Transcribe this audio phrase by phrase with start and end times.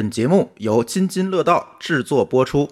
[0.00, 2.70] 本节目由津津乐道制作播出。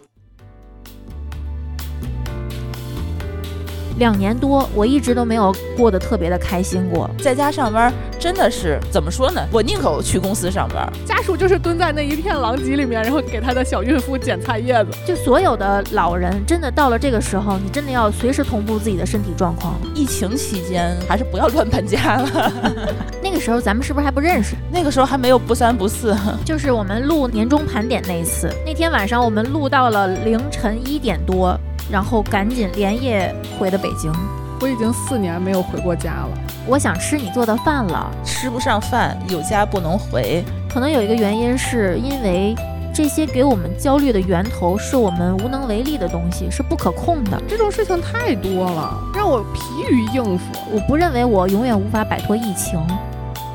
[3.99, 7.11] 两年多，我一直都没有过得特别的开心过。
[7.19, 9.41] 在家上班真的是怎么说呢？
[9.53, 10.91] 我宁可去公司上班。
[11.05, 14.93] 家属就是蹲在那一片狼藉里面，然后给他的小孕妇捡菜叶子。
[15.05, 19.75] 就所有的老人，真的到了这个时候，你真的要随时同步自己的身体状况。
[19.95, 22.53] 疫情期间还是不要乱搬家了。
[23.21, 24.55] 那个时候咱们是不是还不认识？
[24.71, 26.17] 那个时候还没有不三不四。
[26.47, 31.59] 就是我们录年终盘点那一次，那天晚上我们录到了凌晨一点多。
[31.91, 34.13] 然后赶紧连夜回的北京。
[34.61, 36.29] 我已经四年没有回过家了。
[36.67, 40.45] 我想吃你做的饭了，吃不上饭，有家不能回。
[40.69, 42.55] 可能有一个原因，是因为
[42.93, 47.41] 这些给我们焦虑的源头是我们无能为力的东西，是不可控的。
[47.49, 50.45] 这种事情太多了，让我疲于应付。
[50.73, 52.79] 我不认为我永远无法摆脱疫情。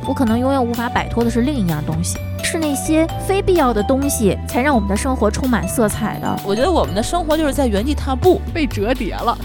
[0.07, 2.17] 我可能永远无法摆脱的是另一样东西，
[2.53, 6.39] 是那些非必要的东西，才让我们的生活充满色彩的。
[6.45, 9.35] 我觉得我们的生活就是在原地踏步，被折叠了。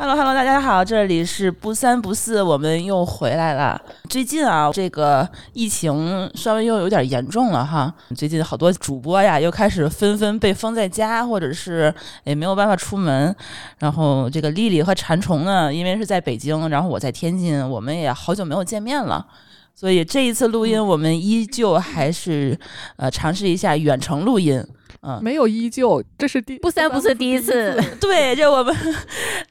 [0.00, 3.82] Hello，Hello，大家好，这里是不三不四，我们又回来了。
[4.08, 7.92] 最近啊，这个疫情稍微又有点严重了哈。
[8.14, 13.34] 最近好多主播呀，又开始纷纷被封在家，或者是也没有办法出门。
[13.80, 19.26] 然后这个丽丽和馋虫呢，因为是在北京，然后我在天津，我们也好久没有见面了。
[19.74, 22.56] 所以这一次录音，我们依旧还是
[22.98, 24.64] 呃尝试一下远程录音。
[25.08, 28.76] 嗯，没有依旧，这是第不三不四第一次， 对，这我们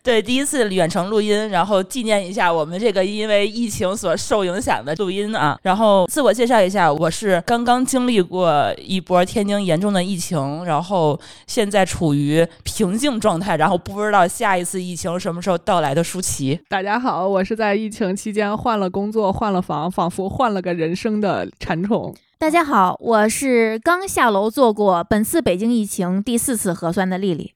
[0.03, 5.57] 对第一次远程录音，然后纪念一下我们这个因为疫情所受影响的录音啊。
[5.63, 16.59] 然后自我介绍一下，我是刚刚经历过一波天津严重的疫情，然后现在处于平静状态，然后不知道下一次疫情什么时候到来的舒淇。
[16.69, 22.13] 大家好，我是在疫情期间换了工作、换了房，仿佛换了个人生的馋虫。
[22.39, 27.51] 大家好，我是刚下楼做过本次北京疫情第四次核酸的丽丽。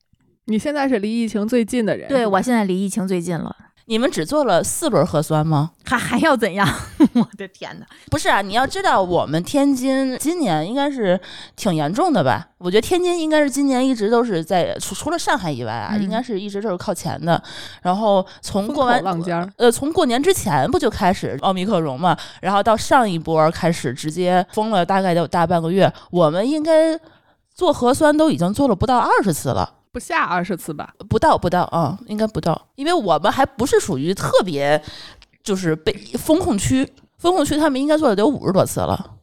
[0.46, 2.10] 你现在是离疫情最近的人。
[2.10, 3.56] 对，我现在离疫情最近了。
[3.92, 5.72] 你们只做了四轮核酸吗？
[5.84, 6.66] 还还要怎样？
[7.12, 7.86] 我的天哪！
[8.10, 11.20] 不是啊，你要知道，我们天津今年应该是
[11.58, 12.48] 挺严重的吧？
[12.60, 17.44] 我觉得天津应该是今年一直都是在除除了上海以外啊，应该是一直都是靠前的。
[17.82, 22.16] 然后从过完浪尖儿，呃，从过年之前不就开始奥密克戎嘛？
[22.40, 25.92] 然后到上一波开始直接封了，大概得有大半个月。
[26.12, 26.98] 我们应该
[27.54, 29.70] 做核酸都已经做了不到二十次了。
[29.92, 30.94] 不下二十次吧？
[31.10, 34.82] 不到，不到啊，应该不到，因为我们还不是属于特别，
[35.44, 36.88] 就是被风控区，
[37.18, 39.18] 风控区他们应该做的得有五十多次了。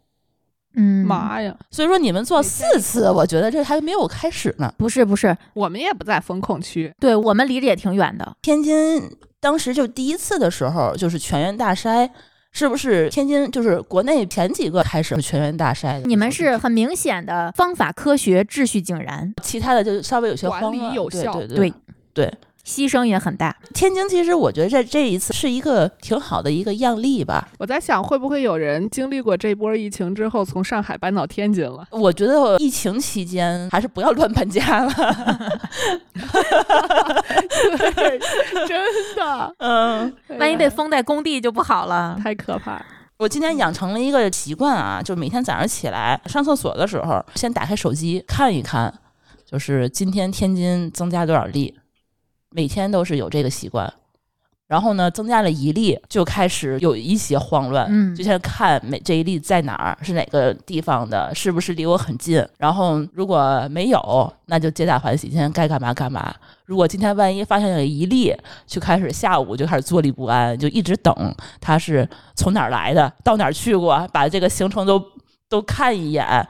[0.74, 1.56] 嗯，妈呀！
[1.70, 4.72] 所以说你们做四次，我觉得这还没有开始呢。
[4.76, 8.36] 不是，不是，我们也不在风控区，对我们离着也挺远的。
[8.42, 12.08] 天津当时就第一次的时候，就是全员大筛。
[12.52, 16.06] 是不是天津就是国内前几个开始全员大筛的？
[16.06, 21.72] 你们是很明显的方法科学、秩序井然，其他的就稍微有些管理有效，对对
[22.12, 22.34] 对。
[22.68, 23.56] 牺牲也很大。
[23.72, 27.48] 天津其实我觉得这这一次是一个挺好的一个样例吧。
[27.58, 31.88] 我在想，会不会有人经历过这波疫情之后，从上海搬到天津了？
[31.90, 34.92] 我觉得疫情期间还是不要乱搬家了。
[37.96, 38.18] 对，
[38.66, 38.84] 真
[39.16, 42.84] 的，嗯，万一被封在工地就不好了，太可怕。
[43.16, 48.92] 我今天养成了一个习惯啊，就是每天早上起来上厕所的时候，先打开手机看一看，
[49.46, 51.74] 就是今天天津增加多少例。
[52.50, 53.92] 每天都是有这个习惯，
[54.66, 62.46] 然后呢，增加了一例就开始有一些慌乱，嗯，就先看每这一例在哪儿，是哪个地方的，是不是离我很近？
[62.56, 66.34] 然后如果没有，那就皆大欢喜，今天该干嘛干嘛。
[66.64, 68.34] 如果今天万一发现有一例，
[68.66, 75.02] 就开始下午就开始坐立不安，就一直等他是从哪儿来的，到哪儿去过，把这个行程都
[75.48, 76.46] 都看一眼。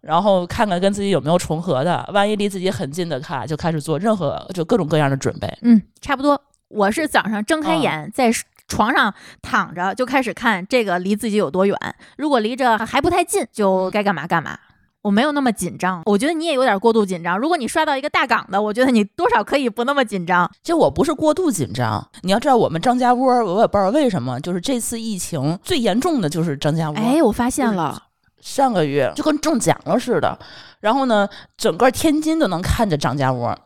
[0.00, 5.52] 然后看看跟自己有没有重合的，万一离自己很近的卡，就开始做任何就各种各样的准备。
[5.62, 6.40] 嗯，差不多。
[6.68, 8.30] 我是早上睁开眼，在
[8.68, 11.78] 床上躺着就开始看这个离自己有多远，
[12.16, 14.58] 如果离着还不太近，就该干嘛干嘛。
[15.02, 17.38] 我没有那么紧张，我觉得你也有点过度紧张。
[17.38, 20.50] 如果你刷到一个大岗的，我觉得你多少可以不那么紧张。
[20.64, 26.96] 其实我不是过度紧张，你要知道我们张家窝，我也不知道为什么，就是这次疫情最严重的就是张家窝。
[26.96, 28.02] 哎，我发现了。
[28.46, 30.38] 上个月就跟中奖了似的，
[30.78, 33.58] 然后呢，整个天津都能看着张家窝。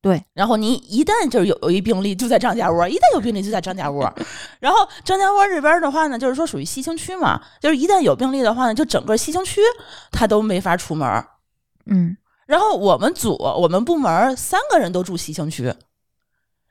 [0.00, 4.12] 对，然后你一旦就是有有一病例就在张家窝，一旦有病例就在张家窝。
[4.60, 9.60] 然后张家窝这边的话呢，就是说属于西青区嘛，就是一旦有病例的话呢，就整个西青区
[10.12, 11.24] 他都没法出门。
[11.86, 12.16] 嗯，
[12.46, 15.74] 然后我们组我们部门三个人都住西青区，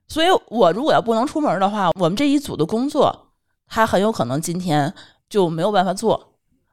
[0.08, 3.28] 所以我如果要不能出门的话，我们这一组的工作。
[3.74, 4.94] 他很有可能今天
[5.30, 6.31] 就没有办法做，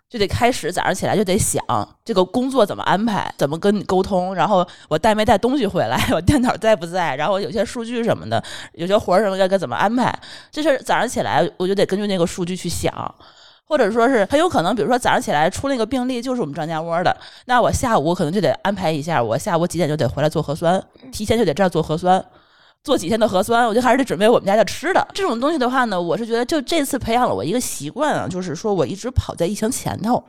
[0.08, 1.62] 就得开始早上起来就得想
[2.04, 10.12] 这个工作怎么安排，怎么跟你沟通，然后我带没带东西回来， 我电脑在不在，然后有些数据什么的，有些活儿什么该该怎么安排，
[10.50, 13.14] 这事早上起来我就得根据那个数据去想。
[13.70, 17.14] 或者说是很有可能，比如说早上起来出那个病例就是我们张家窝的，
[17.44, 20.82] 那我下午可能就得安排一下，我下午几点就得回来做核酸，
[21.12, 22.24] 提前就得这儿做核酸，
[22.88, 25.08] 做几天的核酸，我就还是得准备我们家的吃的。
[25.12, 30.24] 这种东西的话呢，我是觉得就这次培养了我一个习惯啊，就是说我一直跑在疫情前头，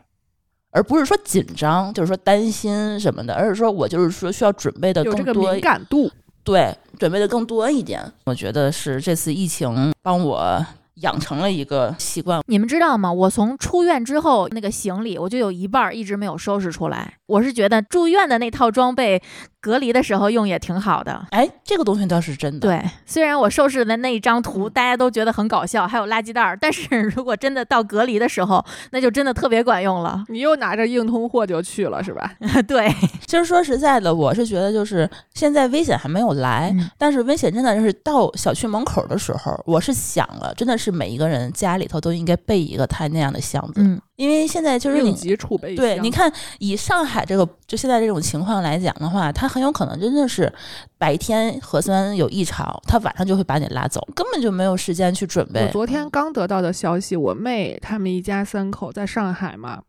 [0.72, 6.12] 而不是说紧张，就是说担心什么的，而是说我就是说需要准备的更多敏感度。
[6.44, 8.02] 对，准备的更多一点。
[8.26, 10.66] 我觉得是这次疫情帮我
[10.96, 12.42] 养成了一个习惯。
[12.48, 13.10] 你们知道吗？
[13.14, 17.19] 我从出院之后，那个行李我就有一半儿一直没有收拾出来。
[17.30, 19.22] 我是觉得住院的那套装备，
[19.62, 21.28] 隔离的时候用也挺好的。
[21.32, 22.68] 哎，这个东西倒是真的。
[22.68, 30.24] 对，虽然我收拾的那一张图大家都觉得很搞笑，还有垃圾袋儿，但是 如果真的到隔离的时候，那就真的特别管用了。
[30.30, 32.34] 你又拿着硬通货就去了是吧？
[32.68, 32.90] 对，
[33.28, 45.14] 其实说实在的，我是觉得就是现在危险还没有来，嗯但是危险真的就是到小区门口的时候，我是想了，真的是每一个人家里头都应该备一个他那样的箱子，嗯，因为现在就是应你。
[45.14, 50.52] 急储备对，你看，以上海这个就现在这种情况来讲的话，他很有可能真的是
[50.98, 55.70] 白天核酸有异常，他晚上就会把你拉走，根本就没有时间去准我备。
[55.72, 59.82] 昨天刚得到的消息，我妹他们一家三口在上海嘛，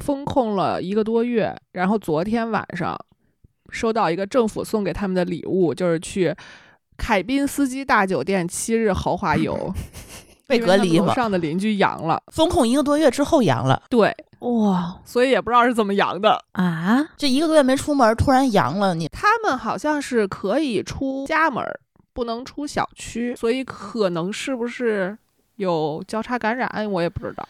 [0.00, 2.98] 封控了一个多月，然后昨天晚上
[3.70, 6.34] 收到一个政府送给他们的礼物，就是去
[6.96, 9.72] 凯宾斯基大酒店七日豪华游，
[10.50, 16.42] 被隔离嘛，上的邻居阳了，封控一个多月之后阳了，对，哇所以也不知道是怎么阳的。
[16.52, 21.80] 啊，这一个多月没出门，突然阳了，你他们好像是可以出家门儿，
[22.12, 25.16] 不能出小区，所以可能是不是
[25.56, 27.48] 有交叉感染，我也不知道。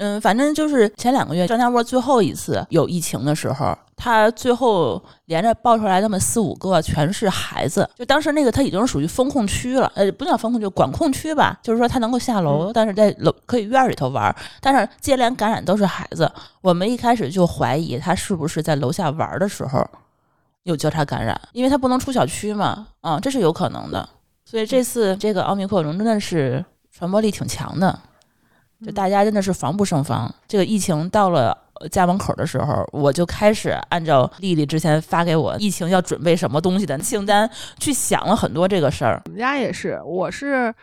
[0.00, 7.86] 嗯，反正就是前两个月张家窝最后一次有疫情的时候，他最后连着爆出来那么四五个，全是孩子。
[7.94, 11.58] 就当时那个他已经属于封控区了，呃，不叫封控，就管控区吧。
[11.62, 16.32] 就是说他能够下楼，但是在楼可以院儿里头玩儿，但是接连感染都是孩子。
[16.62, 19.86] 我们一开始就怀疑他是不是在楼下玩儿的时候
[20.62, 24.08] 有交叉感染，因为他不能出小区嘛，啊、这是有可能的。
[24.46, 28.00] 所以这次这个奥密克戎真的是传播力挺强的。
[28.84, 30.32] 就大家真的是防不胜防。
[30.48, 37.48] 这个疫情到了呃家门口的时候，我就开始按照丽丽之前发给我疫情要准备什么东西的清单
[37.78, 39.20] 去想了很多这个事儿。
[39.26, 40.74] 我们家也是，我是，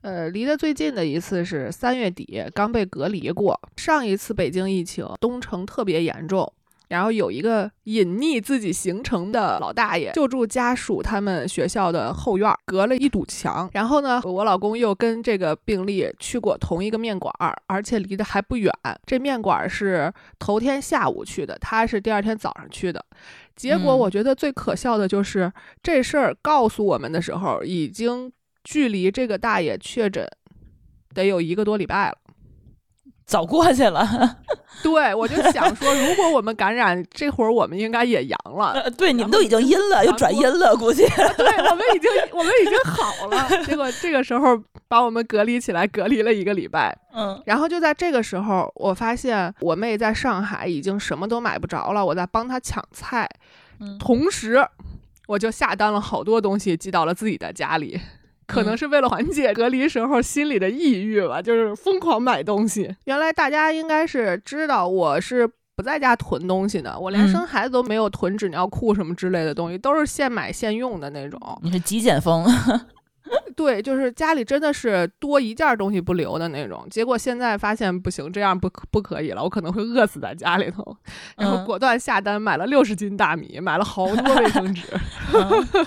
[0.00, 3.60] 呃，离得最近的一次是三月底，刚被隔离过。
[3.76, 6.52] 上一次北京疫情，东城特别严重，
[6.92, 13.66] 然后有一个隐匿自己行程的老大爷，就住家属他们学校的后院儿，隔了一堵墙。
[13.72, 18.70] 然后呢，我老公又跟这个病例去过同一个面馆儿，而且离得还不远。
[19.06, 23.02] 这面馆儿是头天下午去的，他是第二天早上去的。
[23.56, 25.50] 结果嗯我觉得最可笑的就是、
[25.82, 28.30] 这事儿告诉我们的时候，已经
[28.64, 30.28] 距离这个大爷确诊
[31.14, 32.18] 得有一个多礼拜了。
[33.32, 34.06] 早过去了，
[34.84, 38.72] 对，我就想说，如果我们感染，这会儿我们应该也阳了。
[38.72, 41.06] 呃对，你们都已经阴了，又转阴了，估计。
[41.38, 43.64] 对，我们已经我们已经好了。
[43.64, 46.94] 结 果这个时候把我们隔离起来，隔离了一个礼拜。
[47.14, 53.26] 嗯，然后就在这个时候，我发现我妹在上海已经什么都买不着了，我在帮她抢菜，
[53.80, 54.62] 嗯同时
[55.26, 57.98] 我就下单了好多东西寄到了自己的家里。
[58.52, 62.94] 可能嗯是为了缓解隔离时候心里的抑郁吧，就是疯狂买东西。
[63.04, 71.40] 原来大家应该是知道我是不在家囤东西的，我连嗯生孩子都没有囤纸尿裤什么之类的东西，都是现买现用的那种。
[71.62, 72.44] 你是极简风，
[73.54, 76.86] 对，就是家里真的是多一件东西不留的那种。
[76.90, 80.96] 结果现在发现不行，这样不可不可以了，我可能会饿死在家里头。
[81.36, 84.82] 然后嗯果断下单买了六十斤大米，买了好多卫生纸。
[85.34, 85.86] 嗯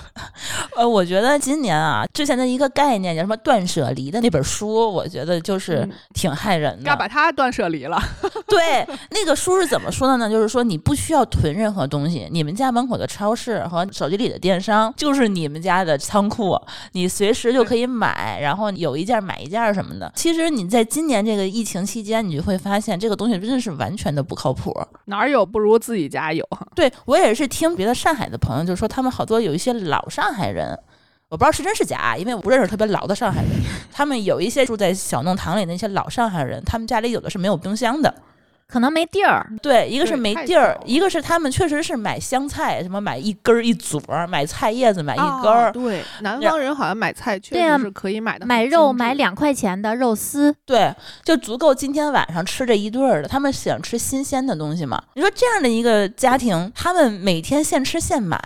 [0.76, 6.96] 呃，我觉得今年啊，之前的一个概念叫什么断舍离的那本书，我觉得就是嗯挺害人该的。
[6.96, 8.00] 把它断舍离了。
[8.46, 10.30] 对，那个书是怎么说的呢？
[10.30, 16.58] 就是说你不需要囤任何东西，你们家门口的超市和手机里的电商就是你们家的仓库，
[16.92, 20.10] 你随时就可以买，然后有一件买一件什么的。
[20.16, 24.74] 其实你在今年这个疫情期间，你就会发现这个东西真的是完全的不靠谱。
[25.04, 26.44] 哪儿有不如自己家有。
[26.74, 30.76] 对我也是听别的上海的朋友就说，他们好多有一些老上海人。
[31.28, 33.50] 我不知道是真是假，因为我不认识特别老的上海人。
[33.92, 38.14] 他们有一些住在小弄堂里那些老上海人，他们家里有的是没有冰箱的，
[38.68, 39.50] 可能没地儿。
[39.60, 45.72] 对，一个是没地儿，一个是他们确实是买香菜，什么买一根儿一撮儿，买菜叶子买一根儿，
[46.20, 49.16] 南方人好像买菜确实是可以买的，买肉买。
[49.16, 50.94] 两块钱的肉丝，对，
[51.24, 53.28] 就足够今天晚上吃这一顿儿的。
[53.28, 55.02] 他们喜欢吃新鲜的东西嘛？
[55.14, 58.38] 你说这样的一个家庭，他们每天现吃现买，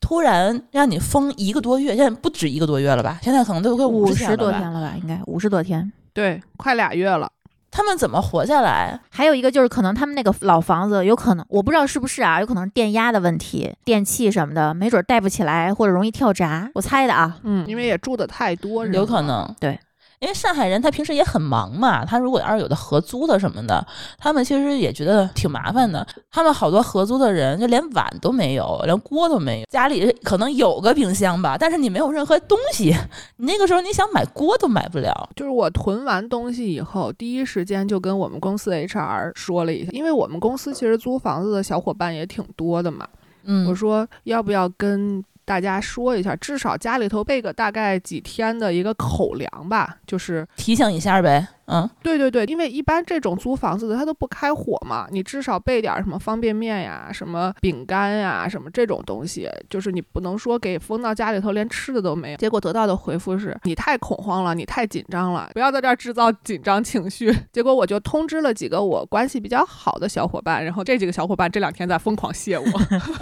[0.00, 3.18] 突然让你封一个多月，现在不止一个多月了吧？
[3.20, 4.36] 现在可能都快五十？
[4.36, 4.94] 多天了吧？
[5.02, 5.92] 应该五十多天。
[6.12, 7.28] 对，快俩月了。
[7.72, 9.00] 他们怎么活下来？
[9.10, 16.70] 还有一个就是，可能他们那个老房子有可能，我不知道是不是啊，有可能是电压的问题，电器什么的，没准带不起来，或者容易跳闸。
[16.74, 17.38] 我猜的啊。
[17.42, 19.80] 嗯，因为也住的太多人，有可能对。
[20.22, 23.84] 因为上海人他平时也很忙嘛，他如果要是有的合租的什么的，
[24.16, 26.06] 他们其实也觉得挺麻烦的。
[26.30, 32.96] 他们好多合租的人就连碗都没有，连锅都没有，家里可能有个冰箱吧，但是你没有任何东西，
[33.38, 35.28] 你那个时候你想买锅都买不了。
[35.34, 43.08] 就是我囤完东西以后，第一时间就跟我们公司 HR 说了一下，因为我们公司其实租房子的小伙伴也挺多的嘛。
[43.44, 62.36] 嗯，我说要不要跟大家说一下，至少家里头备个大概几天的一个口粮吧，就是提醒一下呗，嗯，对对对，因为一般这种租房子的他都不开火嘛，你至少备点儿什么方便面呀、什么饼干呀、什么这种东西，就是你不能说给封到家里头连吃的都没有。
[62.36, 67.34] 结果得到的回复是你太恐慌了，你太紧张了，不要在这儿制造紧张情绪。
[67.52, 72.64] 结果我就通知了几个我关系比较好的小伙伴，然后这几个小伙伴这两天在疯狂谢我。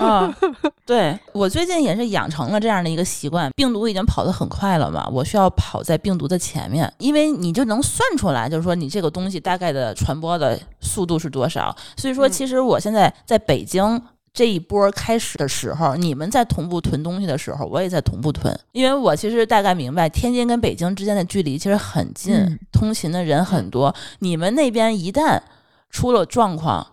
[0.04, 0.34] 啊，
[0.84, 11.74] 对我最近也是养成了这样的一个习惯，病毒已经跑得很快了嘛，我需要跑在病毒的前面，因为你就能算出来，就是说你这个东西大概的传播的速度是多少。
[11.96, 14.02] 所以说，嗯其实我现在在北京。
[14.32, 23.92] 这一波开始的时候，你们在同步囤东西的时候，我也在同步囤，因为我其实大概明白，天津跟北京之间的距离其实很近，嗯通勤的人很多。
[24.20, 25.40] 你们那边一旦
[25.90, 26.86] 出了状况，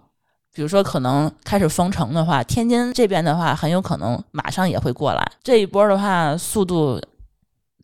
[0.51, 5.24] 比如说可能开始封城的话，天津这边的话很有可能马上也会过来。
[5.44, 7.00] 这一波的话，速度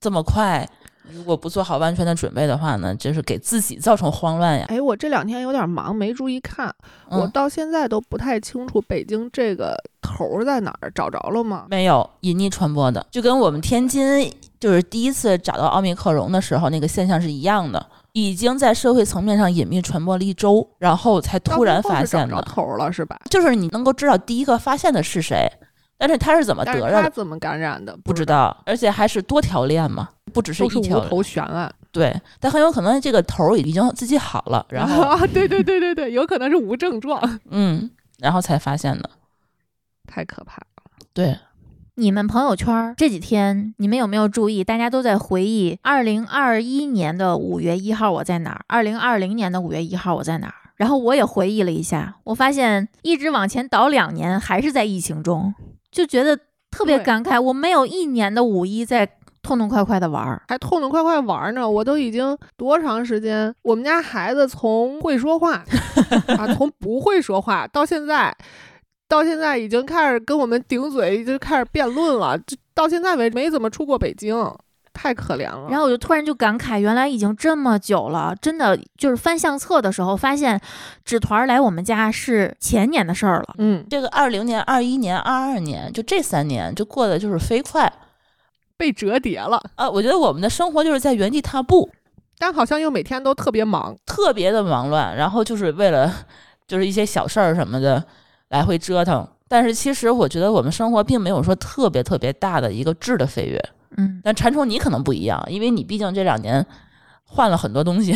[0.02, 0.68] 这么快，
[1.12, 4.66] 如果不做好万全的准备的话呢，就是给自己造成慌乱呀。
[4.70, 6.74] 哎，我这两天有点忙，没注意看，
[7.10, 11.66] 我嗯，到现在都不太清楚北京这个头儿在哪儿，找着了吗？
[11.70, 17.86] 没有隐匿传播的，就跟我们天津就是第一次找到奥密克戎的时候那个现象是一样的。
[18.14, 22.40] 已经在社会层面上隐秘传播了一周，然后才突然发现的。
[22.44, 23.20] 头儿了是吧？
[23.28, 25.52] 就是你能够知道第一个发现的是谁，
[25.98, 31.00] 但是他是怎么得着的他怎么感染的不知道，而且还是多条链嘛，不只是无一条。
[31.08, 31.74] 头悬案。
[31.92, 37.22] 对，但很有可能这个头儿已经自己好了，然后 啊，对对对对对，有可能是无症状，
[37.52, 39.10] 嗯，然后才发现的。
[40.08, 40.68] 太可怕了。
[41.14, 41.38] 对，
[41.96, 44.64] 你们朋友圈儿这几天，你们有没有注意？
[44.64, 50.56] 大家都在回忆二零二一年的五月一号我在哪儿，二零二零年的五月一号我在哪儿。
[50.76, 55.54] 然后我也回忆了一下，我发现一直往前倒两年，还是在疫情中，
[55.92, 56.38] 就觉得
[56.72, 57.40] 特别感慨。
[57.40, 59.08] 我没有一年的五一在
[59.44, 60.42] 痛痛快快的玩儿。
[60.48, 63.54] 还痛痛快快玩呢，我都已经多长时间？
[63.62, 65.64] 我们家孩子从会说话
[66.40, 68.36] 啊，从不会说话到现在，
[69.08, 72.38] 到现在已经开始跟我们顶嘴，已经开始辩论了。
[72.40, 74.36] 就到现在为止没怎么出过北京，
[74.94, 75.68] 太可怜了。
[75.70, 80.60] 然后我就突然就感慨，原来已经这么久了，真的就是翻相册的时候发现，
[81.04, 83.56] 纸团儿来我们家是前年的事儿了。
[83.58, 87.92] 嗯，这个二零年、二一年、二二年，就这三年就过得就是飞快
[88.78, 89.90] 被折叠了，啊！
[89.90, 91.90] 我觉得我们的生活就是在原地踏步，
[92.38, 93.96] 但好像又每天都特别忙。
[94.06, 96.12] 特别的忙乱，然后就是为了
[96.68, 98.04] 就是一些小事儿什么的
[98.50, 99.28] 来回折腾。
[99.48, 103.64] 但是其实我觉得我们生活并没有说特别特别大的一个质的飞跃。
[103.98, 106.66] 嗯，但馋虫你可能不一样，因为你毕竟这两年
[107.24, 108.16] 换了很多东西。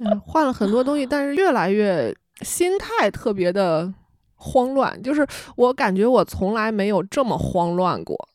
[0.00, 3.92] 嗯，换了很多东西，但是越来越心态特别的
[4.36, 8.31] 慌乱，就是我感觉我从来没有这么慌乱过，嗯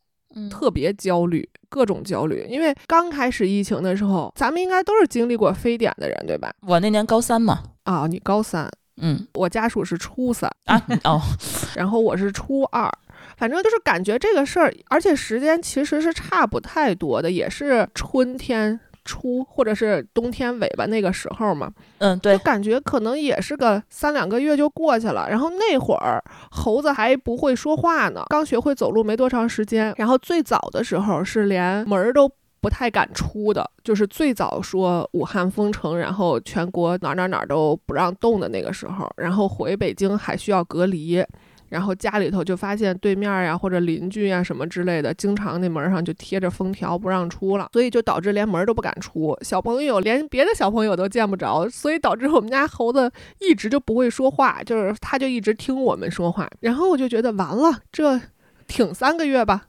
[0.50, 2.46] 特别焦虑，各种焦虑。
[2.50, 6.54] 因为刚开始疫情的时候，咱们应该都是经历过非典的人，对吧？
[6.68, 11.22] 我那年高三嘛，啊，你高三，嗯我家属是初三，啊哦，
[11.76, 12.92] 然后我是初二。
[13.36, 21.72] 反正就是感觉这个事儿，而且时间其实是差不太多的，也是春天初或者是冬天尾巴那个时候嘛。
[22.00, 25.28] 嗯对就，感觉可能也是个三两个月就过去了。
[25.28, 29.94] 然后那会儿猴子还不会说话呢，刚学会走路没多长时间。
[29.98, 39.10] 然后最早的时候是连门儿都不太敢出的，就是最早说武汉封城，然后全国哪哪哪都不让动的那个时候。
[39.16, 41.24] 然后回北京还需要隔离。
[41.70, 58.20] 然后家里头就发现对面呀或者邻居呀什么之类的，经常那门上就贴着封条不让出了，所以就导致连门都不敢出，小朋友连别的小朋友都见不着，所以导致我们家猴子一直就不会说话，就是他就一直听我们说话，然后我就觉得完了，这
[58.68, 59.64] 挺三个月吧。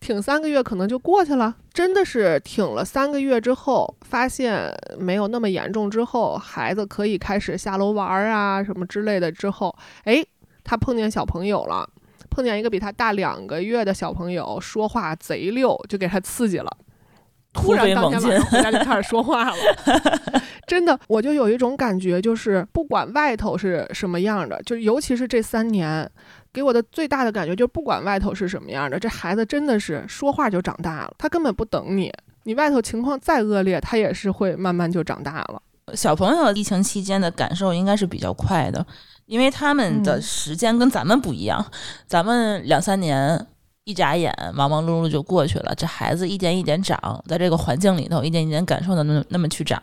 [0.00, 10.22] 挺三个月可能就过去了，真的是挺了三个月之后，发现没有那么严重之后，孩子可以开始下楼玩啊什么之类的之后，哎，
[10.64, 11.88] 他碰见小朋友了，
[12.30, 16.76] 碰见一个比他大两个月的小朋友，说话贼溜，就给他刺激了。
[17.52, 19.56] 突然当天晚上回家就开始说话了，
[20.66, 26.10] 真的，我就有一种感觉，就是不管外头是什么样的，就尤其是这三年。
[26.52, 31.12] 给我的最大的感觉就是，不管外头是什么样的，这孩子真的是说话就长大了。
[31.18, 32.12] 他根本不等你，
[32.44, 35.60] 你外头情况再恶劣，他也是会慢慢就长大了。
[35.94, 38.86] 小朋友疫情期间的感受应该是比较快的，
[39.26, 41.64] 因为他们的时间跟咱们不一样。
[42.06, 43.46] 咱们两三年
[43.84, 45.74] 一眨眼，忙忙碌碌就过去了。
[45.74, 49.80] 这孩子一点一点长，在这个环境里头，一点一点感受的那那么去长。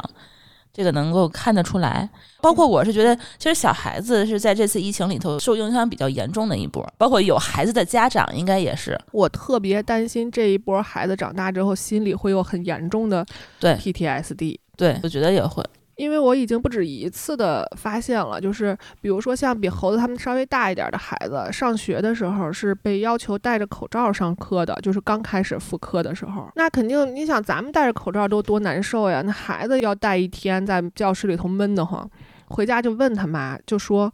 [0.73, 8.97] 这个能够看得出来，包括我是觉得，其实小孩子是在这次疫情里头受影响比较严重的一波，包括有孩子的家长应该也是。
[9.11, 13.25] 我特别担心这一波孩子长大之后心里会有很严重的
[13.59, 15.61] 对 PTSD，对，我觉得也会。
[16.01, 32.09] 因为我已经不止一次的发现了，就是比如说像比猴子他们稍微大一点的孩子，上学的时候是被要求戴着口罩上课的，就是刚开始复课的时候，那肯定你想咱们戴着口罩都多难受呀，那孩子要戴一天在教室里头闷得慌，
[32.47, 34.11] 回家就问他妈，就说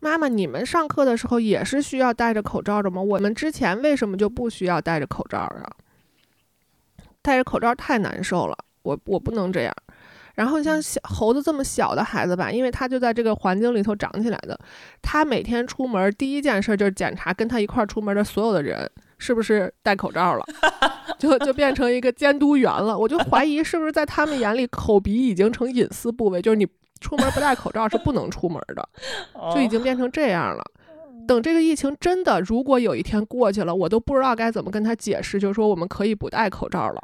[0.00, 3.00] 妈妈，你们上课的时候也是需要戴着口罩的吗？
[3.00, 5.70] 我们之前为什么就不需要戴着口罩啊？
[7.22, 9.72] 戴着口罩太难受了，我我不能这样。
[10.38, 14.56] 然后像小猴子这么小的孩子吧，因为他就在这个环境里头长起来的，
[15.02, 20.44] 他每天出门第一件事就是检查跟他一块儿出门的所有的人是不是戴口罩了，
[21.18, 22.96] 就就变成一个监督员了。
[22.96, 26.64] 我就怀疑是不是在他们眼里，口鼻已经成隐私部位，就是你
[27.00, 28.88] 出门不戴口罩是不能出门的，
[29.52, 30.62] 就已经变成这样了。
[31.26, 37.02] 等这个疫情真的如果有一天过去了，我都不知道该怎么跟他解释，就是说我们可以不戴口罩了。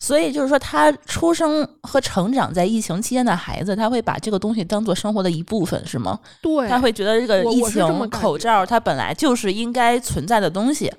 [0.00, 6.18] 所以就是说，他出生和成长在疫情期间的孩子，他会把这个东西当做生活的一部分，是吗？
[6.40, 10.92] 对，他会觉得这个疫情口罩，它本来就是应该存在的东西，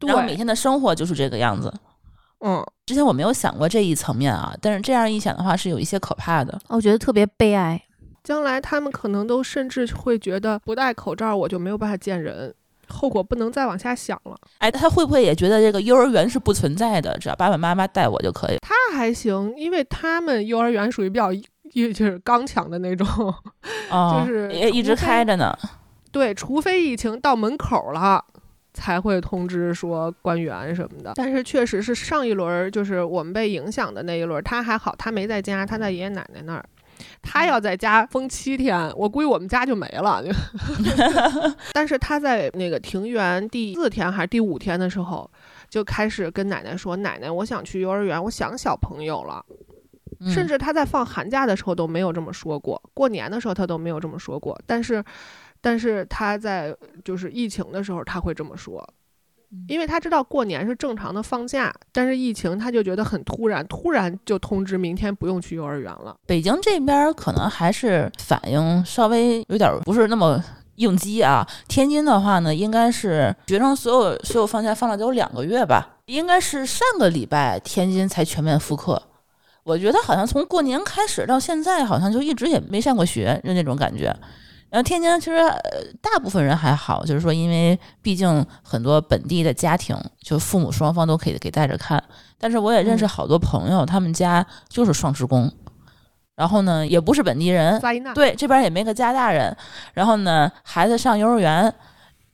[0.00, 1.70] 然后每天的生活就是这个样子。
[2.42, 6.58] 嗯，之前我没有想过这一层面啊，但是这样一想的话，是有一些可怕的。
[6.68, 7.82] 我觉得特别悲哀，
[8.24, 12.54] 将来他们可能都甚至会觉得不戴口罩我就没有办法见人。
[12.90, 14.36] 后果不能再往下想了。
[14.58, 17.16] 哎，他会不会也觉得这个幼儿园是不存在的？
[17.18, 18.58] 只要爸爸妈妈带我就可以。
[18.58, 23.06] 他还行，因为他们幼儿园属于比较就是刚强的那种，
[23.88, 25.56] 就是也一直开着呢。
[26.10, 28.24] 对，除非疫情到门口了，
[28.74, 31.12] 才会通知说关园什么的。
[31.14, 36.64] 但是确实是上一轮就是我们被影响的那一轮，他还好，他没在家，他在爷爷奶奶那儿。
[37.22, 40.22] 他要在家封七天，我估计我们家就没了。
[41.72, 45.30] 但是他在那个庭园第四天还是第五天的时候，
[45.68, 49.44] 就开始跟奶奶说：“奶奶，我想去幼儿园，我想小朋友了。”
[50.34, 54.60] 甚至他在放寒假的时候都没有这么说过，过年的时候他都没有这么说过。
[54.66, 55.02] 但是，
[55.62, 58.86] 但是他在就是疫情的时候他会这么说。
[59.68, 66.14] 因为他知道过年是正常的放假，但是疫情他就觉得很突然，突然就通知明天不用去幼儿园了。
[66.26, 70.42] 北京这边可能还是反应稍微有点不是那么
[70.76, 71.46] 应激啊。
[71.66, 79.02] 天津的话呢，应该是学生所有所有放假放了得有两个月吧，应该是上个礼拜天津才全面复课。
[79.64, 84.16] 我觉得好像从过年开始到现在，好像就一直也没上过学，就那种感觉。
[84.70, 85.36] 然后天津其实
[86.00, 92.02] 大部分人还好，就是说，因为毕竟很多本地的家庭，就父母双方都可以给带着看。
[92.38, 95.52] 但是我也认识好多朋友，他们家就是双职工，
[96.36, 97.80] 然后呢也不是本地人，
[98.14, 99.54] 对这边也没个家大人。
[99.92, 101.74] 然后呢，孩子上幼儿园，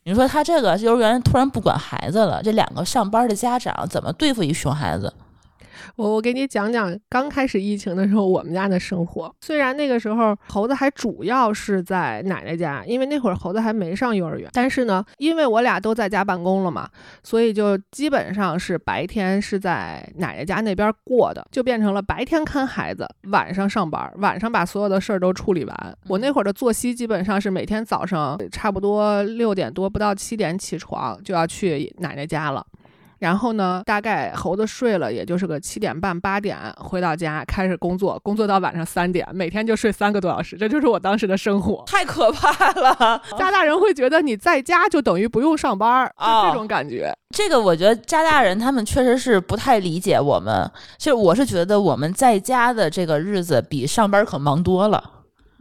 [0.04, 5.12] 你说他这个幼儿园突然不管孩子了，这两个上班的家长怎么对付一熊孩子？
[5.96, 9.34] 我我给你讲讲刚开始疫情的时候我们家的生活。
[9.40, 14.50] 虽然那个时候猴子还主要是在奶奶家，因为那会儿猴子还没上幼儿园。
[14.52, 16.88] 但是呢，因为我俩都在家办公了嘛，
[17.22, 25.98] 所以就基本上是白天是在奶奶家那边过的，就变成了白天看孩子，晚上上班，晚上把所有的事儿都处理完。
[26.08, 32.66] 我那会儿的作息基本上是每天早上差不多六点多不到七点起床就要去奶奶家了。
[33.18, 41.82] 然后呢，大概猴子睡了，也就是个七点半八点回到家开始工作，工作到晚上三点，每天就睡三个多小时，这就是我当时的生活。
[41.86, 43.22] 太可怕了。
[43.38, 47.12] 加大人会觉得你在家就等于不用上班儿，就哦这种感觉。
[47.34, 50.70] 这个我觉得加拿大人他们确实是不太理解我们。
[50.98, 55.02] 其实我是觉得我们在家的这个日子比上班可忙多了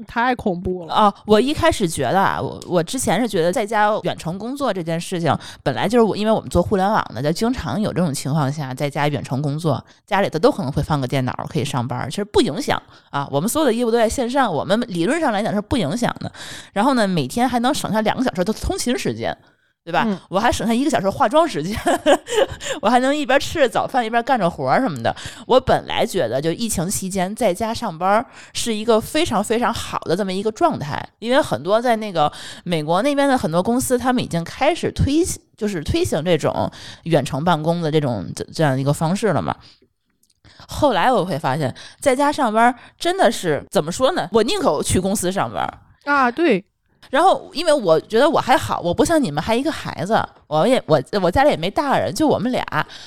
[0.07, 0.93] 太恐怖了。
[0.93, 1.13] 啊！
[1.25, 13.27] 我一开始觉得啊，我我之前是觉得在家远程工作这件事情本来就是我，因为我们做互联网的，就经常有这种情况下在家远程工作，家里头都可能会放个电脑可以上班，其实不影响啊。
[13.31, 16.31] 我们所有的业务都在线上，我们理论上来讲是不影响的。
[16.73, 19.37] 然后呢，每天还能省下两个小时的通勤时间。
[19.85, 20.03] 对吧？
[20.07, 21.77] 嗯我还省下一个小时化妆时间，
[22.81, 25.15] 我还能一边吃着早饭一边干着活儿什么的。
[25.45, 32.31] 我本来觉得，就疫情期间在家上班儿是一个非常非常好的这么一个状态，因为很多在那个
[32.63, 35.23] 美国那边的很多公司，他们已经开始推，
[35.55, 36.71] 就是推行这种
[37.03, 39.55] 远程办公的这种这这样一个方式了嘛。
[40.67, 44.27] 后来我会发现，在家上班儿真的是怎么说呢？
[44.31, 46.65] 我宁可去公司上班儿，啊，对，
[47.15, 52.63] 然后，因为我觉得我还好，我不像你们还一个孩子，我也我我家里也没大人，就我们俩，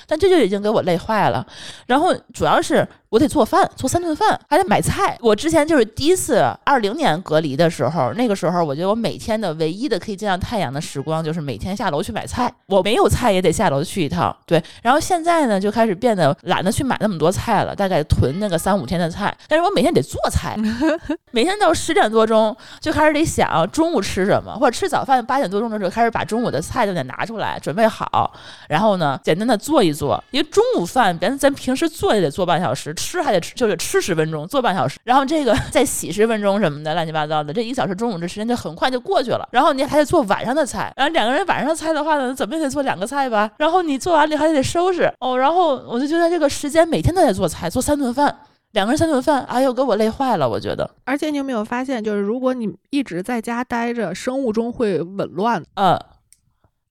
[0.07, 1.47] 但这就已经给我累坏了。
[1.87, 5.17] 然后主要是我得做饭，做三顿饭，还得买菜。
[5.21, 12.53] 我之前就是第一次二零年隔离的时候，那个时候我觉得我每天的唯一的可以见到太阳的时光，就是每天下楼去买菜。
[12.67, 14.63] 我没有菜也得下楼去一趟，对。
[14.83, 19.35] 然后现在呢，就开始变得懒得去买那么多菜了，大概囤那个三五天的菜。
[19.47, 20.57] 但是我每天得做菜，
[21.31, 28.33] 每天到十点多钟就开始得想中午吃什么，或者吃早饭八点多钟的时候开始把中午的菜就得拿出来准备好，
[28.69, 48.35] 然后呢简单的做一做，因为中午饭咱咱平时做也得做半小时，吃还得吃就是吃十分钟，做半小时，然后这个再洗十分钟什么的乱七八糟的，这一个小时中午这时间就很快就过去了，然后你还得做晚上的菜，然后两个人晚上的菜的话呢，怎么也得做两个菜吧，然后你做完了还得收拾哦，然后我就觉得这个时间每天都在做菜，做三顿饭。
[48.73, 50.89] 两个人三顿饭，哎呦，给我累坏了，我觉得。
[51.07, 55.65] 而且你有没有发现，就是如果你一直在家待着，生物钟会紊乱。
[55.75, 55.99] 呃，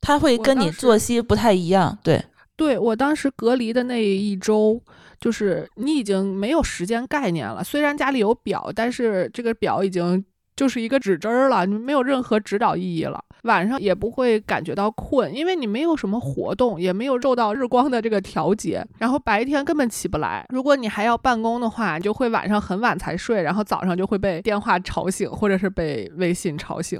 [0.07, 2.23] 他会跟你作息不太一样，对，
[2.55, 4.81] 对我当时隔离的那一周，
[5.19, 7.61] 就是你已经没有时间概念了。
[7.61, 10.23] 虽然家里有表，但是这个表已经
[10.55, 13.21] 就是一个指针儿了，你没有任何指导意义了。
[13.43, 20.45] 晚上也不会感觉到困，因为你没有什么活动，也没有受到日光的这个调节，然后白天根本起不来。
[20.47, 26.97] 如果你还要办公的话，你就会晚上很晚才睡，然后早上就会被电话吵醒，或者是被微信吵醒，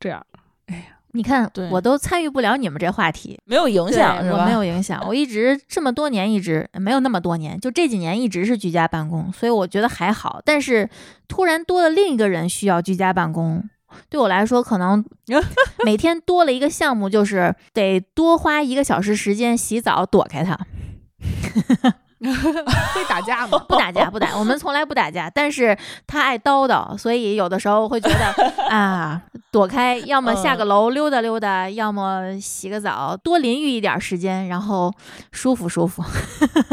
[0.00, 0.24] 这样。
[1.12, 4.42] 你看，我都参与不了你们这话题，没有影响是吧？
[4.42, 10.40] 我没有影响，我一直这么多年一直没有那么多年，就这几年一直是居家办公，所以我觉得还好。
[10.44, 10.88] 但是
[11.26, 13.62] 突然多了另一个人需要居家办公，
[14.08, 15.04] 对我来说可能
[15.84, 20.58] 每天多了一个项目，就是得多花一个小时时间洗澡躲开他。
[22.94, 23.58] 会打架吗？
[23.66, 25.30] 不打架，不打，我们从来不打架。
[25.30, 34.92] 但是他爱叨叨，所以有的时候会觉得 啊，躲开，要么下个楼溜达溜达，要么洗个澡，多淋浴一点时间，然后
[35.32, 36.04] 舒服舒服。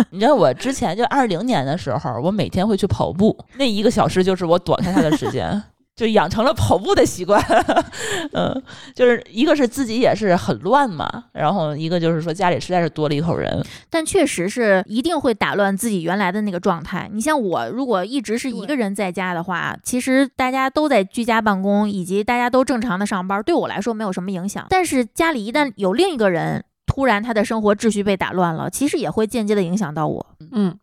[0.10, 5.64] 你知道我之前就二零年的时候，我每天会去跑步，那一个小时就是我躲开他的时间。
[5.98, 7.44] 就养成了跑步的习惯，
[8.34, 17.10] 嗯，就是一个是自己也是很乱嘛，然后一个就是说家里实在是多了一口人，但确实是一定会打乱自己原来的那个状态。
[17.12, 24.68] 你像我，如果一直是一个人在家的话，其实大家都在居家办公，以及大家都正常的上班，对我来说没有什么影响。
[24.70, 30.26] 但是家里一旦有另一个人，突然他的生活秩序被打乱了，其实也会间接的影响到我。
[30.52, 30.78] 嗯，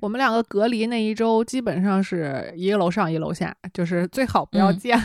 [0.00, 5.00] 我们两个隔离那一周，基本上是一个楼上一楼下，就是最好不要嗯见，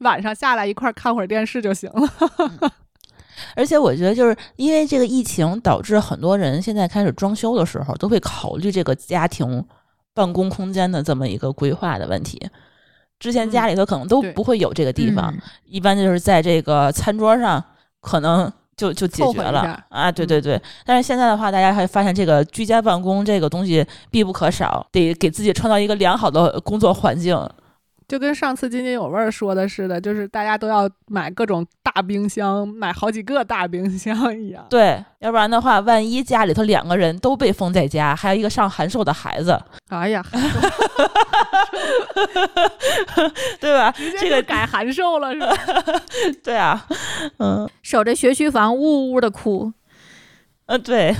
[0.00, 2.72] 晚上下来一块儿看会儿电视就行了。
[3.54, 9.64] 而且我觉得就是因为这个疫情，导致很多人现在开始装修的时候都会考虑这个家庭
[10.12, 12.48] 办公空间的这么一个规划的问题。
[13.18, 17.62] 之前家里头可能都不会有这个地方，嗯一般就是在这个餐桌上，
[18.00, 19.60] 可能就就解决了
[19.90, 20.10] 啊。
[20.10, 27.36] 对嗯对对，但是现在的话，大家还发现这个居家办公这个东西必不可少，得给自己创造一个良好的工作环境。
[28.08, 34.64] 就跟上次津津有味儿说的似的，就是大家都要买各种大冰箱，买好几个大冰箱一样。
[34.70, 40.24] 对，要不然的话，万一家里头两个人都被封在家，还有一个上函授的孩子，哎呀，
[43.60, 43.94] 对吧？
[44.18, 45.54] 这个改函授了是吧？
[46.42, 46.86] 对啊，
[47.38, 49.70] 嗯守着学区房呜呜的哭。
[50.66, 51.14] 嗯，对。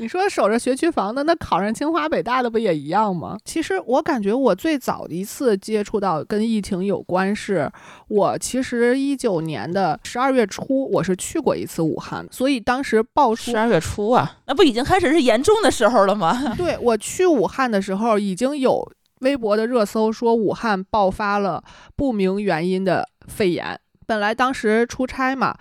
[0.00, 3.36] 你说守着学区房的，那考上清华北大的不也一样吗？
[3.44, 7.68] 其实我感觉我最早一次接触到跟疫情有关是，
[8.06, 16.40] 我其实一九年的十二月初，我是去过一次武汉，所以当时爆出十二月初啊，那不已经开始是严重的时候了吗？
[16.56, 18.88] 对我去武汉的时候，已经有
[19.22, 21.64] 微博的热搜说武汉爆发了
[21.96, 23.80] 不明原因的肺炎。
[24.06, 25.54] 本来当时出差嘛，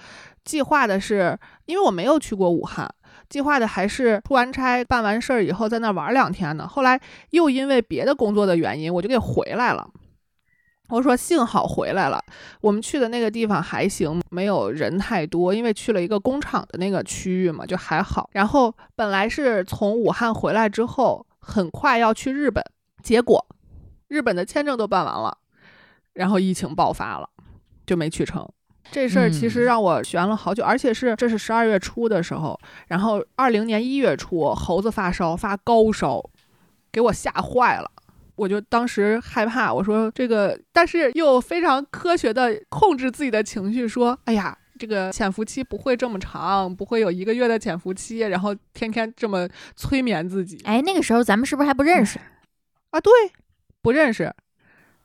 [0.46, 2.88] 计划的是，因为我没有去过武汉。
[3.30, 7.00] 计划的还是出完差办完事儿以后在那玩两天呢，后来
[7.32, 9.90] 又因为别的工作的原因，我就给回来了。
[10.90, 12.24] 我说幸好回来了，
[12.62, 18.30] 我们去的那个地方还行，没有人太多，因为去了一个工厂的那个区域嘛，就还好。
[18.32, 22.64] 然后本来是从武汉回来之后，很快要去日本，
[23.04, 23.46] 结果
[24.08, 25.38] 日本的签证都办完了，
[26.14, 27.30] 然后疫情爆发了，
[27.86, 28.48] 就没去成。
[28.92, 36.24] 这事儿其实让我悬了好久，而且是这是十二月初的时候，然后二零年一月初猴子发烧发高烧，
[36.92, 37.92] 给我吓坏了，
[38.36, 50.60] 我就当时害怕，我说这个，但是又非常科学的控制自己的情绪，说哎呀，这个潜伏期不会这么长，不会有一个月的潜伏期，然后天天这么催眠自己。
[50.64, 52.18] 哎，那个时候咱们是不是还不认识
[52.92, 53.00] 啊？
[53.00, 53.12] 对，
[53.82, 54.34] 不认识。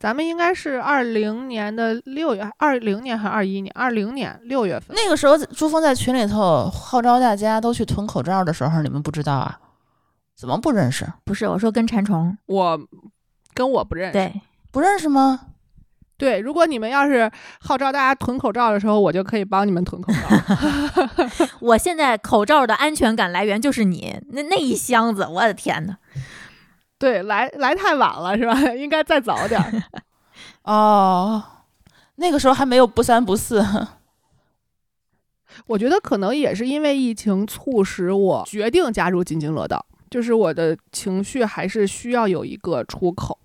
[0.03, 3.73] 咱们应该是二零年的六月，二零年还是二一年？
[3.73, 4.97] 二零年六月份。
[4.97, 9.61] 那个时候，朱峰在群里头号召大家都去囤口罩的时候，你们不知道啊？
[10.37, 11.07] 怎么不认识？
[11.25, 12.81] 不是，我说跟馋虫，我
[13.55, 14.13] 跟我不认识。
[14.13, 14.41] 对，
[14.73, 15.39] 不认识吗？
[16.19, 21.47] 对，如果你们要是号召大家囤口罩的时候，我就可以帮你们囤口罩。
[21.63, 25.97] 我现在口罩的安全感来源就是你那那一箱子，我的天呐。
[27.03, 28.55] 对，来来太晚了是吧？
[28.79, 29.61] 应该再早点。
[30.63, 31.43] 哦，
[32.15, 33.61] 那个时候还没有不三不四。
[35.67, 43.37] 我觉得可能也是因为疫情促使我决定加入津津乐道，就是我的情绪还是需要有一个出口，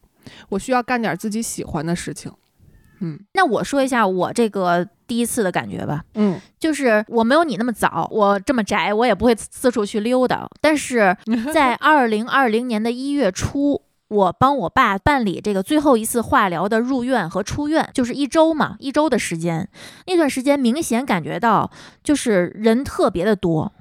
[0.50, 2.32] 我需要干点自己喜欢的事情。
[3.00, 4.88] 嗯，那我说一下我这个。
[5.08, 10.46] 第一次的感觉吧，嗯，就是我没有你那么早，我这么宅，我也不会四处去溜达。
[10.60, 11.16] 但是
[11.54, 19.70] 在二零二零年的一月初，我帮我爸办理这个最后一次化疗的入院和出院，就是一周嘛，一周的时间。
[20.08, 21.72] 那段时间明显感觉到，
[22.04, 23.72] 就是人特别的多。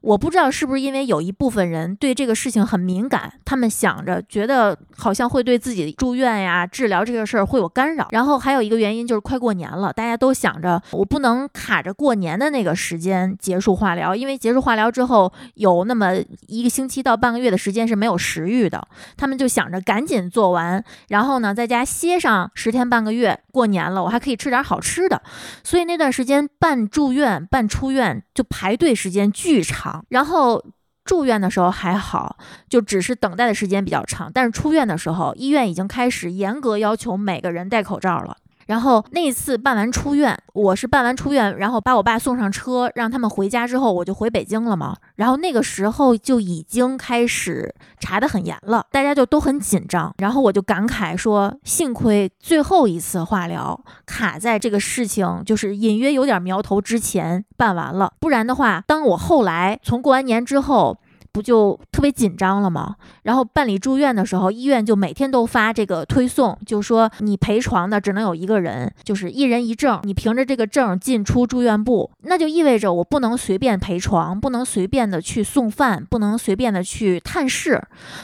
[0.00, 8.06] 我不知道是不是因为有一部分人对这个事情很敏感，他们想着觉得好像会对自己住院呀、治疗这个事儿会有干扰。
[8.12, 16.12] 然后还有一个原因就是快过年了，大家都想着我不能卡着过年的那个时间结束化疗，因为结束化疗之后有那么
[16.46, 18.86] 一个星期到半个月的时间是没有食欲的。
[19.16, 25.20] 他们就想着赶紧做完，然后呢在家歇上十天半个月，过年了我还可以吃点好吃的。
[25.64, 29.85] 所以那段时间半住院、半出院就排队时间巨长。
[30.08, 30.64] 然后
[31.04, 32.36] 住院的时候还好，
[32.68, 34.30] 就只是等待的时间比较长。
[34.32, 38.36] 但是出院的时候，医院已经开始严格要求每个人戴口罩了。
[38.66, 44.96] 然后那次办完出院，我是办完出院，然后把我爸送上车，让他们回家之后，我就回北京了嘛。
[45.16, 50.12] 然后那个时候就已经开始查得很严了，大家就都很紧张。
[50.18, 60.98] 然后我就感慨说，幸亏最后一次化疗卡在这个事情就是隐约有点苗头之前办完了，不然的话，当我后来从过完年之后。
[61.36, 62.96] 不就特别紧张了吗？
[63.24, 77.82] 然后办理住院的时候，医院就每天都发这个推送，就说你陪床的只能有一个人，就是一人一证，你凭着这个证进出住院部，那就意味着我不能随便陪床，不能随便的去送饭，不能随便的去探视。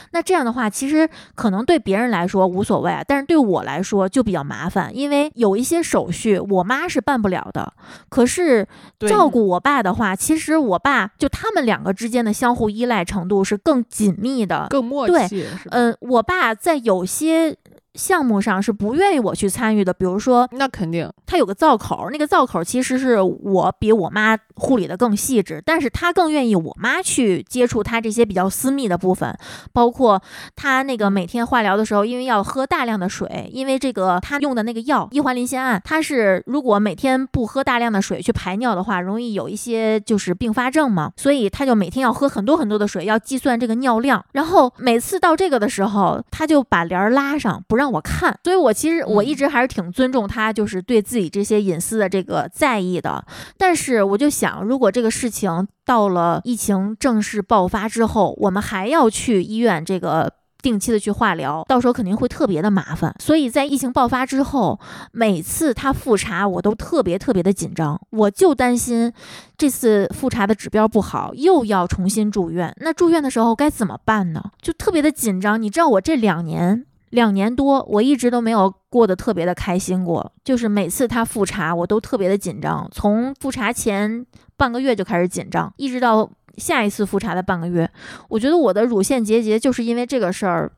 [0.09, 7.71] 那这样的话，其实可能对别人来说无所谓，但是对我来说就比较麻烦，因为有一些手续我妈是办不了的。
[8.09, 8.67] 可是
[9.07, 13.02] 照顾我爸的话，其实我爸就他们两个之间的相互依赖。
[13.03, 15.13] 程度是更紧密的，更默契。
[15.41, 17.57] 对，嗯，我爸在有些。
[17.95, 29.37] 项目上是不愿意我去参与的，比如说，那肯定他有个灶口，那个灶口其实是我比我妈护理的更细致，但是他更愿意我妈去接触他这些比较私密的部分，
[29.71, 30.21] 包括
[30.55, 47.82] 他那个每天化疗的时候，因为要喝大量的水，因为这个他用的那个药异环磷酰胺，他是如果每天不喝大量的水去排尿的话，容易有一些就是并发症嘛，所以他就每天要喝很多很多的水，要计算这个尿量，然后每次到这个的时候，他就把帘儿拉上，不让。
[47.83, 53.25] 让我看，所以我其实我一直还是挺尊重他，就是对自己这些隐私的这个在意的。
[53.57, 63.13] 但是我就想，如果这个事情到了疫情正式爆发之后，我们还要去医院这个定期的去化疗，到时候肯定会特别的麻烦。
[63.19, 64.79] 所以在疫情爆发之后，
[65.11, 69.11] 每次他复查，我都特别特别的紧张，我就担心
[69.57, 72.73] 这次复查的指标不好，又要重新住院。
[72.79, 74.41] 那住院的时候该怎么办呢？
[74.61, 75.61] 就特别的紧张。
[75.61, 76.85] 你知道我这两年。
[77.13, 80.31] 两年多，我一直都没有过得特别的开心过。
[80.43, 82.89] 就是每次他复查，我都特别的紧张。
[82.91, 84.25] 从复查前
[84.57, 87.87] 半个月就开始紧张，一直到下一次复查的半个月，
[88.29, 90.71] 我觉得我的乳腺结节就是因为这个事儿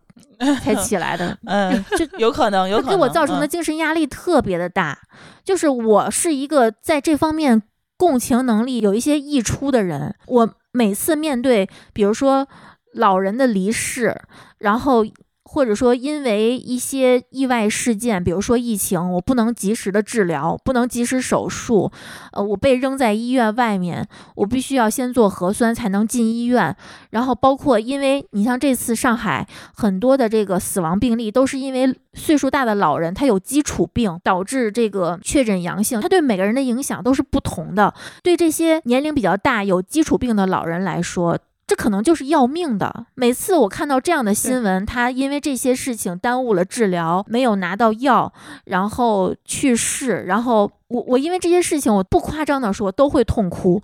[0.62, 1.38] 才 起来的。
[1.46, 5.00] 嗯，就有可能，有可能它给我造成的嗯精神压力特别的大。
[5.46, 7.64] 就是我是一个在这方面
[7.96, 12.46] 共情能力有一些溢出的人，我每次面对，比如说
[12.94, 14.22] 老人的离世，
[14.58, 15.06] 然后。
[15.48, 21.92] 或者说，因为一些意外事件，比如说疫情，我不能及时的治疗，不能及时手术，
[22.34, 26.76] 呃，我被扔在医院外面，我必须要先做核酸才能进医院。
[27.12, 37.94] 然后包括，因为你像这次上海很多的这个死亡病例，都是因为岁数大的老人他有基础病导致这个确诊阳性，他对每个人的影响都是不同的。
[38.24, 43.08] 对这些年龄比较大、有基础病的老人来说，这可能就是要命的。
[43.16, 48.32] 每次我看到这样的新闻，他因为这些事情耽误了治疗，没有拿到药，
[48.66, 53.82] 然后去世，然后我我因为这些事情，我不夸张的说都会痛哭。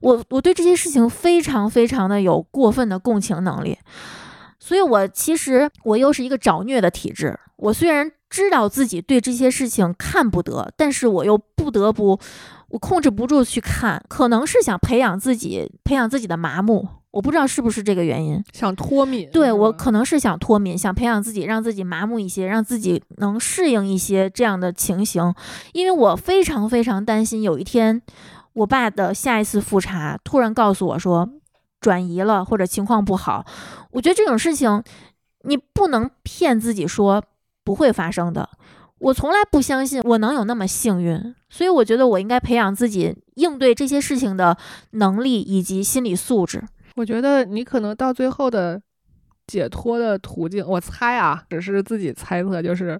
[0.00, 3.76] 我我对这些事情非常非常的有过分的共情能力，
[4.60, 7.38] 所以我其实我又是一个找虐的体质。
[7.56, 12.18] 我虽然知道自己对这些事情看不得，但是我又不得不，
[12.68, 16.88] 我控制不住去看，可能是想培养自己，培养自己的麻木。
[17.14, 18.42] 我不知道是不是这个原因。
[18.52, 25.32] 想脱敏，对我可能是想脱敏，想培养自己，让自己麻木一些，让自己能适应一些这样的情形。
[25.72, 28.02] 因为我非常非常担心有一天，
[28.54, 31.30] 我爸的下一次复查突然告诉我说
[31.80, 33.46] 转移了或者情况不好。
[33.92, 34.82] 我觉得这种事情
[35.42, 37.22] 你不能骗自己说
[37.62, 38.48] 不会发生的。
[38.98, 44.56] 我从来不相信我能有那么幸运，所以我觉得我应该培养自己应对这些事情的
[44.92, 46.64] 能力以及心理素质。
[46.94, 48.80] 我觉得你可能到最后的
[49.46, 52.98] 解脱的途径，我猜啊，只是自己猜测，就是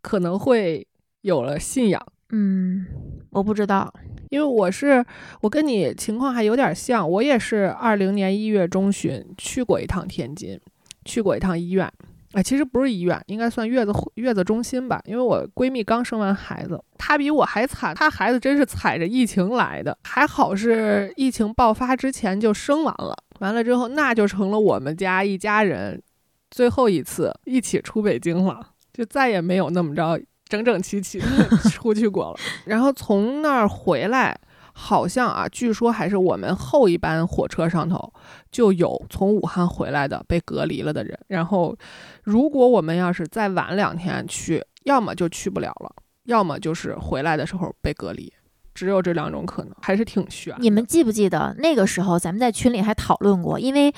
[0.00, 0.86] 可能会
[1.22, 2.04] 有了信仰。
[2.30, 2.86] 嗯，
[3.30, 3.92] 我不知道。
[4.30, 5.04] 因为我是
[5.40, 10.60] 我跟你情况还有点像，我也是二零年一月中旬去过一趟天津，
[11.04, 11.90] 去过一趟医院。
[12.38, 15.02] 哎，其实不是医院，应该算月子月子中心吧。
[15.06, 23.12] 因为我闺蜜刚生完孩子，她比我还惨，她孩子真是踩着疫情来的，还好是疫情爆发之前就生完了。
[23.40, 26.00] 完了之后，那就成了我们家一家人
[26.48, 31.20] 最后一次一起出北京了，就再也没有那么着整整齐齐
[31.74, 32.36] 出去过了。
[32.66, 34.38] 然后从那儿回来。
[34.80, 38.12] 好像啊，据说还是我们后一班火车上头
[38.52, 41.18] 就有从武汉回来的被隔离了的人。
[41.26, 41.76] 然后，
[42.22, 45.92] 如果我们要是再晚两天去，要么就去不了了，
[46.26, 48.32] 要么就是回来的时候被隔离，
[48.72, 50.54] 只有这两种可能，还是挺悬。
[50.60, 53.58] 你们记不记得那个时候咱们在群里还讨论过？
[53.58, 53.92] 因为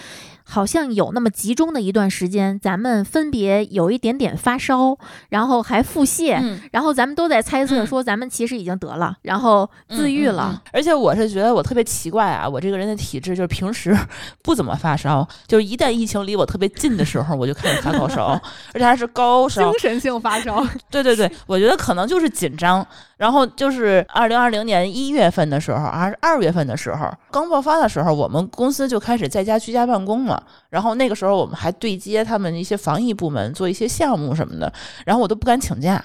[0.51, 10.51] 好像有那么集中的一段时间，咱们分别有一点点发烧，然后还腹泻，嗯然后咱们都在猜测嗯说咱们其实已经得了，然后自愈了。
[10.53, 13.97] 嗯嗯嗯而且我是觉得我特别奇怪啊，我这个人的体质就是平时
[14.43, 18.27] 不怎么发烧，就是一旦疫情离我特别近的时候，我就开始发高烧，
[18.75, 19.81] 而且还是高烧精。
[19.81, 22.85] 神性发烧， 对对对，我觉得可能就是紧张。
[23.17, 30.47] 然后就是二零二零年一月份的时候，还是二月份的时候，刚爆发的时候，我们公司就开始在家居家办公了。
[30.71, 34.73] 然后那个时候我们还对接他们一些防疫部门做一些项目什么的，
[35.05, 36.03] 然后我都不敢请假，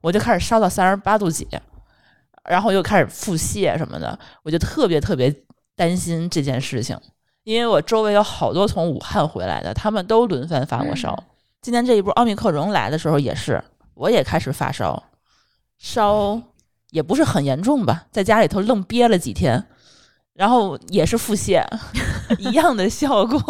[0.00, 1.46] 我就开始烧到三十八度几，
[2.44, 5.34] 然后又开始腹泻什么的，我就特别特别
[5.76, 6.98] 担心这件事情，
[7.44, 11.24] 因为我周围有好多从武汉回来的，他们都轮番发过烧。
[11.60, 13.62] 今年这一波奥密克戎来的时候也是，
[13.94, 15.02] 我也开始发烧，
[15.78, 16.40] 烧
[16.90, 19.66] 也不是很严重吧，在家里头愣憋了几天，
[20.38, 21.60] 然后也是腹泻，
[22.38, 23.42] 一样的效果。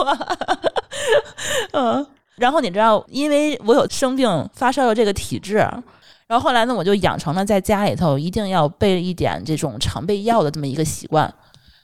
[1.73, 11.31] 嗯，然后你知道，因为我有生病发烧的这个体质，然后后来呢，我就养成了在家里头一定要备一点这种常备药的这么一个习惯。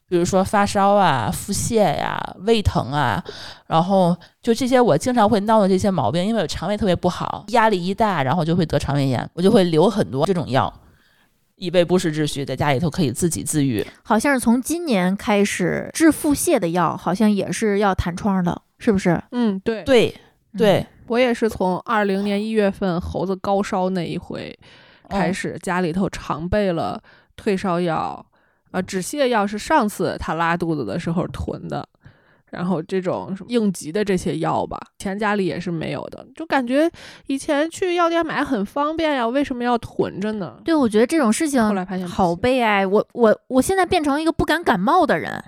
[0.08, 3.22] 比如说发烧啊、腹泻呀、胃疼啊，
[3.66, 10.72] 然后就这些我经常会闹的这些毛病，因为我肠胃特别不好，压力一大，然后就会得肠胃炎，我就会留很多这种药，
[11.56, 13.84] 以备不时之需，在家里头可以自己自愈。
[14.02, 19.22] 好像是从今年开始治腹泻的药，好像也是要弹窗的，是不是？
[19.30, 20.14] 嗯，对，对
[20.56, 24.56] 对，我也是从二零年一月份猴子高烧那一回
[25.08, 27.00] 开嗯始，家里头常备了
[27.36, 28.24] 退烧药，
[28.70, 31.86] 啊，止泻药是上次他拉肚子的时候囤的，
[32.54, 36.90] 然后这种什么应急的这些药吧，以前家里也是没有的，就感觉
[37.26, 40.58] 以前去药店买很方便呀，为什么要囤着呢？
[40.64, 42.86] 对，我觉得这种事情后来发现好悲哀。
[42.86, 45.42] 我我我现在变成一个不敢感冒的人，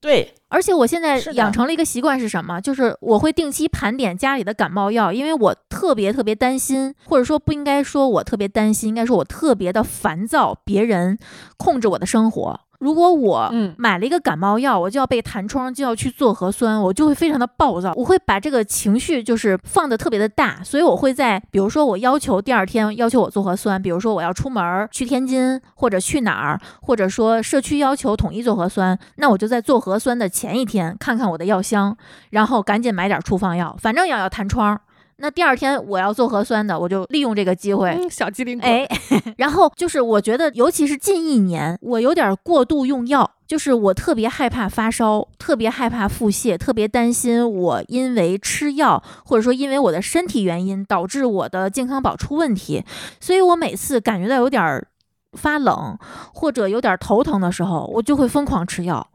[0.00, 2.60] 对，而且我现在养成了一个习惯是什么？
[2.60, 11.18] 就是我会定期盘点家里的感冒药，因为我特别特别担心，或者说不应该说我特别担心，应该说我特别的烦躁，别人
[11.56, 12.60] 控制我的生活。
[12.84, 31.96] 如果我嗯买了一个感冒药，我就要被弹窗，就要去做核酸，我就会非常的暴躁，我会把这个情绪就是放的特别的大，所以我会在比如说我要求第二天要求我做核酸，比如说我要出门儿去天津或者去哪儿，或者说社区要求统一做核酸，那我就在做核酸的前一天看看我的药箱，
[32.30, 34.78] 然后赶紧买点处方药，反正也要弹窗。
[35.18, 38.98] 那第二天我要做核酸的，我就利用这个机会，嗯，小机灵鬼，哎，
[39.38, 52.84] 然后就是我觉得，尤其是近一年，我有点过度用药，就是我特别害怕发烧，特别害怕腹泻，特别担心我因为吃药或者说因为我的身体原因导致我的健康宝出问题，
[53.20, 54.86] 所以我每次感觉到有点儿
[55.38, 55.96] 发冷
[56.32, 59.06] 或者有点头疼的时候，我就会疯狂吃药。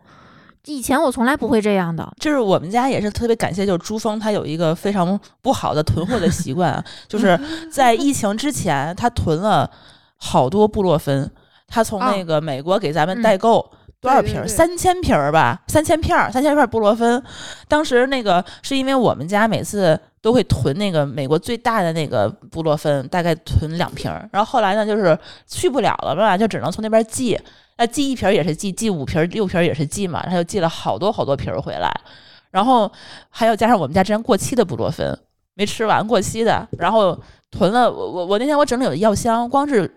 [0.65, 7.39] 以前我从来不会这样的，就是我们家也是特别感谢，就是珠峰他有一个非常不好的囤货的习惯啊，就是
[7.71, 9.69] 在疫情之前，他囤了
[10.17, 11.29] 好多布洛芬，
[11.67, 13.71] 他从那个美国给咱们代购。
[14.01, 14.47] 多少瓶儿？
[14.47, 17.21] 三千瓶儿吧，三千片儿，三千片儿布洛芬。
[17.67, 24.25] 当时那个是因为我们家每次都会囤那个美国最大的那个布洛芬，大概囤两瓶儿。
[24.31, 27.37] 然后后来呢，就是去不了了吧，就只能从那边寄。
[27.79, 31.89] 那寄一瓶儿也是寄，寄五瓶儿、六瓶儿也是寄嘛，他就寄了好多好多瓶儿回来。
[32.51, 32.91] 然后
[33.29, 35.17] 还有加上我们家之前过期的布洛芬
[35.53, 37.17] 没吃完过期的，然后
[37.49, 39.89] 囤了我我我那天我整理我的药箱，光是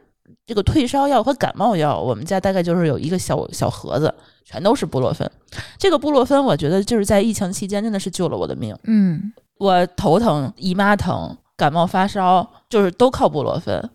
[0.47, 4.15] 这个退烧药和感冒药，我们家大概就是有一个小小盒子，
[4.45, 5.29] 全都是布洛芬。
[5.77, 8.77] 这个布洛芬我觉得就是在疫情期间真的是救了我的命。
[8.85, 13.91] 嗯我头疼、姨妈疼、感冒发烧，就是都靠布洛芬。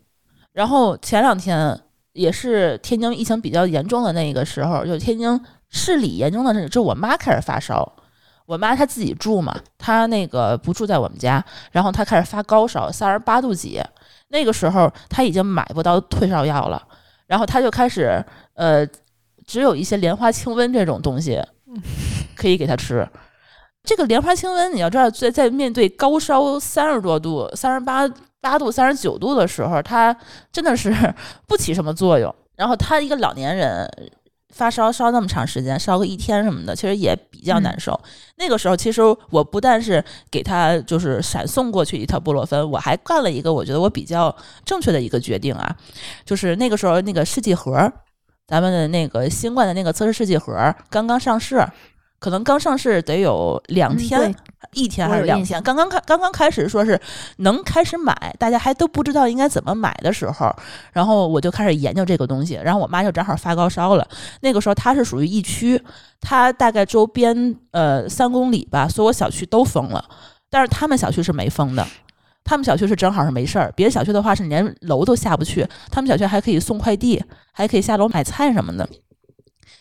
[0.52, 1.80] 然后前两天
[2.18, 5.40] 也是天津疫情比较严重的那个时候，就天津
[5.70, 7.94] 市里严重的是，就我妈开始发烧。
[8.48, 13.82] 我妈她自己住嘛，她那个不住在我们家，然后她开始发高烧，三十八度几。
[14.30, 16.82] 那个时候她已经买不到退烧药了，
[17.28, 18.24] 然后她就开始
[18.56, 18.88] 呃，
[19.46, 21.42] 只有一些莲花清瘟这种东西
[22.36, 23.08] 可以给她吃。
[23.84, 28.08] 这个莲花清瘟，你要知道，在在面对高烧三十多度、三十八
[28.42, 30.16] 八度、三十九度的时候，它
[30.52, 30.94] 真的是
[31.48, 32.34] 不起什么作用。
[32.56, 33.88] 然后他一个老年人
[34.54, 38.00] 发烧烧那么长时间，烧个一天什么的，其实也比较难受。
[38.38, 44.36] 那个时候，其实我不但是给他就是闪送过去一套布洛芬，我还干了一个我觉得我比较
[44.66, 45.76] 正确的一个决定啊，
[46.26, 47.92] 就是那个时候那个试剂盒，
[48.48, 51.64] 咱们的那个新冠的那个测试试剂盒刚刚上市。
[52.20, 54.36] 可能刚上市得有两嗯天，对
[54.74, 55.62] 一天还是两天？
[55.62, 57.00] 刚刚开，刚刚开始说是
[57.38, 60.54] 能开始买，大家还都不知道应该怎么买的时候，
[60.94, 62.60] 然后我就开始研究这个东西。
[62.64, 64.08] 然后我妈就正好发高烧了，
[64.42, 65.82] 那个时候她是属于疫区，
[66.20, 70.04] 她大概周边呃三公里吧，所有小区都封了，
[70.50, 71.86] 但是他们小区是没封的。
[72.44, 78.88] 他们小区是正好是没事儿，别的小区的话是连楼都下不去，他们小区还可以送快递，还可以下楼买菜什么的。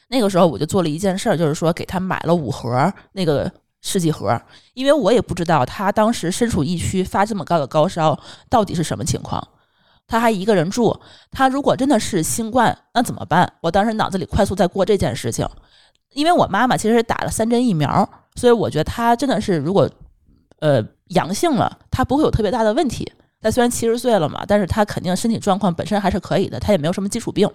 [0.09, 3.51] 那个时候我就做了一件事儿，就是说给他买了五盒那个
[3.83, 4.41] 试剂盒，
[4.75, 9.47] 因为我也不知道他当时身处疫区发这么高的高烧到底是什么情况。
[10.09, 11.01] 他还一个人住，
[11.33, 13.53] 他如果真的是新冠，那怎么办？
[13.61, 15.45] 我当时脑子里快速在过这件事情，
[16.13, 19.91] 因为我妈妈其实是打了三针疫苗，所以我觉得她真的是如果
[20.61, 23.13] 呃阳性了，她不会有特别大的问题。
[23.47, 27.49] 她虽然七十岁了嘛，但是他肯定身体状况本身还是可以的，他也没有什么基础病。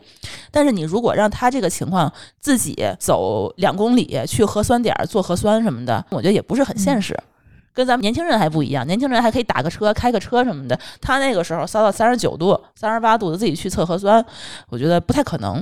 [0.50, 7.18] 但是你如果让他这个情况自己走两公里去核酸点儿做核酸什么的，我觉得也不是很现实。
[7.74, 10.80] 跟咱们年轻人还不一样，年轻人还可以打个车、开个车什么的。
[11.02, 14.26] 他那个时候烧到三十九度、三十八度，自己去测核酸，
[14.70, 15.62] 我觉得不太可能。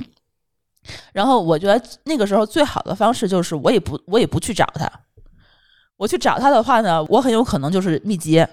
[1.12, 4.88] 然后我觉得那个时候最好的方式就是，我也不我也不去找他。
[5.96, 8.48] 我去找他的话呢，我很有可能就是密接，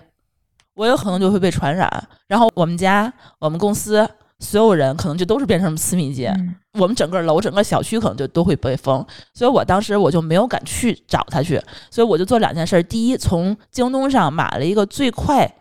[0.78, 1.92] 我有可能就会被传染。
[2.28, 4.08] 然后我们家、我们公司
[4.40, 6.30] 所有人可能就都是变成私密接。
[6.30, 9.04] 嗯我们整个楼、整个小区可能就都会被封，
[9.34, 11.60] 所以我当时我就没有敢去找他去，
[11.90, 15.52] 所以我就做两件事儿：第一，从京东上买了一个最快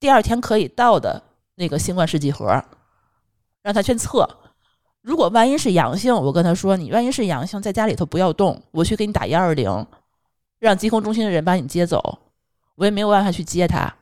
[0.00, 1.22] 第二天可以到的
[1.56, 2.46] 那个新冠试剂盒，
[3.62, 4.26] 让他去测。
[5.02, 9.86] 如果万一是阳性，我跟他说，你万一是阳性，在家里头不要动，我去给你打幺二零，
[10.58, 12.18] 让疾控中心的人把你接走，
[12.76, 13.94] 我也没有办法去接他。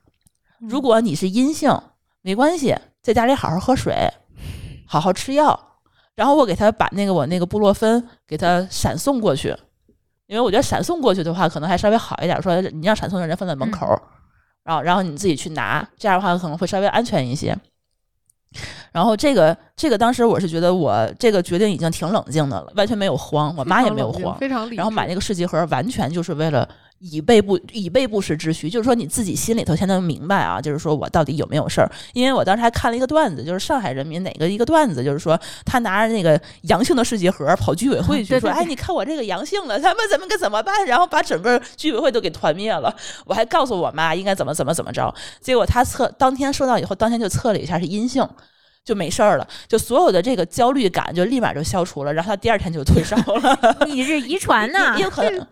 [0.61, 1.75] 如果你是阴性，
[2.21, 3.95] 没关系，在家里好好喝水，
[4.87, 5.59] 好好吃药。
[6.15, 9.57] 然后我给他把那个我那个布洛芬给他闪送过去，
[10.27, 13.87] 因为我觉得闪送过去的话，可能还稍微好一点，说你让闪送的人放在门口，
[14.63, 17.57] 然后然后你自己去拿，这样的话可能会稍微安全一些。
[18.93, 24.77] 然后这个这个当时我是觉得我这个决定已经挺冷静的了，完全没有慌，我妈也没有慌，非常理。
[24.77, 26.69] 然后买那个试剂盒完全就是为了
[27.01, 31.91] 以备不以备不时之需，就是说你自己心里头先能明白啊，就是说我到底有没有事儿。
[32.13, 40.85] 因为我当时还看了一个段子，就是上海人民哪个一个段子，就是说他拿着那个阳性的试剂盒跑居委会去说，哎，你看我这个阳性了，他们怎么该怎么办？
[40.85, 42.95] 然后把整个居委会都给团灭了。
[43.25, 48.29] 我还告诉我妈应该怎么怎么怎么着，结果他测当天收到以后，当天就测了一下是阴性。
[48.83, 53.77] 就没事儿了，就所有的这个焦虑感就立马就消除了，然后他第二天就退烧了。
[53.87, 54.95] 你是遗传呢？
[54.97, 55.47] 也有可能，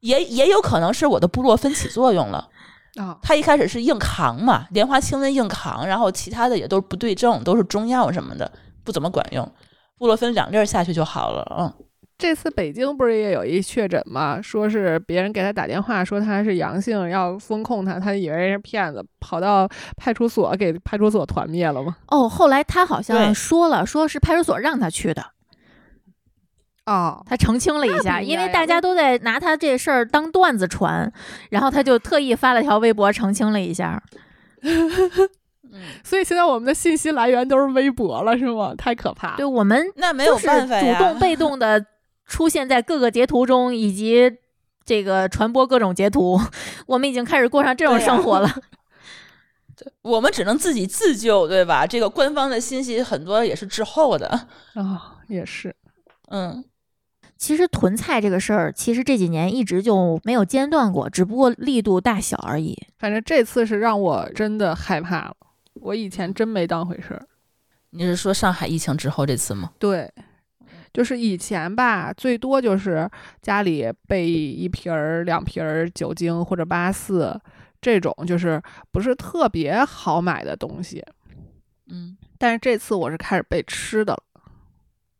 [0.00, 2.48] 也也有可能是我的布洛芬起作用了
[2.96, 3.18] 啊。
[3.22, 8.50] 他一开始是硬扛嘛，莲花清瘟硬扛，然后其他的也都是不对症，都是中药什么的
[8.84, 9.50] 不怎么管用，
[9.98, 11.56] 布洛芬两粒下去就好了。
[11.58, 11.72] 嗯。
[12.18, 14.40] 这次北京不是也有一确诊吗？
[14.40, 19.68] 说是别人给他打电话说他是阳性，要封控他，他以为是骗子，跑到
[19.98, 21.94] 派出所给派出所团灭了吗？
[22.08, 25.22] 哦，后来他好像说了，说是派出所让他去的。
[26.86, 31.12] 哦，他澄清了一下，因为大家都在拿他这事儿当段子传，
[31.50, 34.02] 然后他就特意发了条微博澄清了一下。
[36.02, 38.74] 所以现在我们的信息来源都是微博了，是吗？
[38.76, 39.36] 太可怕。
[39.36, 41.84] 对我们那没有办法主动被动的。
[42.28, 44.38] 出现在各个截图中，以及
[44.84, 46.40] 这个传播各种截图，
[46.86, 48.52] 我们已经开始过上这种生活了。
[50.02, 51.86] 我们只能自己自救，对吧？
[51.86, 54.26] 这个官方的信息很多也是滞后的
[54.74, 55.72] 啊，也是。
[56.30, 56.64] 嗯，
[57.36, 62.76] 其实囤菜这个事儿，其实这几年一直就没有间断过，只不过力度大小而已。
[62.98, 65.36] 反正这次是让我真的害怕了，
[65.74, 67.26] 我以前真没当回事儿。
[67.90, 69.72] 你是说上海疫情之后这次吗？
[69.78, 70.12] 对。
[70.92, 73.06] 就是以前吧，最多就是
[73.42, 77.38] 家里备一瓶儿、两瓶儿酒精或者八四，
[77.82, 81.04] 这种就是不是特别好买的东西。
[81.88, 84.22] 嗯，但是这次我是开始备吃的了。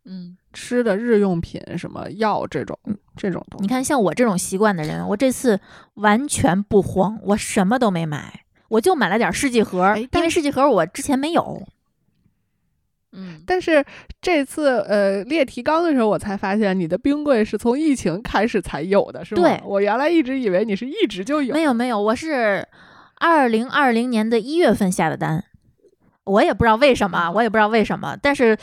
[0.06, 2.78] 嗯，吃的日用品，什么药这种
[3.14, 3.62] 这种东西。
[3.62, 5.60] 你看，像我这种习惯的人，我这次
[5.94, 11.62] 完全不慌，我什么都没买，我就买了点试剂盒，因为试剂盒我之前没有。
[13.12, 13.84] 嗯，但是
[14.22, 19.42] 这次呃列提纲的时候，我才发现你的冰柜是从疫情开始才有的，是吗？
[19.42, 21.52] 对，我原来一直以为你是一直就有。
[21.54, 22.66] 没有没有，我是
[23.16, 25.44] 二零二零年的一月份下的单，
[26.24, 28.56] 我也不知道为什么，我也不知道为什么，但是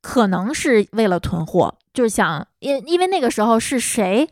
[0.00, 4.28] 可能是为了囤货，就是想因因为那个时候是谁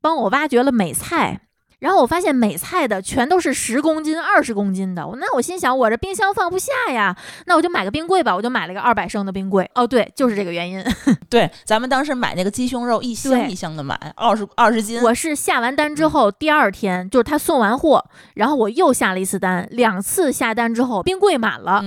[0.00, 1.48] 帮我挖掘了美菜。
[1.80, 7.16] 然后我发现美菜的全都是十公斤、二十公斤的，那我心想我这冰箱放不下呀，
[7.46, 9.68] 那我就买个冰柜吧，我就买了个二百升的冰柜。
[9.74, 10.84] 哦，对，就是这个原因。
[11.28, 15.02] 对，咱们当时买那个鸡胸肉，一箱一箱的买，二十二十斤。
[15.02, 18.04] 我是下完单之后，第二天就是他送完货，
[18.34, 21.82] 然后我又下了一次单，两次下单之后，冰柜满了，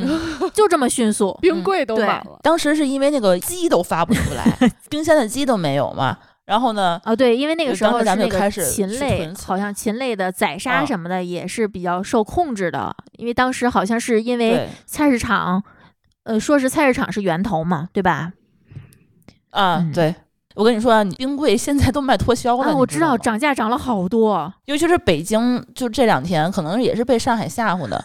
[0.54, 2.40] 就这么迅速，冰柜都满了。
[2.42, 4.58] 当时是因为那个鸡都发不出来，
[4.90, 6.18] 冰箱的鸡都没有嘛。
[6.46, 7.00] 然后呢？
[7.06, 12.94] 哦，对，因为那个时候是那个禽类，好像禽类的宰杀什么的也是比较受控制的。
[13.18, 15.64] 因为当时好像是因为菜市场，
[16.24, 18.34] 呃，说是菜市场是源头嘛，对吧？
[19.52, 20.14] 啊，对，
[20.56, 28.04] 我跟你说啊，你冰柜现在都卖脱销了，我知道涨价涨了好多，尤其是北京，就这两天可能也是被上海吓唬的。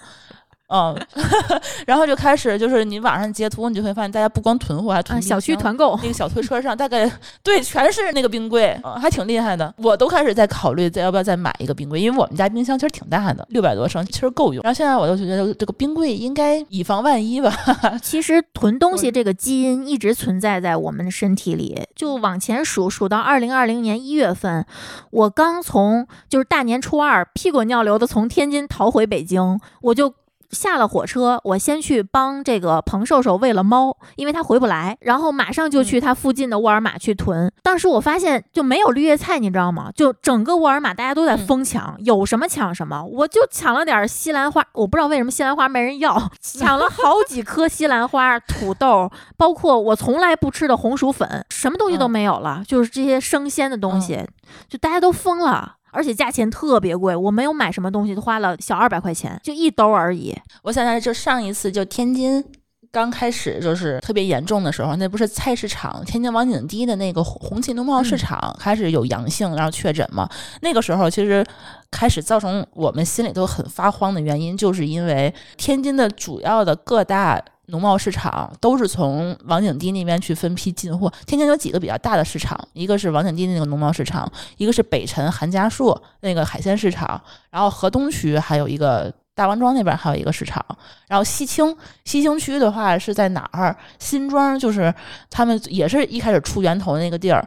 [0.68, 0.94] 嗯，
[1.86, 5.98] 然后就开始就是你网上截图，你就会发现大家不光囤货，还囤小区团购。
[6.02, 7.10] 那个小推车上大概
[7.42, 9.74] 对，全是那个冰柜，还挺厉害的。
[9.78, 14.62] 我都开始在考虑再要不要再买一个冰柜，因为我们家冰箱其实挺大的，六百多升其实够用。
[14.62, 17.50] 然后现在我就觉得这个冰柜应该以防万一吧。
[18.02, 24.66] 其实囤东西这个基因一直存在在我们的身体里，就往前数数到二零二零年一月份，
[25.12, 30.12] 我刚从就是大年初二屁滚尿流的从天津逃回北京，我就。
[30.50, 37.52] 下了火车，我先去帮这个彭瘦瘦喂了猫，因为他回不来，然后马上就去他附近的沃尔玛去囤。
[37.62, 39.90] 当时我发现就没有绿叶菜，你知道吗？
[39.94, 43.04] 就整个沃尔玛大家都在疯抢，有什么抢什么。
[43.04, 54.26] 我就抢了点西兰花，我不知道为什么西兰花没人要， 抢了好几颗西兰花、土豆，包括我从来不吃的红薯粉，什么东西都没有了，就是这些生鲜的东西，
[54.68, 55.76] 就大家都疯了。
[55.90, 60.36] 而且价钱特别贵，我没有买什么东西，都花了小二百块钱，就一兜而已。
[60.62, 62.44] 我想想，就上一次就天津
[62.90, 70.28] 刚开始就是特别严重的时候，那不是菜市场天津王景堤的那个红旗农贸市场开始有阳性，然后确诊嘛？
[70.62, 71.44] 那个时候其实
[71.90, 81.10] 开始造成我们心里头很发慌的原因，就是因为天津的主要的各大农贸市场都是从王景堤那边去分批进货。
[81.26, 90.64] 天津有几个比较大的市场，一个是王景堤那个农贸市场，一个是北辰韩家树那个海鲜市场，然后河东区还有一个大王庄那边还有一个市场，
[91.08, 93.76] 然后西青西青区的话是在哪儿？
[93.98, 94.92] 新庄就是
[95.30, 97.46] 他们也是一开始出源头的那个地儿，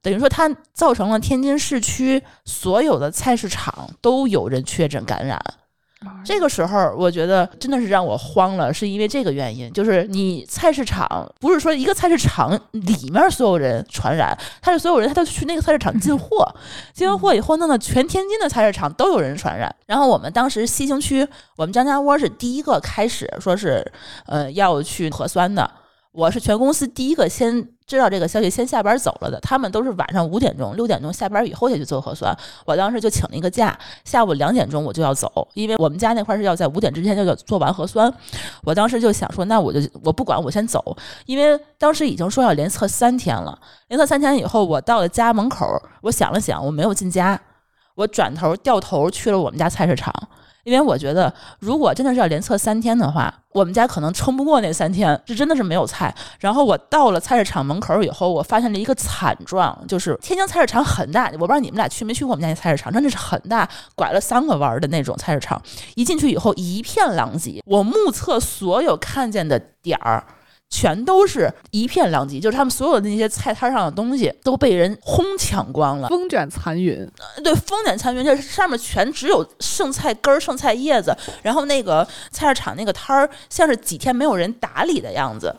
[0.00, 5.42] 等于说它造成了天津市区所有的菜市场都有人确诊感染。
[6.24, 16.46] 这个时候，我觉得真的是让我慌了，是因为这个原因，就是你菜市场不是说一个菜市场里面所有人传染，他是所有人他都去那个菜市场进 货，
[16.92, 19.74] 进完货以后弄得全天津的菜市场都有人传染。
[19.86, 21.26] 然后我们当时西青区，
[21.56, 23.84] 我们张家窝是第一个开始说是
[24.26, 25.70] 呃要去核酸的，
[26.12, 29.38] 我是全公司第一个先知道这个消息，先下班走了的。
[29.40, 32.34] 他们都是晚上五点钟、六点钟下班以后才去做核酸。
[32.64, 38.12] 我当时就请了一个假，下午两点钟我就要走，因为我们家那块是要在五点之前就要做完核酸。
[38.64, 43.58] 我当时就想说，那我就我不管，我先走，因为当时已经说要连测三天了。
[43.88, 45.66] 连测三天以后，我到了家门口，
[46.00, 47.38] 我想了想，我没有进家，
[47.94, 50.12] 我转头掉头去了我们家菜市场。
[50.64, 56.14] 因为我觉得，如果真的是要连测三天的话，我们家可能撑不过那三天，这真的是没有菜。
[56.38, 65.60] 然后我到了菜市场门口以后，我发现了一个惨状，就是天津菜市场很大，我不知道你们俩去没去过我们家那菜市场，真的是很大，拐了三个弯儿的那种菜市场。
[65.96, 70.24] 一进去以后，一片狼藉，我目测所有看见的点儿。
[70.72, 76.08] 全都是一片狼藉，就是他们所有的那些菜摊上的东西都被人哄抢光了。
[76.08, 77.06] 风卷残云，
[77.44, 85.54] 对，风卷残云，就是上面全只有剩菜根儿、剩菜叶子，然后那个菜市场那个摊儿像是几天没有人打理的样子。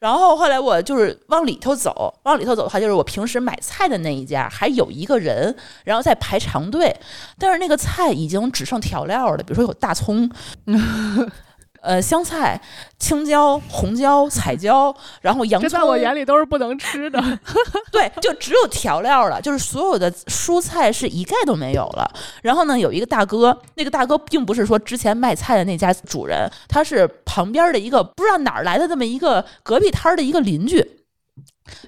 [0.00, 5.54] 然后后来我就是往里头走，往里头走的话，就是我平时买菜的那一家还有一个人，
[5.84, 6.94] 然后在排长队，
[7.38, 10.30] 但是那个菜已经只剩调料了，比如说有大葱。
[11.84, 12.58] 呃，香菜、
[12.98, 17.22] 青椒、红椒、彩椒，然后洋葱，这在我眼里都是不能吃的。
[17.92, 22.10] 对，就只有调料了，就是所有的蔬菜是一概都没有了。
[22.42, 30.82] 然后呢，有一个大哥，那个大哥并不是说之前卖菜的那家主人，他是旁边的一个不知道哪儿来的这么一个隔壁摊儿的一个邻居。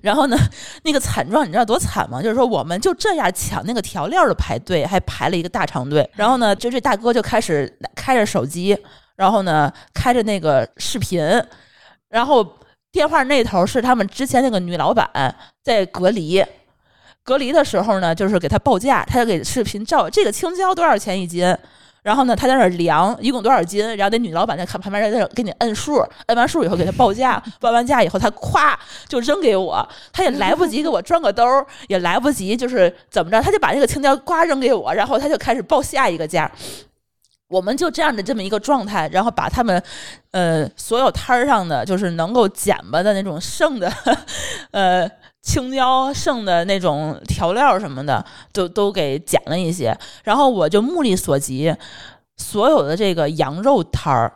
[0.03, 0.37] 然后呢，
[0.83, 2.21] 那个惨状你知道多惨吗？
[2.21, 6.07] 就是说我们就这样抢那个调料的排队，还排了一个大长队。
[6.15, 8.77] 然后呢，就这大哥就开始开着手机。
[9.17, 11.21] 然后呢，开着那个视频，
[12.09, 12.47] 然后
[12.93, 16.45] 电话那头是他们之前那个女老板在隔离，
[17.23, 21.57] 隔离的时候呢，就是给他报价，他就给视频照这个青椒多少钱一斤，
[22.03, 25.97] 然后呢，他在那量一共多少斤，然后那女老板在看旁边在那给你摁数，
[26.27, 28.75] 摁完数以后给他报价， 报完价以后他咵
[29.09, 31.43] 就扔给我，他也来不及给我装个兜，
[31.89, 36.51] 也来不及就是怎么着，他就把那个青椒呱扔给我，然后他就开始报下一个价。
[37.49, 39.81] 我们就这样的这么一个状态，然后把他们，
[40.33, 43.93] 呃，所有摊儿上的就是能够捡吧的那种剩的，
[44.73, 45.09] 呃，
[45.43, 49.97] 青椒剩的那种调料什么的，都都给捡了一些。
[50.25, 51.73] 然后我就目力所及，
[52.37, 54.33] 所有的这个羊肉摊儿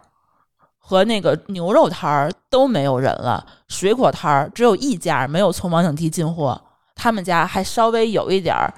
[0.78, 6.60] 和那个牛肉摊儿都没有人了，水果摊儿只有一家没有从王景地进货，
[6.94, 8.72] 他们家还稍微有一点儿，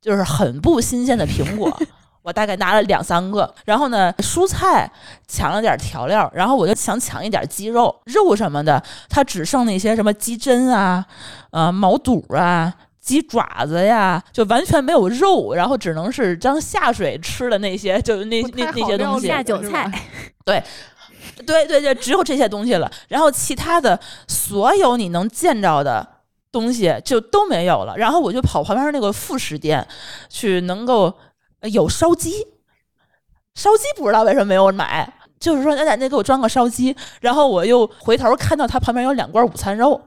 [0.00, 1.76] 就是很不新鲜的苹果。
[2.24, 4.90] 我大概拿了两三个，然后呢，蔬菜
[5.28, 11.04] 抢了点调料，然后我就想抢一点鸡肉、肉什么的，它只剩那些什么鸡胗啊、
[11.50, 19.26] 呃毛肚啊、鸡爪子呀，就完全没有肉，然后只能是当下水吃的那些，就那那那些东西。
[19.26, 19.92] 下酒菜，
[20.46, 20.64] 对，
[21.44, 26.08] 对对对，只有这些东西了，然后其他的所有你能见着的
[26.50, 29.86] 东西就都没有了，然后我就跑旁边那个副食店
[30.30, 31.14] 去，能够。
[31.70, 32.46] 有烧鸡，
[33.54, 35.10] 烧鸡不知道为什么没有买，
[35.40, 40.00] 就是说那那给我装个烧鸡，然后我又回头看到他旁边有两罐午餐肉，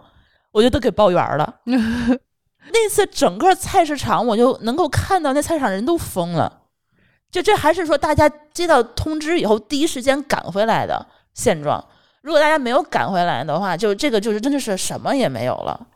[0.51, 1.55] 我就都给报圆了。
[1.65, 6.61] 那次整个菜市场我就能够看到那菜市场人都疯了，
[7.31, 11.83] 就这还是说大家接到通知以后第一时间赶回来的现状。
[12.21, 15.87] 如果大家没有赶回来的话，就这个就是真的是什么也没有了。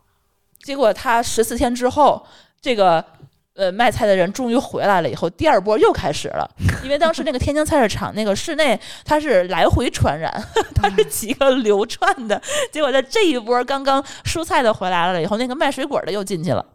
[0.63, 2.25] 结果他十四天之后
[2.61, 3.05] 这个。
[3.53, 6.49] 呃，卖菜的人终于回来了以后，第二波又开始了。
[6.83, 10.31] 因为当时那个天津菜市场那个室内，它是来回传染，
[10.73, 12.41] 它是几个流窜的。
[12.71, 16.65] 结果在这一波刚刚蔬菜的回来了以后，那个卖水果的又进去了。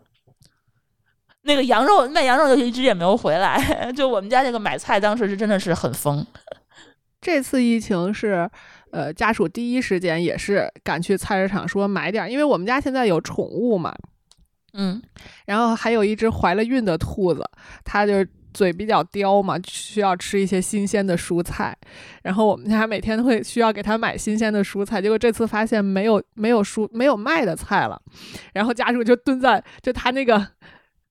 [1.42, 3.90] 那个羊肉卖羊肉就一直也没有回来。
[3.96, 6.26] 就我们家这个买菜当时是真的是很疯。
[7.22, 8.48] 这次疫情是，
[8.90, 13.94] 呃，家属第一时间也是赶去菜市场说买点，因为我们家现在有宠物嘛。
[14.76, 15.02] 嗯，
[15.46, 17.42] 然后还有一只怀了孕的兔子，
[17.84, 18.24] 它就
[18.54, 21.76] 嘴比较刁嘛，需要吃一些新鲜的蔬菜。
[22.22, 28.00] 然后我们家每天都会需要给它买新鲜的蔬菜，结果这次发现没有没有蔬没有卖的菜了，
[28.52, 30.46] 然后家属就蹲在就他那个。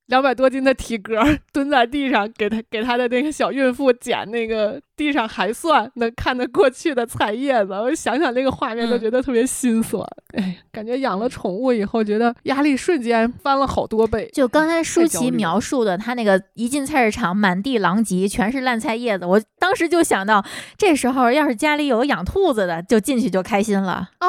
[0.08, 10.06] 两百多斤的体格儿蹲在地上，给他给他的那个小孕妇捡那个地上还算能看得过去的菜叶子，我想想那个画面都觉得特别心酸。
[10.36, 14.30] 哎，感觉养了宠物以后，觉得压力瞬间翻了好多倍。
[14.34, 19.26] 就刚才舒淇描述的，他那个一进菜市场，满地狼藉，全是烂菜叶子。
[19.26, 20.46] 我当时就想到，
[20.78, 24.10] 这时候要是家里有养兔子的，就进去就开心了。
[24.20, 24.28] 啊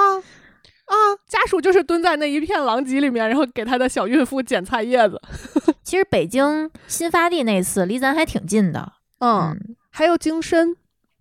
[0.86, 0.94] 啊！
[1.28, 5.20] 家属就是蹲在那一片狼藉里面，然后给他的小孕妇捡菜叶子。
[5.82, 9.56] 其实北京新发地那次离咱还挺近的，嗯，
[9.90, 10.76] 还有京深，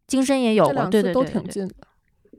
[0.07, 1.75] 京深也有对对对对对挺近的。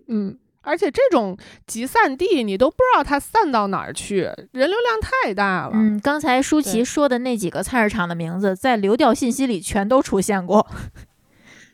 [0.09, 4.23] 嗯，而且这种集散地，你都不知道它散到哪儿去，
[4.53, 5.73] 人流量太大了。
[5.75, 10.67] 嗯，刚才舒淇说的那几个菜市场的名字，在流调信息里全都出现过。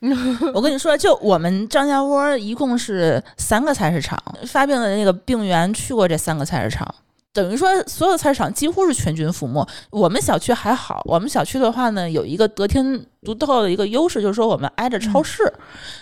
[0.53, 6.93] 我跟你说，就我们张家窝一共是三个菜市场，发病的那个病源去过这三个菜市场，
[7.33, 9.65] 等于说所有菜市场几乎是全军覆没。
[9.91, 15.45] 我们小区还好，我们小区的话呢，有一个得天独厚的一个优势，就是说我们挨着超市，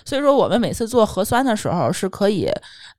[0.07, 2.51] 所以说我们每次做核酸的时候是可以，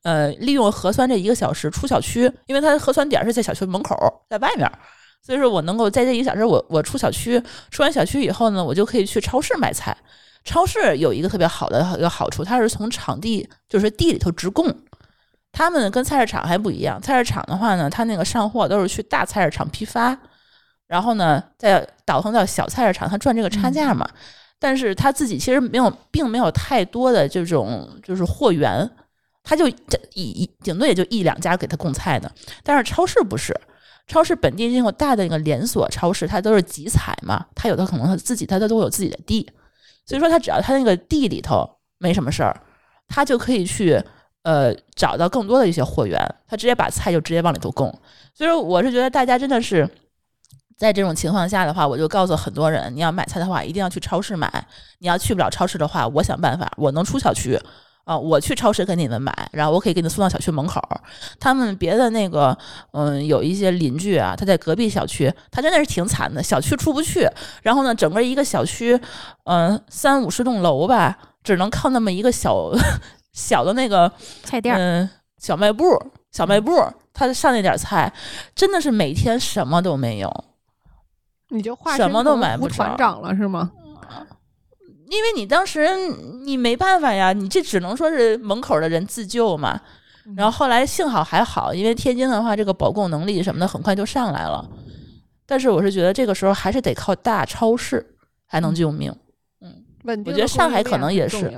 [0.04, 3.96] 呃，利用核酸这一个小时出小区，因为它的核酸点是在小区门口，
[4.30, 4.72] 在外面。
[5.26, 7.42] 所以说我能够在这一个小时我，我出小区，
[7.72, 9.98] 出完小区以后呢，我就可以去超市买菜。
[10.44, 14.76] 超市有一个特别好的一个好处，它是从场地就是地里头直供。
[15.52, 20.18] 他们跟菜市场还不一样，菜市场的话呢，它那个上货都是去大菜市场批发，
[20.88, 24.10] 然后呢再倒腾到小菜市场，它赚这个差价嘛。
[24.58, 28.88] 但是他自己其实没有，并没有太多的这种就是货源，
[29.44, 32.32] 他就这一一顶多也就一两家给他供菜的。
[32.64, 33.60] 但是超市不是，
[34.06, 39.50] 超市本地那种大的那个连锁超市，它都是集采嘛，它有的可能他自己它都有自己的地，
[40.12, 42.56] 所以说他只要他那个地里头没什么事儿，
[43.08, 44.00] 他就可以去
[44.44, 47.88] 呃找到更多的一些货源，他直接把菜就直接往里头供。
[48.34, 49.90] 所以说我是觉得大家真的是。
[50.78, 54.52] 在这种情况下的话，我就告诉很多人，你要买菜的话，一定要去超市买。
[54.98, 57.56] 你要去不了超市的话，我想办法，我能出小区
[58.04, 60.82] 啊、我去超市给你们买，然后我可以给你送到小区门口。
[61.40, 62.58] 他们别的那个，
[62.92, 67.30] 嗯，有一些邻居啊，他在隔壁小区，他真的是挺惨的，小区出不去。
[67.62, 69.00] 然后呢，整个一个小区，
[69.46, 72.72] 嗯、三五十栋楼吧，只能靠那么一个小
[73.34, 74.12] 小的那个
[74.44, 75.84] 菜店儿，嗯，小卖部，
[76.32, 76.72] 小卖部，
[77.14, 78.12] 他上那点菜，
[78.54, 80.44] 真的是每天什么都没有。
[81.50, 83.72] 你就化什么都买不着团长了是吗？
[85.12, 85.90] 因为你当时
[86.46, 89.80] 你没办法呀，你这只能说是门口的人自救嘛。
[90.38, 94.66] 然后后来幸好还好，因为天津的话，这个保供能力什么的很快就上来了。
[95.46, 98.16] 但是我是觉得这个时候还是得靠大超市
[98.48, 99.14] 才能救命。
[100.04, 101.52] 稳定的我觉得上海可能也是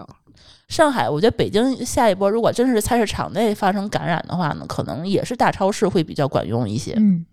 [0.67, 6.93] 上海，我觉得北京下一波如果真是菜市场内发生感染的话呢，可能也是大超市会比较管用一些。
[6.97, 7.25] 嗯，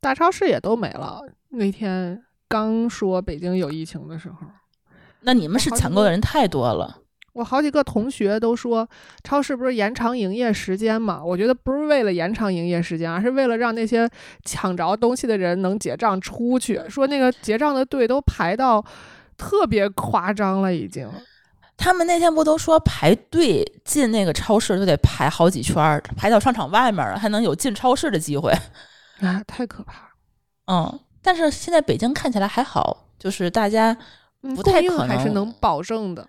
[0.00, 1.20] 大超市也都没了。
[1.48, 4.36] 那天刚说北京有疫情的时候，
[5.26, 6.98] 那你们是抢购的人太多了。
[7.32, 8.88] 我好几个同学都说，
[9.22, 11.22] 超市不是延长营业时间嘛？
[11.22, 14.08] 我觉得不是为了延长营业时间，而是为了让那些
[14.44, 16.80] 抢着东西的人能结账出去。
[16.88, 18.82] 说那个结账的队都排到
[19.36, 21.06] 特别夸张了，已经。
[21.76, 28.50] 他们那天不都说排队进那个超市都得排好几圈儿，排到商场外面了，还能有进超市的机会。
[29.20, 30.08] 啊，太可怕了！
[30.68, 33.98] 嗯，但是现在北京看起来还好，就是大家嗯
[34.54, 36.26] 不太可能还是能能保证的。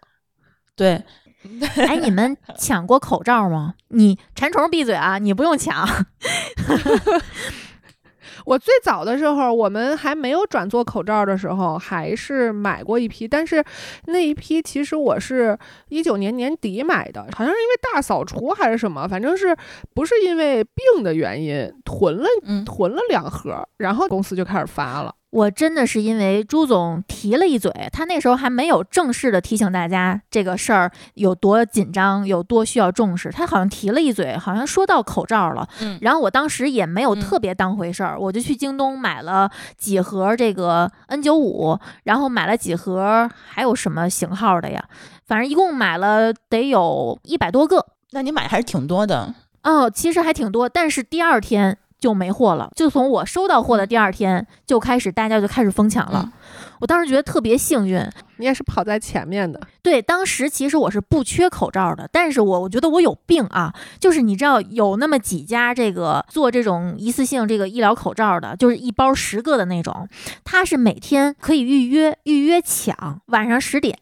[0.76, 1.03] 对
[1.78, 3.76] 哎，你们抢过口罩吗？
[3.89, 5.18] 你馋虫闭嘴啊！
[5.18, 5.88] 你不用抢。
[8.45, 13.63] 我最早的时候，我们还没有转做口罩的时候，还是买过一批，但是
[14.05, 15.57] 那一批其实我是
[15.89, 19.55] 一九年年底买的，好像是因为大扫除还是什么，反正是
[19.93, 25.13] 不是因为病的原因囤了嗯囤了两盒，然后公司就开始发了。
[25.38, 33.29] 我真的是因为朱总提了一嘴，他那时候还没有正式的提醒大家这个事儿有多紧张，有多需要重视。
[33.29, 35.69] 他好像提了一嘴，好像说到口罩了。
[35.79, 44.83] 嗯然后我当时也没有嗯特别当回事儿，我就去京东买了几盒这个 N 9 5然后买了几盒还有什么型号的呀？
[45.27, 47.85] 反正一共买了得有一百多个。
[48.09, 49.35] 那你买还是挺多的。
[49.61, 52.69] 哦，其实还挺多，但是第二天就没货了。
[52.75, 56.23] 就从我收到货的第二天就开始，大家就开始疯抢了。
[56.25, 56.31] 嗯
[56.79, 57.99] 我当时觉得特别幸运，
[58.38, 59.59] 你也是跑在前面的。
[59.81, 70.07] 对，当时其实我是不缺口罩的，但是我我觉得我有病啊，就是你知道有那么几家这个做这种一次性这个医疗口罩的，就是一包十个的那种，
[70.43, 73.97] 他是每天可以预约预约抢，晚上十点，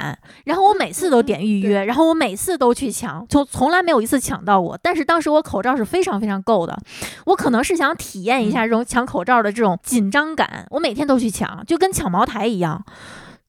[0.45, 4.77] 然后我每次都点预约，然后我每次都去抢，从从来没有一次抢到过。
[4.81, 6.77] 但是当时我口罩是非常非常够的，
[7.25, 12.83] 我可能是想体验一下这种抢口罩的这种紧张感，我每天都去抢，就跟抢茅台一样。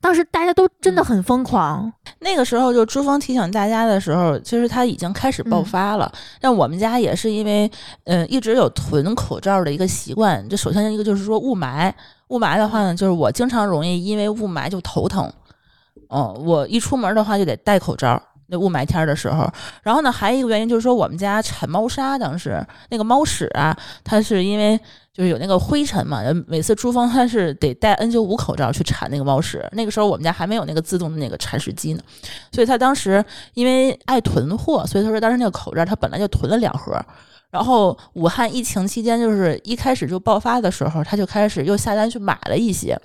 [0.06, 6.12] 当时大家都真的很疯狂，那个时候就珠峰提醒大家的时候，其实它已经开始爆发了。
[6.40, 7.68] 但、我们家也是因为，
[8.04, 10.48] 嗯，一直有囤口罩的一个习惯。
[10.48, 11.92] 这首先一个就是说雾霾，
[12.28, 15.28] 雾霾的话呢，就是我经常容易因为雾霾就头疼。
[16.08, 18.22] 哦，我一出门的话就得戴口罩。
[18.48, 19.50] 那雾霾天的时候，
[19.82, 24.78] 然后呢，还有一个原因就是说，我们家产猫砂，当时那个猫屎啊，它是因为
[25.12, 29.66] 就是有那个灰尘嘛，每次珠峰它是得戴 N 九五口罩去铲那个猫屎。
[29.72, 32.00] 那个时候我们家还没有那个自动的那个铲屎机呢，
[32.52, 33.24] 所以他当时
[33.54, 37.00] 因为爱囤货，所以他说当时那个口罩他本来就囤了两盒。
[37.48, 43.00] 然后武汉疫情期间，就是一开始就爆发的时候，他就开始又下单去买了一些。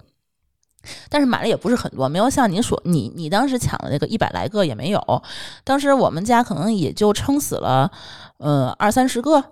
[1.09, 5.23] 但是买了也不是很多，没有像您说你你当时抢的那个一百来个也没有，
[5.63, 7.91] 当时我们家可能也就撑死了，
[8.37, 9.43] 呃二三十个，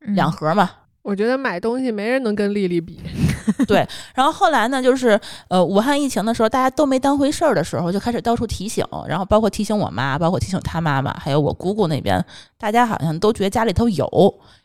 [0.00, 0.70] 两盒嘛。
[1.02, 2.98] 我觉得买东西没人能跟丽丽比。
[3.66, 12.24] 对，然后后来呢，就是呃武汉疫情的时候，大家都没当回事儿的时候，就开始到处提醒，然后包括提醒我妈，包括提醒她妈妈，还有我姑姑那边，
[12.56, 14.06] 大家好像都觉得家里头有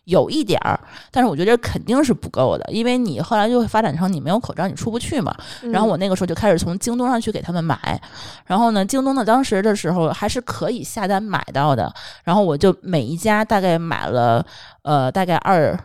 [0.10, 0.80] 有一点儿，
[1.12, 5.34] 但是我觉得肯定是不够的，因为你后来就会发展成你没有口罩你出不去嘛。
[5.72, 8.02] 然后我那个时候就开始从京东上去给他们买，
[8.46, 11.94] 然后呢，京东呢当时的时候还是可以下单买到的，
[12.24, 14.46] 然后我就每一家大概买了
[14.84, 15.78] 呃大概二。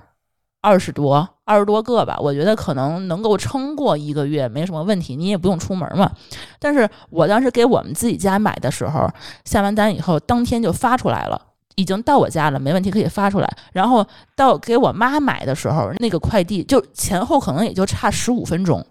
[0.66, 5.14] 二十多二十多个吧，我觉得可能能够撑过一个月，没什么问题。
[5.14, 6.10] 你也不用出门嘛。
[6.58, 9.06] 但是我当时给我们自己家买的时候，
[9.44, 11.38] 下完单以后当天就发出来了，
[11.74, 13.56] 已经到我家了，没问题可以发出来。
[13.72, 18.84] 然后到给我妈买的时候，那个快递就前后可能也就差十五分钟，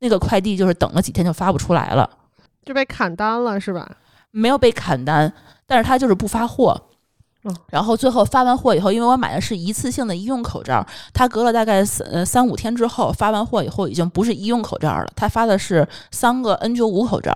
[0.00, 2.08] 那个快递就是等了几天就发不出来了，
[2.64, 3.88] 就被砍单了是吧？
[4.30, 5.32] 没有被砍单，
[5.66, 6.80] 但是他就是不发货。
[7.68, 10.82] 然后最后发完货以后，因为我买的是一次性的医用口罩，
[11.12, 17.34] 他隔了大概三三五天之后发完货以后，已经不是医用口罩了，他发的是三个 N 九五口罩，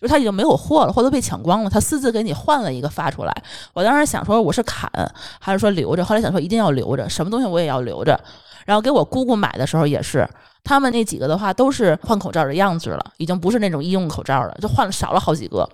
[0.00, 3.42] 就是他已经没有货了，货都被抢光了，他私自给你换了一个发出来。
[3.74, 4.90] 我当时想说我是砍
[5.38, 8.18] 还是说留着，后来想说一定要留着，什么东西我也要留着。
[8.64, 10.28] 然后给我姑姑买的时候也是，
[10.62, 15.68] 他们那几个的话都是换口罩的样子了，已经不是那种医用口罩了，就换了少了好几个。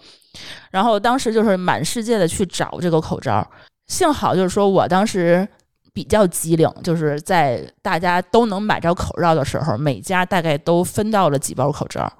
[0.70, 3.47] 然后当时就是满世界的去找这个口罩，
[3.89, 5.47] 幸好就是说我当时
[5.93, 12.11] 比较机灵，就是在大家都能买着口罩的时候，每家大概都分到了几包口罩。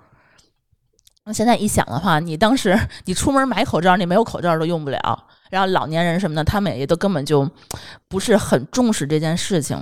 [1.27, 5.25] 那现在一想的话，你当时你出门买口罩，你没有口罩都用不了。
[5.51, 7.49] 然后老年人什么的，他们也都根本就
[8.09, 9.77] 不是很重视这件事情。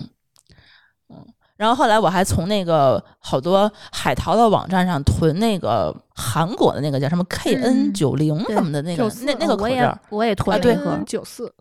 [1.10, 1.24] 嗯
[1.56, 11.54] 然后后来我还从那个好多海淘的网站上囤那个韩国的那个叫什么 KN 九零什么的那个那那个口罩，我也囤对盒九四，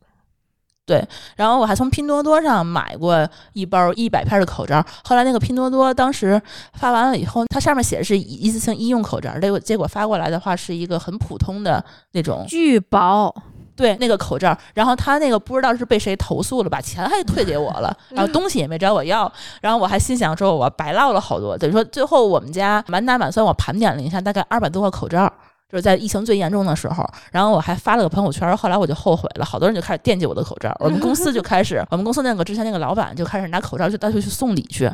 [0.86, 1.06] 对。
[1.36, 4.84] 然后我还从拼多多上买过一包一百片的口罩。
[5.04, 6.42] 后来那个拼多多当时
[6.74, 13.34] 发完了以后，它上面写的是一次性医用口罩，结果结果发过来的话是一个很普通的那种巨薄。
[13.76, 19.22] 对那个口罩，然后他那个不知道是被谁投诉了，把钱还退给我了， 然后东西也没找我要，
[19.62, 21.58] 然后我还心想说，我白落了好多。
[21.58, 25.28] 等于说最后我们家满打满算，我盘点了一下，大概二百多个口罩，
[25.74, 27.04] 就是在疫情最严重的时候。
[27.32, 34.88] 然后我还发了个朋友圈，后来我就后悔了，好多人就开始惦记我的口罩，我们公司就开始， 我们公司那个之前那个老板就开始拿口罩去到处去送礼去。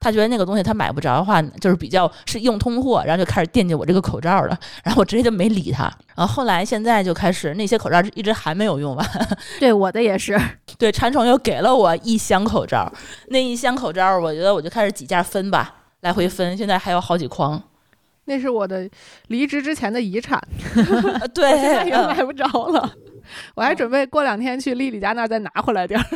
[0.00, 4.56] 他觉得那个东西他买不着的话，就是比较是硬通货，然后就开始惦记我这个口罩了。
[4.84, 5.90] 然后我直接就没理他。
[6.14, 9.04] 然后后来现在就开始那些口罩一直还没有用完。
[9.58, 10.38] 对我的也是。
[10.78, 12.92] 对，馋虫又给了我一箱口罩，
[13.30, 16.56] 那一箱口罩我觉得我就开始几件分吧，来回分。
[16.56, 17.60] 现在还有好几筐。
[18.28, 18.88] 那是我的
[19.26, 20.40] 离职之前的遗产。
[21.34, 22.88] 对，现在也买不着了。
[23.54, 26.06] 我还准备过两天去丽丽家那儿再拿回来点儿。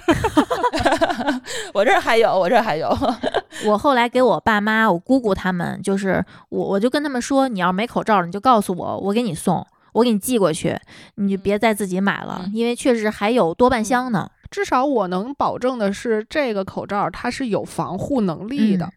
[1.74, 2.88] 我这儿还有，我这儿还有。
[3.66, 10.78] 我后来给我爸妈、我姑姑他们，就是我，我就跟他们说，你要没口罩，你就告诉我，我给你送，我给你寄过去，
[11.16, 14.30] 你就别再自己买了，因为确实还有多半箱呢。
[14.50, 18.86] 至少我能保证的是，这个口罩它是有防护能力的。
[18.86, 18.92] 嗯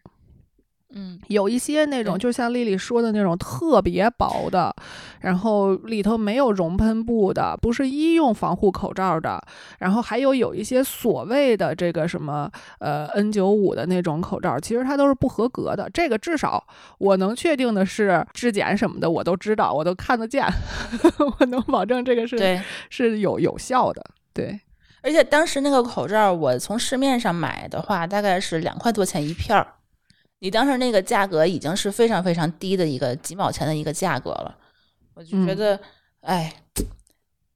[1.28, 4.74] 有一些那种，就像丽丽说的那种特别薄的，
[5.22, 9.42] 然后里头没有熔喷布的，不是医用防护口罩的，
[9.80, 15.90] 然后还有有一些所谓的这个什么呃 N 九五的那种口罩，其实它都是不合格的。
[15.94, 16.66] 这个至少
[16.98, 20.46] 我能确定的是质检什么的我都知道，我都看得见，
[21.40, 22.62] 我能保证这个是对。
[22.90, 24.04] 是有有效的。
[24.34, 24.60] 对，
[25.02, 29.68] 而且当时那个口罩，我从市面上买的话，大概是两块多钱一片儿。
[30.40, 34.56] 你当时那个价格已经是非常非常低的一个几毛钱的一个价格了，
[35.16, 35.80] 我就觉嗯得，
[36.22, 36.54] 哎，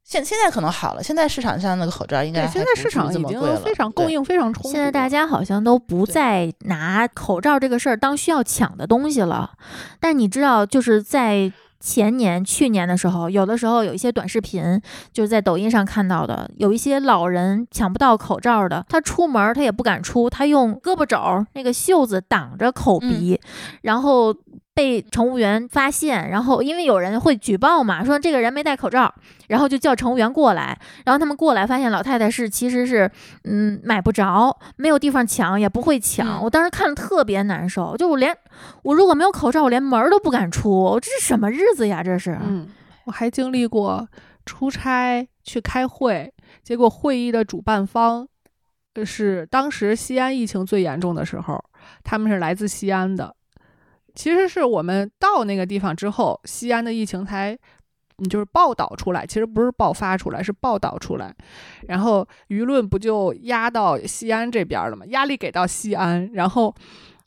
[0.04, 4.72] 现现在可能好了，现在市场上那个口罩应该现在市场已经非常供应非常充足。
[4.72, 9.52] 现在大家好像都不再拿口罩这个事儿当需要抢的东西了。
[10.00, 14.82] 但你知道，就是在前年、去年的时候，有的时候有一些短视频，
[15.14, 23.40] 就是在抖音上看到的，有一些老人抢不到口罩的，他出门他也不敢出，他用胳膊肘那个袖子挡着口鼻，
[23.82, 24.36] 然后。
[24.80, 29.14] 被乘务员发现，然后因为有人会举报嘛，说这个人没戴口罩，
[29.50, 33.12] 然后就叫乘务员过来，然后他们过来发现老太太是其实是
[33.44, 36.26] 嗯买不着，没有地方抢，也不会抢。
[36.26, 38.34] 嗯我当时看了特别难受，就我连
[38.84, 42.02] 我如果没有口罩，我连门儿都不敢出，这是什么日子呀？
[42.02, 42.40] 这是。
[42.42, 42.66] 嗯，
[43.04, 44.08] 我还经历过
[44.46, 48.26] 出差去开会，结果会议的主办方
[48.94, 51.62] 呃是当时西安疫情最严重的时候，
[52.02, 53.36] 他们是来自西安的。
[54.20, 57.58] 其实是我们到那个地方之后，西安的疫情才。
[58.22, 61.34] 嗯就是报道出来，其实不是爆发出来，是报道出来，
[61.88, 65.06] 然后舆论不就压到西安这边了吗？
[65.06, 66.76] 压力给到西安，然后，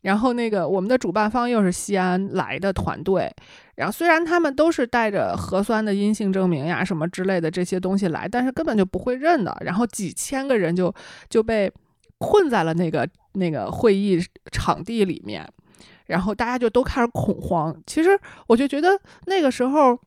[0.02, 3.34] 然后那个我们的主办方又是西安来的团队，
[3.76, 9.56] 然后虽然他们都是带着核酸的阴性证明呀什么之类的这些东西来，但是根本就不会认的。
[9.62, 10.94] 然后几千个人就
[11.30, 11.72] 就被
[12.18, 15.48] 困在了那个那个会议场地里面，
[16.06, 17.74] 然后大家就都开始恐慌。
[17.86, 19.98] 其实我就觉得那个时候。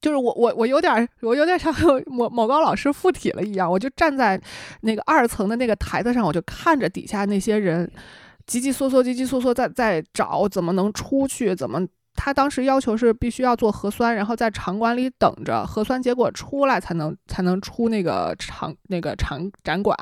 [0.00, 1.72] 就是我我我有点我有点像
[2.10, 4.36] 某某高老师附体了一样，我就站在
[4.80, 7.88] 那个二层的那个台子上，我就看着底下那些人
[8.44, 11.86] 急急嗦嗦、急急嗦嗦在在找怎么能出去，怎么
[12.16, 19.96] 他当时要求是必须要做核酸，然后在场馆里等着核酸结果出来才能才能出那个场那个场展馆。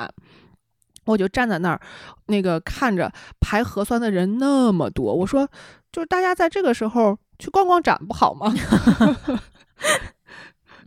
[1.11, 1.81] 我就站在那儿，
[2.27, 5.49] 那个看着排核酸的人那么多，我说，
[5.91, 8.53] 就是大家在这个时候去逛逛展不好吗？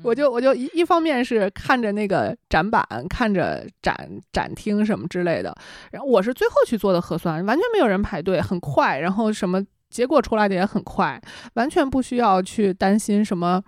[0.03, 3.95] 我就我就一一方面是看着那个展板，看着展
[4.33, 5.55] 展厅什么之类的，
[5.91, 11.21] 然后我是最后去做的核酸，完全没有人排队，很快，然后什么结果出来的也很快，
[11.53, 13.63] 完全不需要去担心什么。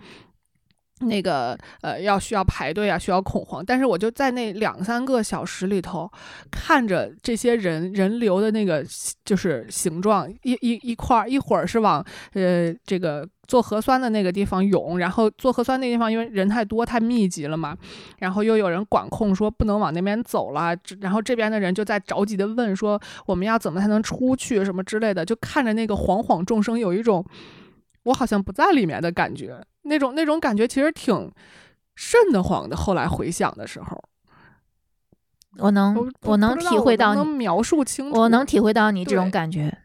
[1.01, 3.63] 那个呃，要需要排队啊，需要恐慌。
[3.65, 6.09] 但是我就在那两三个小时里头，
[6.49, 8.85] 看着这些人人流的那个
[9.25, 17.77] 就是形状，一一一块儿，一会儿是往呃这个做核酸的那个地方涌，然后做核酸那地方因为人太多太密集了嘛，
[18.19, 27.25] 然后又有人管控说不能往那边走了，然后这边的人就在着急的问说我们要怎么才能出去什么之类的，就看着那个惶惶众生，有一种
[28.03, 29.61] 我好像不在里面的感觉。
[29.85, 31.31] 那种那种感觉其实挺
[31.95, 32.75] 瘆得慌的。
[32.75, 34.03] 后来回想的时候，
[35.57, 39.77] 我能我我能体会到你，能描述清楚，我能体会到你这种感觉。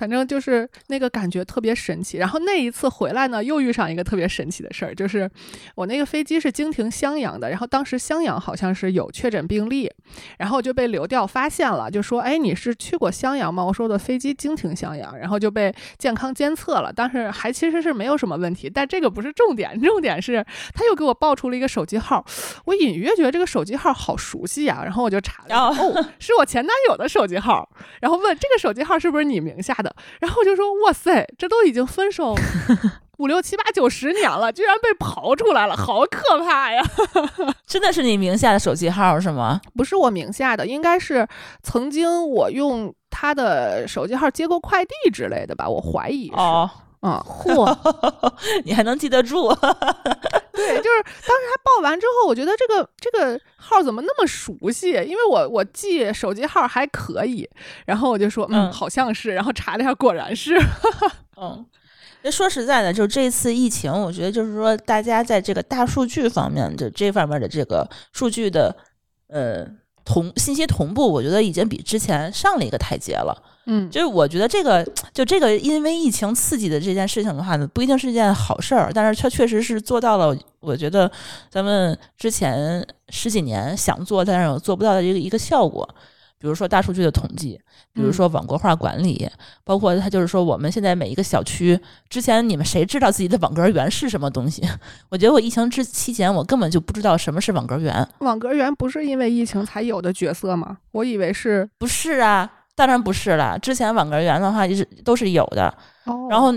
[0.00, 2.16] 反正就是那个感觉特别神奇。
[2.16, 5.30] 然后那一次回来呢，又遇上一个特别神奇的事儿，就是
[5.74, 9.92] 我那个飞机是经停襄阳的，然后当时襄阳好像是有确诊病例，
[10.38, 18.70] 然后就被流调发现了，就说：“哎，你是去过襄阳吗？”我说：“我的飞机经停襄阳。”然后就被健康监测了，但是还其实是没有什么问题。
[18.70, 20.42] 但这个不是重点，重点是
[20.72, 22.24] 他又给我报出了一个手机号，
[22.64, 27.68] 我隐约觉得这个手机号好熟悉呀、然后我就查了哦，是我前男友的手机号，
[28.00, 29.89] 然后问这个手机号是不是你名下的。
[30.20, 32.34] 然后我就说：“哇塞，这都已经分手
[33.18, 36.82] 五六七八九十年了，居然被刨出来了，好可怕呀！
[37.66, 39.60] 真的是你名下的手机号是吗？
[39.76, 41.28] 不是我名下的，应该是
[41.62, 46.34] 曾经我用他的手机号接过快递之类的吧，我怀疑是。
[46.36, 46.70] 哦，
[47.02, 47.76] 嗯，嚯，
[48.64, 49.54] 你还能记得住？
[50.52, 54.90] 对，就是当时他报完之后，我觉得这个这个号怎么那么熟悉？
[54.90, 57.48] 因为我我记手机号还可以，
[57.86, 60.56] 然后我就说嗯，嗯好像是，然后查了一下，果然是。
[61.40, 61.64] 嗯，
[62.22, 68.76] 那说实在的，就这次疫情，我觉得就是说，大家在这个大数据方面的这方面的这个数据的
[69.28, 69.66] 呃
[70.04, 73.49] 同信息同步，我觉得已经比之前上了一个台阶了。
[73.66, 81.10] 嗯，就是我觉得这个就这个因为疫情刺激的这件事情的话呢，不一定是一件好事儿，但是它确实是做到了，我觉得
[81.50, 85.88] 咱们之前十几年想做但是做不到的一个一个效果。
[86.38, 87.60] 比如说大数据的统计，
[87.92, 89.28] 比如说网格化管理，
[89.62, 94.62] 包括它就是说我们现在每一个小区，之前你们谁知道自己的网格员是什么东西？
[95.10, 98.08] 我觉得我疫情之期间，我根本就不知道什么是网格员。
[98.20, 100.78] 网格员不是因为疫情才有的角色吗？
[100.92, 102.50] 我以为是不是啊，
[102.80, 103.58] 当然不是了。
[103.58, 105.66] 之前网格员的话是都是有的，
[106.06, 106.54] 哦，然后。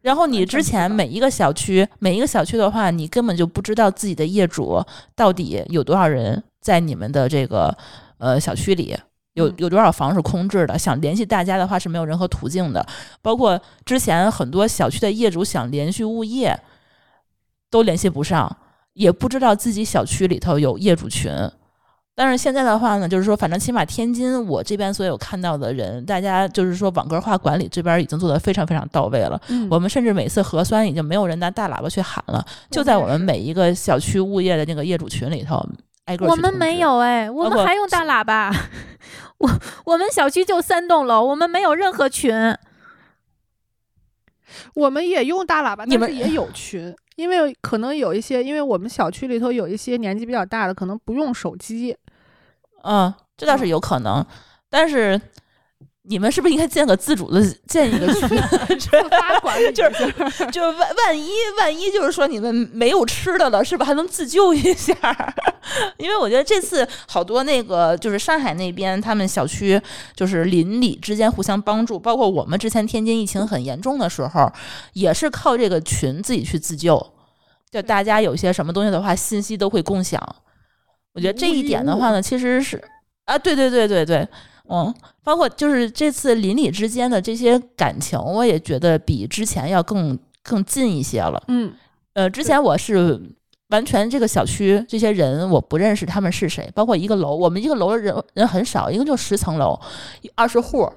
[0.00, 4.82] 然后你之前每一个小区，每一个小区的话，你根本就不知道自己的业主
[5.14, 7.76] 到底有多少人在你们的这个
[8.18, 8.96] 呃小区里，
[9.34, 10.78] 有嗯有多少房是空置的。
[10.78, 12.86] 想联系大家的话是没有任何途径的，
[13.20, 16.58] 包括之前很多小区的业主想联系物业
[17.68, 18.56] 都联系不上，
[18.94, 21.30] 也不知道自己小区里头有业主群。
[22.20, 29.40] 但是现在的话呢，就是说，反正起码天津我这边所有看到的人，大家就是说网格化管理这边已经做得非常非常到位了。
[29.46, 35.64] 嗯我们甚至每次核酸已经没有人拿大喇叭去喊了，就在我们每一个小区物业的那个业主群里头，
[36.06, 36.80] 挨个我们没。
[36.80, 38.52] 有哎，我们还用大喇叭。
[39.38, 39.48] 我
[39.84, 42.34] 我们小区就三栋楼，我们没有任何群。
[44.74, 51.96] 我们也用大喇叭，你们但是也有群，因为可能有一些，因为我们小区里头有一些年纪比较大的，可能不用手机。
[52.84, 54.24] 嗯，这倒是有可能，
[54.70, 55.20] 但是
[56.08, 58.28] 你们是不是应该建个自主的建一个群？
[58.78, 60.06] 自发管理 就是
[60.50, 61.28] 就是万万一
[61.58, 63.84] 万一就是说你们没有吃的了，是吧？
[63.84, 64.94] 还能自救一下。
[65.98, 69.80] 因为我觉得这次好多那个就是上海那边，他们小区
[70.16, 74.50] 就是邻里之间互相帮助，包括我们之前天津疫情很严重的时候，
[74.94, 77.04] 也是靠这个群自己去自救。
[77.70, 80.18] 就大家有些什么东西的话，信息都会共享。
[81.12, 82.82] 我觉得这一点的话呢，其实是
[83.26, 84.26] 啊，对对对对对，
[84.70, 84.94] 嗯，
[85.24, 91.42] 包括就是这次邻里之间的这些感情，我也觉得比之前要更更近一些了。
[91.48, 91.72] 嗯，
[92.14, 93.20] 呃，之前我是
[93.68, 99.78] 完全这个小区这些人我不认识他们是谁，包括一个楼，我们一个楼的人人很少，一共就十层楼，
[100.34, 100.90] 二十户。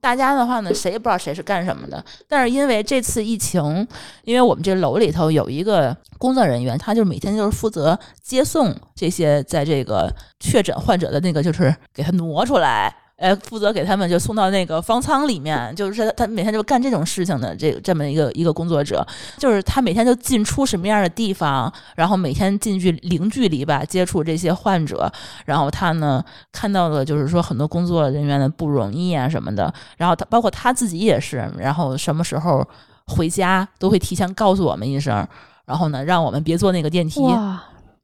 [0.00, 2.04] 大家的话呢，谁也不知道谁是干什么的。
[2.28, 3.88] 但是因为这次疫情，
[4.24, 12.94] 因为我们这楼里头有一个工作人员，他就每天就是负责接送这些在这个确诊患者的那个，就是给他挪出来。
[13.24, 19.02] 呃，负责给他们就送到那个方舱里面，就是他每天就干这种事情的这这么一个一个工作者，
[19.38, 25.10] 就是他每天就进出什么样的地方，然后每天近距零距离吧接触这些患者，
[25.46, 26.22] 然后他呢
[26.52, 32.62] 看到了就是说很多工作人员的不容易啊什么的，然后他包括他自己也是，然后什么时候
[33.06, 35.26] 回家都会提前告诉我们一声，
[35.64, 37.22] 然后呢让我们别坐那个电梯，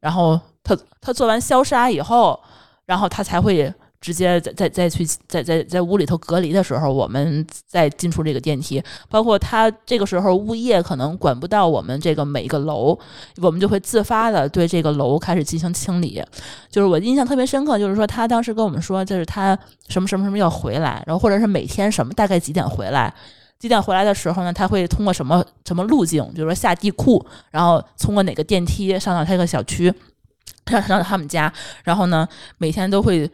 [0.01, 2.41] 然后他他做完消杀以后，
[2.87, 3.71] 然后他才会
[4.01, 8.83] 直接再再再去在在在屋里头隔离的时候，我们再进出这个电梯。
[9.09, 12.99] 包括他这个时候物业可能管不到我们这个每个楼，
[13.43, 16.23] 我们就会自发的对这个楼开始进行清理。
[16.71, 23.13] 就是我印象特别深刻，就是说他当时跟我们说，就是他什么什么什么要回来，然后或者是每天什么大概几点回来。
[23.59, 24.51] 几点回来的时候呢？
[24.51, 26.25] 他会通过什么什么路径？
[26.33, 29.93] 比如说下地库，然后通过哪个电梯上到他这个小区，
[30.65, 31.53] 上上到他们家，
[31.85, 32.27] 然后呢，
[32.57, 33.31] 每天都会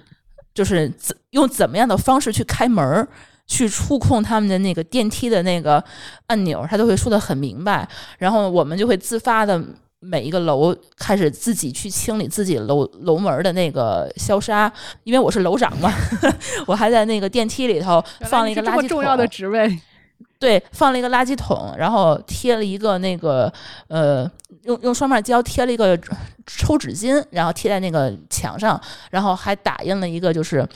[0.56, 3.06] 就是怎用怎么样的方式去开门儿，
[3.46, 5.82] 去触控他们的那个电梯的那个
[6.28, 7.86] 按钮，他都会说的很明白。
[8.18, 9.62] 然后我们就会自发的
[10.00, 14.72] 每一个楼开始自己去清理自己楼楼门的那个消杀，
[15.04, 15.92] 因为我是楼长嘛，
[16.66, 19.78] 我还在那个电梯里头放了一个垃圾桶，这么重要的职位，
[20.38, 23.52] 对，放了一个垃圾桶，然后贴了一个那个
[23.88, 24.30] 呃，
[24.62, 25.98] 用用双面胶贴了一个
[26.46, 28.80] 抽纸巾，然后贴在那个墙上，
[29.10, 30.66] 然后还打印了一个就是。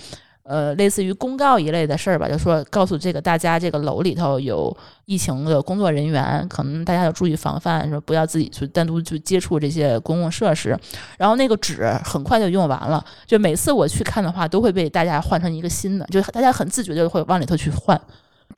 [0.42, 10.76] 呃，类似于公告一类的事儿吧，就说告诉这个大家，这个楼里头有疫情的工作人员，可能大家要注意防范，说不要自己去单独去接触这些公共设施。
[11.16, 18.00] 然后那个纸很快就用完了，就每次我去看的话，都会被大家换成一个新的，就大家很自觉的会往里头去换。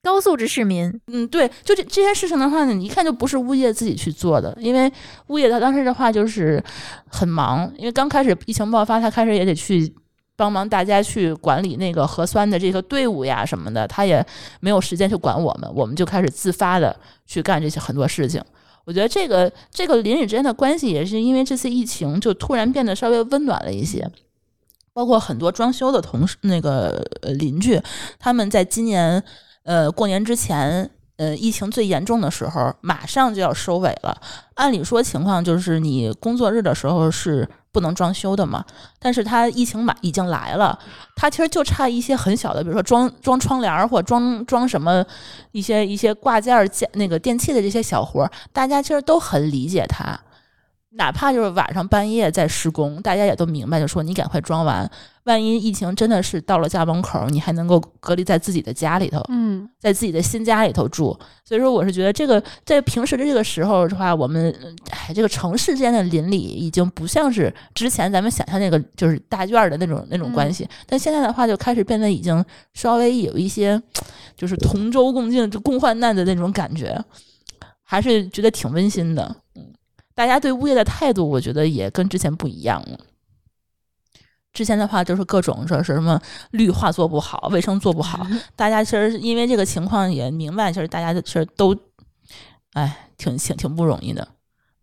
[0.01, 4.91] 高素质市民，嗯，对，就这这些事情的话呢，你一看就不是物业自己去做的，因为
[5.27, 6.63] 物业他当时的话就是
[7.09, 9.95] 很忙，因为刚开始疫情爆发，他开始也得去
[10.37, 14.25] 帮忙大家去管理那个核酸的这个队伍呀什么的，他也
[14.61, 18.43] 没有时间去管我们，我们就开始自发的去干这些很多事情。
[18.85, 24.11] 我觉得这个这个邻里之间的关系也是因为这次疫情就突然变得稍微温暖了一些。
[24.95, 27.03] 包括很多装修的同事，那个
[27.39, 27.81] 邻居，
[28.19, 29.25] 他们在今年
[29.65, 34.17] 呃过年之前，呃疫情最严重的时候，马上就要收尾了。
[34.55, 38.65] 按理说情况就是你工作日的时候是不能装修的嘛，
[38.99, 40.79] 但是他疫情马已经来了，
[41.17, 45.05] 他其实就差一些很小的，比如说装装窗帘儿或装装什么
[45.53, 50.19] 一些一些挂件儿、件那个电器的这些小活，大家其实都很理解他。
[50.95, 54.91] 哪怕就是晚上半夜在施工，大家也都明白，就说你赶快装完，
[55.25, 61.19] 万一疫情真的是到了家门口，你还能够隔离在自己的家里头，嗯，在自己的新家里头住。
[61.45, 64.55] 所以说，我是觉得这个在平时的这个时候的话，我们
[64.91, 72.45] 哎，这个城市间的邻里已经不像是之前咱们想象那个就是大院儿的那种那种关系，但现在的话就开始变得已经
[72.75, 73.83] 稍微有一些
[74.37, 77.03] 就是同舟共进、共患难的那种感觉，
[77.83, 79.37] 还是觉得挺温馨的。
[79.55, 79.73] 嗯。
[80.15, 82.99] 大家对物业的态度，我觉得也跟之前不一样了。
[84.53, 86.21] 之前的话就是各种说是什么
[86.51, 91.75] 绿化做不好，卫生做不好，大家其实因为这个情况也明白，其实大家其实都，
[92.75, 94.29] 哎，挺挺挺不容易的。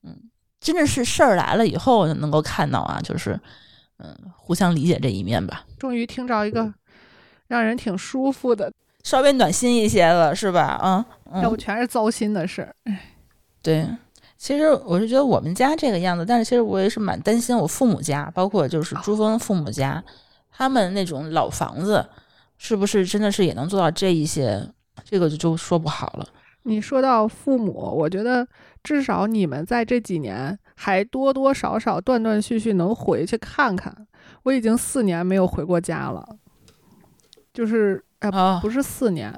[0.01, 0.17] 嗯，
[0.59, 3.39] 真的是事儿来了以后能够看到啊，就是
[3.97, 5.63] 嗯，互相理解这一面吧。
[5.77, 6.73] 终于听着一个
[7.47, 8.73] 让人挺舒服的，
[9.03, 11.05] 稍微暖心一些了，是吧？
[11.31, 12.75] 嗯，要不全是糟心的事儿。
[12.85, 13.13] 哎，
[13.61, 13.87] 对。
[14.39, 20.01] 其实我是觉得我们家这个样子，但是其实我也是蛮担心我父母家，包括就是朱峰父母家，
[20.49, 22.07] 他们那种老房子，
[22.57, 24.65] 是不是真的是也能做到这一些？
[25.03, 26.25] 这个就就说不好了。
[26.63, 28.47] 你说到父母，我觉得
[28.81, 34.07] 至少你们在这几年还多多少少断断续续能回去看看。
[34.43, 36.25] 我已经四年没有回过家了，
[37.53, 39.33] 就是哎，不是四年。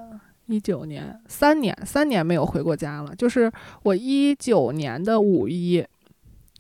[0.52, 3.50] 一九年三年三年没有回过家了，就是
[3.84, 5.84] 我一九年的五一，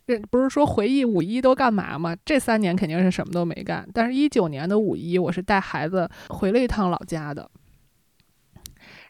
[0.07, 2.15] 这不是说回忆五一都干嘛吗？
[2.23, 7.49] 这三年肯定是什么都没干，但是一九年的五一，我是带孩子回了一趟老家的，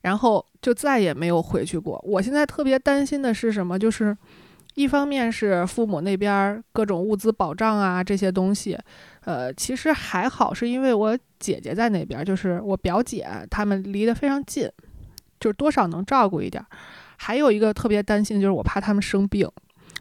[0.02, 2.04] 然后就再也没有回去过。
[2.04, 3.78] 我现在特别担心的是什么？
[3.78, 4.18] 就是
[4.76, 8.78] 一方面是父母那边各种物资保障啊这些东西，
[9.26, 11.18] 呃，其实还好，是因为我。
[11.42, 14.70] 姐姐在那边，就是我表姐，他们离得非常近，
[15.40, 16.64] 就是多少能照顾一点。
[17.18, 19.50] 还有一个特别担心，就是我怕他们生病。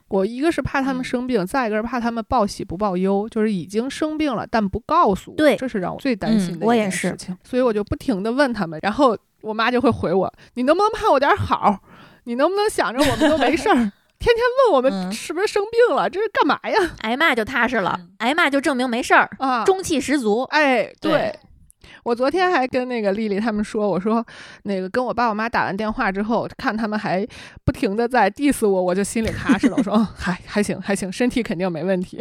[0.09, 5.36] 我一个是怕他们生病，再一个是怕他们报喜不报忧，就是已经生病了但不告诉我。
[5.38, 7.34] 对，这是让我最担心的一件事情。
[7.42, 11.80] 所以我就不停的问他们，然后我妈就会回我：“你能不能盼我点好？
[12.24, 13.90] 你能不能想着我们都没事儿？”
[14.20, 16.78] 天天问我们是不是生病了，这是干嘛呀？
[17.01, 20.42] 挨骂就踏实了，挨骂就证明没事儿啊，中气十足。
[20.51, 21.34] 哎，对，
[22.05, 24.24] 我昨天还跟那个丽丽他们说，我说
[24.64, 27.26] 那个跟我爸我妈打完电话之后，看他们还
[27.64, 29.76] 不停的在 diss 我，我就心里踏实了。
[29.78, 32.18] 我说，嗯， 还还行还行，身体肯定没问题。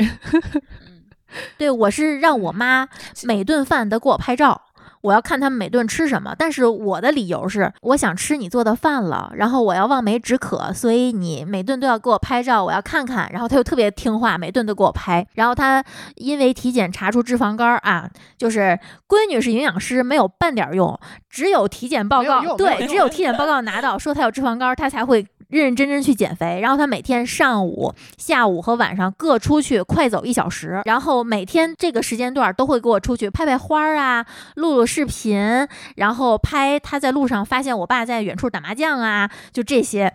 [1.59, 2.87] 对，我是让我妈
[3.23, 4.59] 每顿饭都给我拍照。
[5.01, 13.29] 我要看他们每顿吃什么，但是我的理由是，我想吃你做的饭了，然后我要望梅止渴，所以你每顿都要给我拍照，我要看看。
[13.31, 15.25] 然后他又特别听话，每顿都给我拍。
[15.33, 15.83] 然后他
[16.15, 18.77] 因为体检查出脂肪肝啊，就是
[19.07, 20.99] 闺女是营养师，没有半点用，
[21.29, 25.25] 只有体检报告，对，只有体检报告拿到说他有脂肪肝，他才会。
[25.49, 40.13] 认认真真去减肥，然后他每天上午、下午和晚上各出去快走一小时，然后每天这个时间段都会给我出去拍拍花儿啊，录录视频，然后拍他在路上发现我爸在远处打麻将啊，就这些。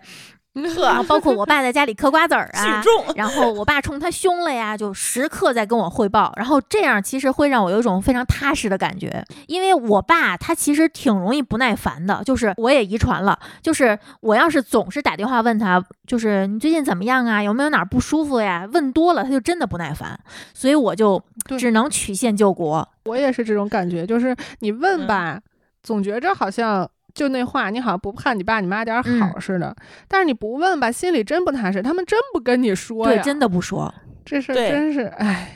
[0.81, 2.81] 然后包括我爸在家里嗑瓜子儿啊，
[3.13, 6.31] 然后我爸冲他凶了呀，就时刻在跟我汇报。
[6.37, 18.65] 然后这样其实会让我有一种非常踏实的感觉，因为我爸他其实挺容易不耐烦的，就是我也遗传了，就是我要是总是打电话问他，就是你最近怎么样啊，有没有哪儿不舒服呀？
[18.71, 20.17] 问多了他就真的不耐烦，
[20.53, 21.21] 所以我就
[21.57, 22.87] 只能曲线救国。
[23.03, 25.41] 我也是这种感觉，就是你问吧，
[25.83, 26.89] 总觉着好像。
[27.15, 29.73] 就那话，你好像不怕你爸你妈点好似的，
[30.07, 31.81] 但是你不问吧，心里真不踏实。
[31.81, 33.91] 他们真不跟你说呀，对，真的不说。
[34.25, 35.55] 这事真是，哎，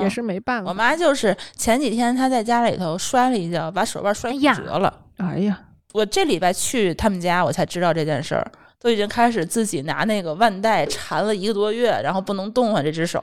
[0.00, 0.68] 也是没办法。
[0.68, 4.92] 我妈就是前几天她在家里头摔了一跤，把手腕摔骨折了。
[5.18, 5.60] 哎呀，
[5.94, 8.50] 我这礼拜去他们家，我才知道这件事儿，
[8.80, 13.22] 都已经开始自己拿那个腕带缠了一个多月，然后不能动换这只手，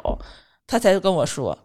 [0.66, 1.58] 她才跟我说。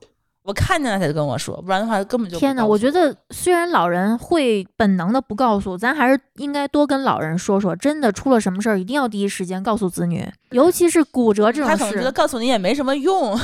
[0.48, 2.64] 我看见了，他就跟我说，不然的话根本就天哪！
[2.64, 7.76] 我觉得虽然老人会本能的不告诉，咱还是应该多跟老人说说。
[7.76, 11.76] 真的出了什么事儿，一定要第一时间告诉子女，尤其是骨折这种事。
[11.76, 13.38] 他可能觉得告诉你也没什么用，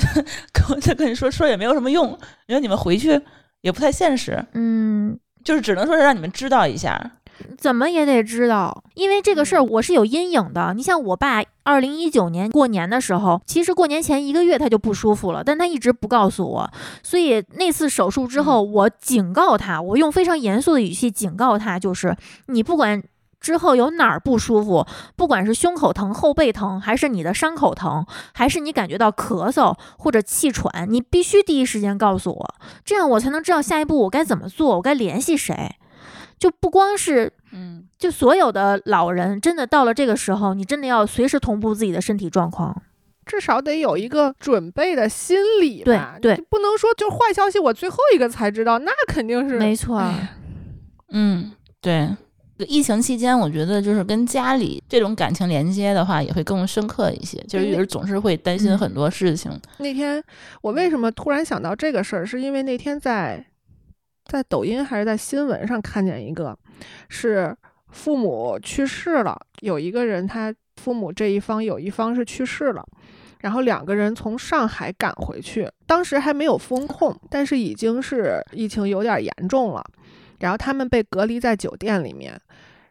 [0.52, 2.06] 跟再跟你说说也没有什么用，
[2.46, 3.18] 因为你们回去
[3.62, 4.44] 也不太现实。
[4.52, 7.10] 嗯，就是只能说是让你们知道一下。
[7.58, 10.72] 怎么也得知道，因为这个事儿我是有阴影的。
[10.74, 16.70] 你像我爸，二零一九年过年的时候，其实过年前一个月他就不舒服了，但他一直不告诉我。
[17.02, 23.02] 所以那次手术之后，我警告他，我用非常严肃的语气警告他，就是你不管
[23.40, 24.86] 之后有哪儿不舒服，
[25.16, 32.54] 不管是胸口疼、后背疼，还是你的伤口疼，还是你感觉到咳嗽或者气喘，你必须第一时间告诉我，
[32.84, 35.76] 这样我才能知道下一步我该怎么做，我该联系谁。
[36.40, 42.82] 就不光是，嗯，就所有的老人，真的到了这个时候，你真的要随时同步自己的身体状况。
[43.26, 49.98] 至少得有一个准备的心理对吧，对就不能说就是坏消息我最后一个才知道，那肯定是没错。
[49.98, 50.36] 哎
[51.10, 52.08] 嗯，对。
[52.68, 57.38] 疫情期间，我觉得就是跟家里这种感情连接的话，也会更深刻一些。
[57.48, 59.50] 就是有时总是会担心嗯很多事情。
[59.78, 60.22] 那天
[60.60, 63.42] 我为什么突然想到这个事儿，是因为那天在
[64.30, 66.56] 在抖音还是在新闻上看见一个，
[67.08, 67.56] 是
[67.88, 72.86] 父母去世了，有一个人他父母这一方有一方是去世了。
[73.40, 79.82] 然后两个人从上海赶回去，当时还没有封控，但是已经是疫情有点严重了。
[80.40, 82.38] 然后他们被隔离在酒店里面，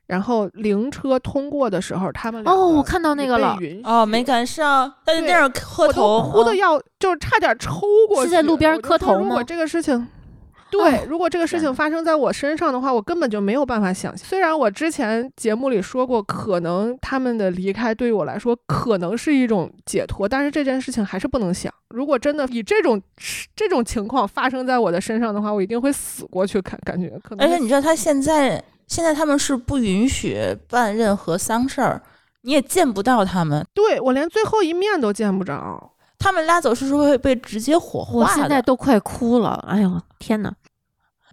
[0.07, 10.07] 然后灵车通过的时候，他们哦，我看到那个了，哦，没赶上，他在那儿磕我头，都哭的嗯要就是差点抽过去，是在路边磕头吗这个事情。
[10.71, 14.27] 对哦，如果这个事情发生在我身上的话，我根本就没有办法想象。
[14.27, 21.73] 虽然我之前节目里说过，可能他们的离开对于我来说可能是一种解脱，但是这件事情还是不能想。
[21.89, 23.01] 如果真的以这种
[23.55, 30.37] 这种情况发生在我的身上的话，我一定会死过去，感感觉可能而且你知道，他现在现在他们是不允许
[30.69, 32.01] 办任何丧事儿，
[32.41, 33.65] 你也见不到他们。
[33.73, 35.91] 对我连最后一面都见不着。
[36.19, 38.47] 他们拉走是会被直接火化我现。
[38.47, 39.63] 在都快哭了。
[39.67, 40.53] 哎呦天哪！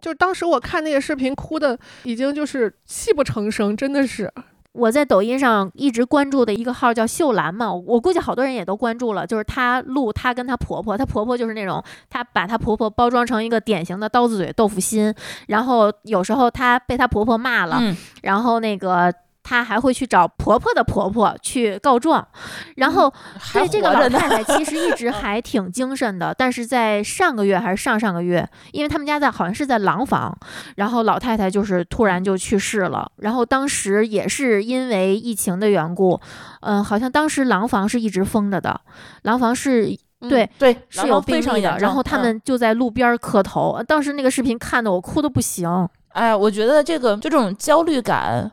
[0.00, 4.32] 就是当时我看那个视频，哭的已经就是泣不成声，真的是。
[4.72, 9.26] 我在抖音上一直关注的一个号叫秀兰嘛，我估计好多人也都关注了。
[9.26, 15.12] 就是她录她跟她婆婆，她婆婆就是那种她把她婆婆包装成一个典型的刀子嘴豆腐心，
[15.48, 19.12] 然后有时候她被她婆婆骂了，嗯，然后那个。
[19.48, 22.26] 她还会去找婆婆的婆婆去告状，
[22.74, 23.08] 然后
[23.38, 30.36] 还对这个老太太其实一直还挺精神的，但是在上个月还是上上个月，因为他们家在好像是在廊坊，
[30.74, 36.20] 然后老太太就是突然就去世了，然后当时也是因为疫情的缘故，
[36.62, 38.80] 嗯、好像当时廊坊是一直封着的，
[39.22, 42.16] 廊坊是嗯对对是有病例的，然后他。
[42.16, 45.68] 们就在路边儿磕头，当时那个视频看的我哭的不行。
[46.08, 48.50] 哎，我觉得这个就这种焦虑感，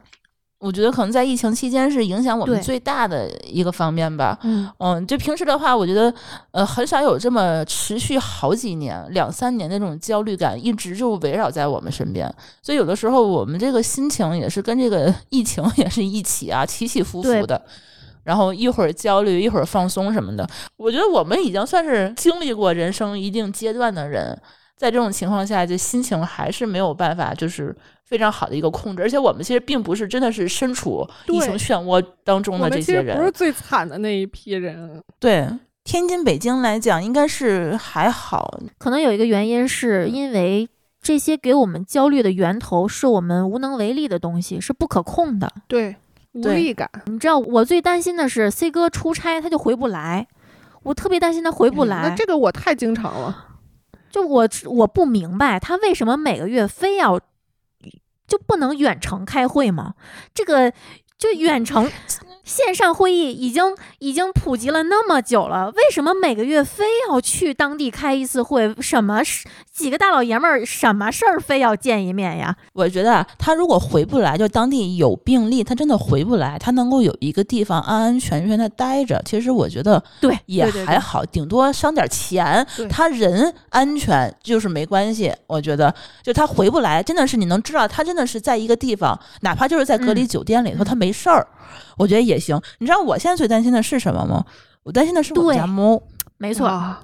[0.64, 4.40] 我觉得可能在疫情期间是影响我们最大的一个方面吧。
[4.44, 6.14] 嗯，嗯，就平时的话，我觉得
[6.52, 12.34] 呃很少有这么持续好几年、两三年的这种焦虑感，一直就围绕在我们身边。
[12.61, 17.61] 所以有的时候我们这个心情也是跟这个 疫情也是一起啊，起起伏伏的。
[18.23, 20.48] 然后一会儿焦虑，一会儿放松什么的。
[20.77, 24.41] 我觉得我们已经算是经历过人生一定阶段的人，
[24.75, 29.03] 在这种情况下，就心情还是没有办法，就是非常好的一个控制。
[29.03, 35.47] 而且我们其实并不是真的是身处疫情漩涡当中的这些人，不是最惨的那一批人，对。
[35.85, 40.65] 天津、北京来讲，应该是还好，可能有一个原因是因为
[41.01, 45.51] 这些给我们焦虑的源头是我们无能为力的东西，是不可控的。
[45.67, 45.93] 对
[46.31, 46.89] 无力感。
[47.07, 50.25] 你知道，我最担心的是 C 哥出差他就回不来，
[50.83, 52.01] 我特别担心他回不来。
[52.01, 53.47] 那这个我太经常了。
[54.14, 57.19] 就我我不明白他为什么每个月非要
[58.27, 59.95] 就不能远程开会吗？
[60.35, 60.72] 这个
[61.18, 61.90] 就远程
[62.43, 63.63] 线上会议已经
[63.99, 68.73] 已经普及了那么久了，为什么每个月非要去当地开一次会？
[68.81, 72.55] 什么事几个大老爷们儿什么事儿非要见一面呀？
[72.73, 85.33] 我觉得啊，他如果回不来，就当地有病例，他真的回不来，他能够有一个地方安安全全的待着，其实我觉得对，也对对对还好，顶多伤点钱，他人安全就是没关系。
[85.47, 91.47] 我觉得，就他回不来，真的是你能知道他真的是在一个地方，哪怕就是在隔离嗯酒店里头，他没事儿，
[91.97, 92.59] 我觉得也行。
[92.79, 94.45] 你知道我现在最担心的是什么吗？
[94.83, 96.01] 我担心的是我们家猫。
[96.37, 97.01] 没错，啊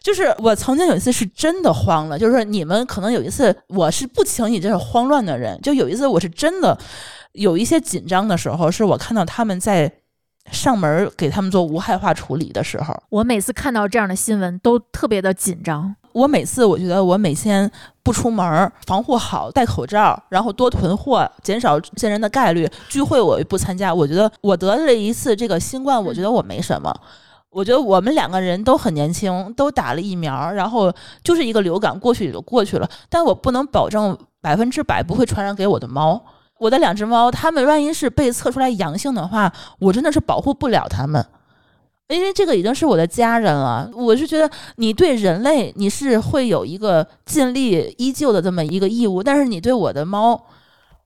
[0.00, 6.78] 就是我曾经有一次是真的慌了，就是你们可能有一次我是不轻易这种慌乱的人，就有一次我是真的
[7.32, 9.92] 有一些紧张的时候，是我看到他们在
[10.52, 15.96] 上门给他们做无害化处理的时候，我每次看到这样的新闻都特别的紧张。
[16.16, 17.70] 我每次我觉得我每天
[18.02, 22.66] 不出门儿，防护好，戴口罩，然后多囤货，减少见人的概率。
[22.88, 23.92] 聚会我也不参加。
[23.92, 26.90] 我觉得我得了一次这个新冠，我觉得我没什么。
[27.50, 30.90] 我觉得我们两个人都很年轻，都打了疫苗，然后
[31.22, 32.88] 就是一个流感过去也就过去了。
[33.10, 36.18] 但我不能保证百分之百不会传染给我的猫。
[36.58, 41.26] 我的两只猫，它们万一是被测出来阳性的话，我真的是保护不了它们。
[42.08, 50.40] 因为这个已经是我的家人了，我是觉得你对人类你是会有一个尽力依旧的这么一个义务，但是你对我的猫，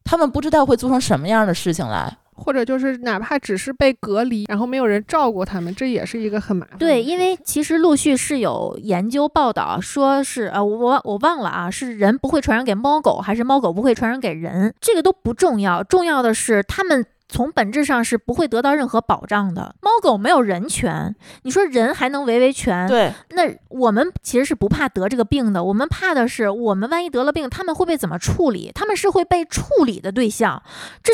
[0.05, 2.19] 他们不知道会做成什么样的事情来。
[2.43, 6.93] 或者就是哪怕只是被隔离，然后没有人照顾他们，这也是一个很麻烦的事。
[6.93, 17.05] 对，因为其实陆续是有研究报道说是呃，我我忘了啊，是人不会传染给猫狗，还是猫狗不会传染给人，这个都不重要，重要的是他们。
[17.31, 19.74] 从本质上是不会得到任何保障的。
[19.81, 22.89] 猫狗没有人权，你说人还能维维权？
[22.89, 28.73] 对，那我们其实是不怕得这个病的，我们怕的是我们万一得了病，他们会被怎么处理？
[28.74, 30.62] 他们是会被处理的对象。
[31.02, 31.12] 这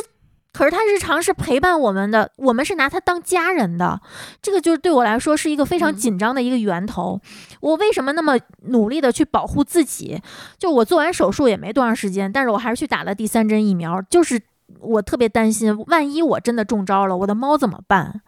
[0.52, 4.00] 可是他日常是陪伴我们的，我们是拿他当家人的，
[4.40, 7.20] 这个就是对我来说是一个非常嗯紧张的一个源头。
[7.60, 8.38] 我为什么那么
[8.68, 10.22] 努力的去保护自己？
[10.58, 14.40] 就我做完手术也没多长时间，但是我还是去打了第三针疫苗，就是
[14.80, 18.20] 我特别担心，万一我真的中招了，我的猫怎么办？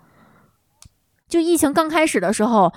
[1.29, 2.73] 就疫情刚开始的时候，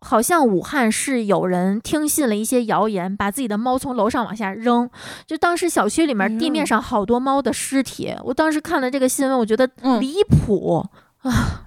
[0.00, 4.88] 好像武汉是有人听信了一些谣言，把自己的猫从楼上往下扔。
[5.26, 10.86] 就当时小区里面地面上好多猫的尸体，我当时看了这个新闻，我觉得嗯离谱、
[11.22, 11.65] 啊，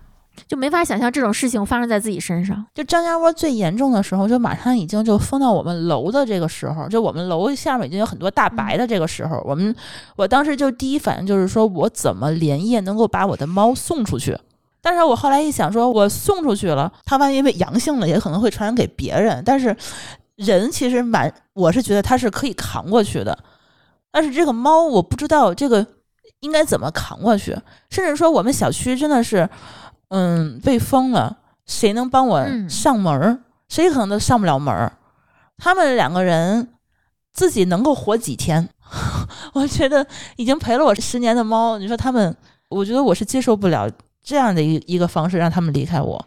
[0.49, 2.65] 就没法想象这种事情发生在自己身上。
[2.73, 9.73] 就张家窝最严重的时候，就马上已经就封到我们楼的这个时候，就我们楼下面已经有很多大白的这个时候，我们
[10.15, 14.35] 我当时就第一反应就是说我怎么连夜能够把我的猫送出去？
[14.81, 19.43] 但是我后来一想，说我送出去了，它万一被阳性了，也可能会传染给别人。
[19.45, 19.75] 但是
[20.35, 23.37] 人其实蛮，我是觉得它是可以扛过去的，
[24.11, 25.85] 但是这个猫我不知道这个
[26.39, 27.55] 应该怎么扛过去，
[27.89, 29.47] 甚至说我们小区真的是，
[30.09, 33.39] 嗯，被封了，谁能帮我嗯上门儿？
[33.67, 34.91] 谁可能都上不了门儿。
[35.57, 36.69] 他们两个人
[37.33, 38.67] 自己能够活几天？
[39.53, 40.05] 我觉得
[40.35, 42.35] 已经陪了我十年的猫，你说他们，
[42.69, 43.89] 我觉得我是接受不了
[44.23, 46.25] 这样的一一个方式让他们离开我。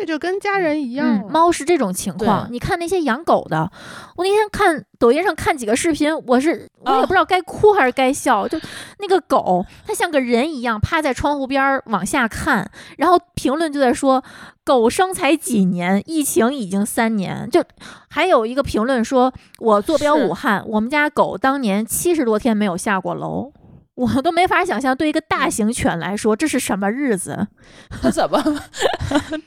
[0.00, 2.48] 这就跟家人一样嗯。，猫是这种情况。
[2.50, 3.70] 你看那些养狗的，
[4.16, 8.48] 我那天看抖音上看几个视频，我是我也啊不知道该哭还是该笑。
[8.48, 8.58] 就
[8.98, 14.24] 那个狗，它像个人一样趴在窗户边儿往下看，然后评论就在说，
[14.64, 17.46] 狗生才几年，疫情已经三年。
[17.50, 17.62] 就
[18.08, 23.52] 还有一个评论说，我坐标武汉，我们家狗当年七十多天没有下过楼。
[24.00, 27.46] 我都没法想象，对一个大型犬来说，这是什么日子？
[28.00, 28.42] 它怎么？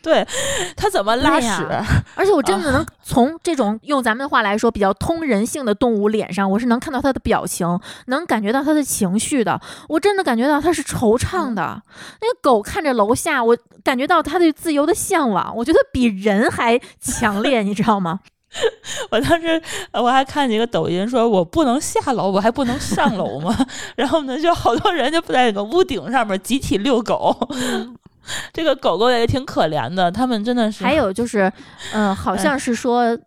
[0.03, 0.27] 对
[0.75, 1.63] 它怎么拉屎？
[2.15, 9.59] 而且我真的能从这种用咱们的话来说比较通人性的动物脸上，我是能看到它的表情，能感觉到它的情绪的。
[9.89, 11.81] 我真的感觉到它是惆怅的。
[12.21, 18.19] 那个狗看着楼下，我感觉到它对自由的向往，我觉得比人还强烈，你知道吗？
[19.11, 19.61] 我当时
[19.91, 23.55] 呃我还看见一个抖音，说我不能下楼，我还不能上楼吗？
[23.95, 27.35] 然后呢，就好多人就在那个屋顶上面集体遛狗。
[28.53, 31.51] 这个狗狗也挺可怜的，他们真的是还有就是，
[31.93, 33.17] 嗯、好像是说。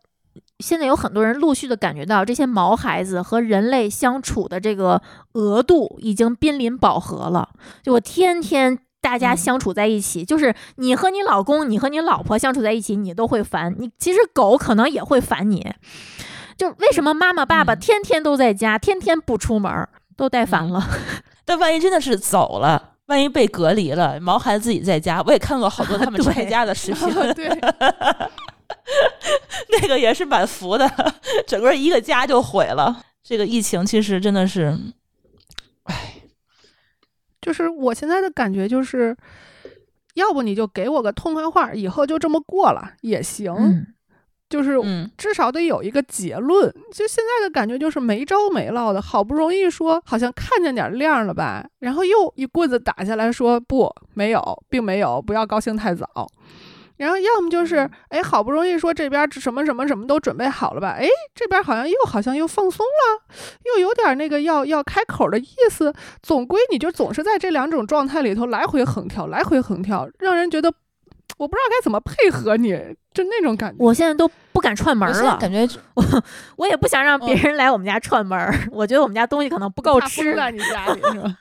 [0.60, 5.02] 现在有很多人陆续的感觉到，这些毛孩子和人类相处的这个
[5.34, 7.46] 额度已经濒临饱和了。
[7.82, 13.72] 就我天天大家嗯相处在一起，就是你和你老公、你和你老婆相处在一起，你都会烦。
[13.78, 15.64] 你其实狗可能也会烦你。
[16.58, 20.84] 就为什么妈妈、爸爸嗯天天都在家，天天不出门儿，都带烦了。
[21.46, 27.48] 但万一真的是走了，万一被隔离了，毛孩子自己在家，我也看过好多他们 对拆家的视频， 对，
[29.70, 30.90] 那个也是蛮服的，
[31.46, 33.00] 整个一个家就毁了。
[33.22, 34.76] 这个疫情其实真的是，
[37.46, 39.16] 就是我现在的感觉就是，
[40.14, 43.54] 要不你就给我个痛快话，以后就这么过了也行。
[43.56, 43.86] 嗯，
[44.50, 46.68] 就是嗯，至少得有一个结论。
[46.92, 56.08] 就现在的感觉就是没着没落的，好不容易说好像看见点亮了吧，然后又一棍子打下来说不，没有，并没有，不要高兴太早。
[56.96, 65.92] 然后要么就是，哎，好不容易说这边什么什么什么都准备好了吧，哎，这边好像又好像又放松了，又有点那个要要开口的意思。
[66.22, 70.72] 总归你就总是在这两种状态里头来回横跳，来回横跳，让人觉得
[71.38, 72.72] 我不知道该怎么配合你，
[73.12, 73.76] 就那种感觉。
[73.78, 76.02] 我现在都不敢串门儿了，感觉我
[76.56, 78.54] 我也不想让别嗯人来我们家串门儿。
[78.70, 81.36] 我觉得我们家东西可能不够吃你家里是吧？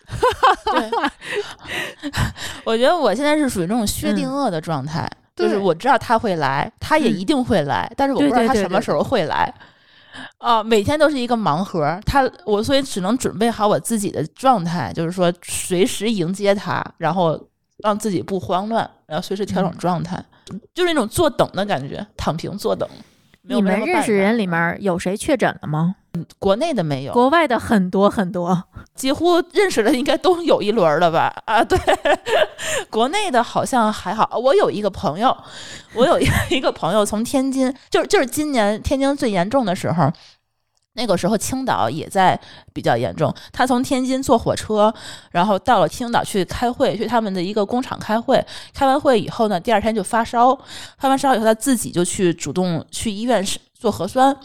[0.66, 2.12] 对，
[2.66, 9.54] 我觉得我现在是属于那种薛定嗯谔的状态，就是我知道他会来，他也嗯一定会来，但是我不知道他什么时候会来。
[10.38, 17.38] 啊、每天都是一个盲盒，他我所以只能准备好我自己的状态，就是说随时迎接他，然后
[17.84, 20.24] 让自己不慌乱，然后随时调整嗯状态，
[20.74, 22.88] 就是那种坐等的感觉，躺平坐等。
[23.42, 25.96] 你们认识人里面有谁确诊了吗？
[26.40, 28.64] 国内的没有，国外的很多很多。
[28.94, 31.34] 几乎认识的应该都有一轮了吧？
[31.46, 31.78] 啊，对，
[32.90, 34.38] 国内的好像还好。
[34.38, 35.36] 我有一个朋友，
[35.94, 40.12] 我有一一个朋友从天津，就是就是今年天津最严重的时候。
[40.98, 42.40] 那个时候青岛也在
[42.72, 44.94] 比较严重，他从天津坐火车，
[45.32, 48.42] 然后到了青岛去开会，去他们的一个工厂开会。
[48.74, 50.58] 开完会以后呢，第二天就发烧，
[50.98, 54.36] 发完烧以后他自己就去主动去医院是做核酸，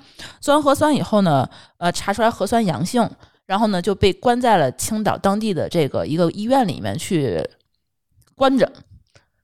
[0.40, 1.48] 做完核酸以后呢，
[1.78, 3.08] 呃，查出来核酸阳性，
[3.46, 7.42] 然后呢就被关在了青岛当地的这个一个医院里面去
[8.34, 8.70] 关着，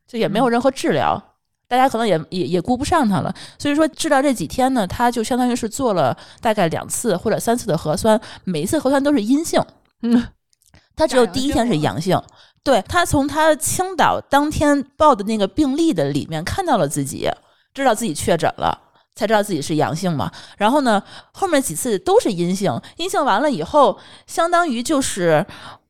[0.06, 1.22] 就也没有任何治疗。
[1.68, 9.60] 大家可能也也也顾不上他了，所以说治疗这几天呢，他就相当于是做了大概两次或者三次的核酸，每一次核酸都是阴性，
[10.02, 10.24] 嗯，
[10.94, 12.20] 他只有第一天是阳性。
[12.62, 17.28] 对他从他青岛当天报的那个病例的里面看到了自己，
[17.74, 18.80] 知道自己确诊了，
[19.16, 20.30] 才知道自己是阳性嘛。
[20.58, 21.02] 然后呢，
[21.32, 23.98] 后面几次都是阴性，阴性完了以后，
[24.28, 25.44] 相当于就是。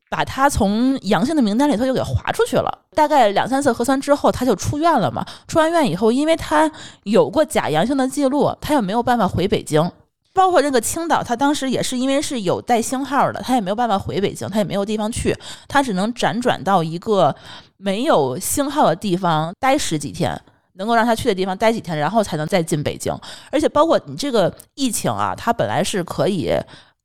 [0.09, 2.79] 把他从阳性的名单里头又给划出去了。
[2.95, 5.27] 大概两三次核酸之后，他就出院了嘛。
[5.49, 6.71] 出完院以后，因为他
[7.03, 9.91] 有过假阳性的记录，他又没有办法回北京。
[10.33, 15.37] 包括这个青岛，他当时也是因为是有带星号的，他也没有办法回北京，他也没有地方去，
[15.67, 17.35] 他只能辗转到一个
[17.77, 20.41] 没有星号的地方待十几天，
[20.77, 23.13] 能够让他去的地方待几天，然后才能再进北京。
[23.51, 26.53] 而且包括你这个疫情啊，它本来是可以。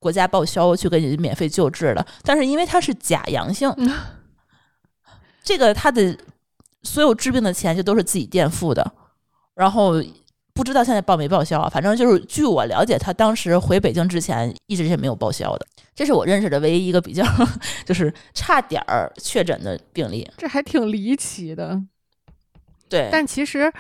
[0.02, 3.72] 国家报销去给你免费救治的，但是因为他是假阳性，
[5.46, 6.18] 这个他的
[6.82, 8.94] 所有治病的钱就都是自己垫付的，
[9.54, 9.94] 然后
[10.56, 11.70] 不知道现在报没报销啊？
[11.70, 15.68] 反正就是据我了解，他当时回北京之前一直是没有报销的。
[15.94, 17.24] 这是我认识的唯一一个比较
[17.86, 21.80] 就是差点儿确诊的病例，这还挺离奇的。
[22.92, 23.74] 对，但其实。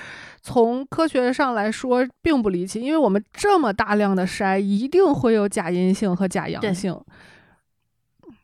[0.43, 6.99] 从科学上来说，并不离奇，因为我们这么大量的筛，一定会有假阴性和假阳性。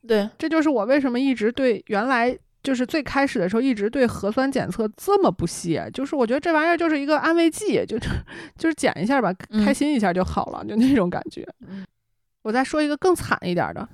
[0.07, 7.98] 对，这就是我为什么一直对原来就是最开始的时候一直对核酸检测这么不屑，就是我觉得这玩意儿就是一个安慰剂，就
[8.56, 9.34] 就是检一下吧，
[9.65, 11.44] 开心一下就好了，就那种感觉。
[12.44, 13.89] 我再说一个更惨一点的。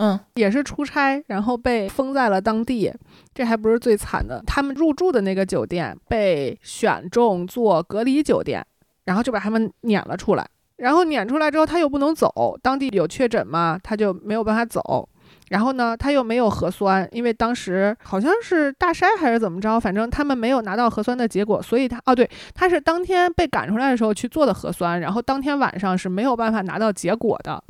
[0.00, 2.92] 嗯，也是出差，然后被封在了当地。
[3.34, 8.64] 这还不是最惨的，他们入住的那个酒店被选中做隔离酒店，
[9.06, 10.46] 然后就把他们撵了出来。
[10.76, 15.08] 然后撵出来之后，他又不能走，当地有确诊嘛，他就没有办法走。
[15.48, 27.60] 然后呢，他又没有核酸，因为当时好像是大筛还是怎么着，反正他们没有拿到核酸的结果，所以他哦对，他是当天被赶出来的时候去做的核酸，然后当天晚上是没有办法拿到结果的。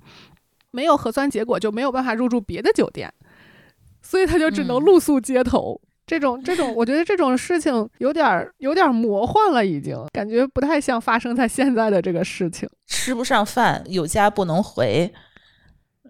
[0.78, 3.12] 没有核酸结果就没有办法入住别的酒店，
[4.00, 5.80] 所以他就只能露宿街头。
[6.06, 12.68] 这种这种，我觉得这种事情有点儿有点魔幻了，已经感觉不太像发生在现在的这个事情。
[12.86, 15.12] 吃不上饭，有家不能回，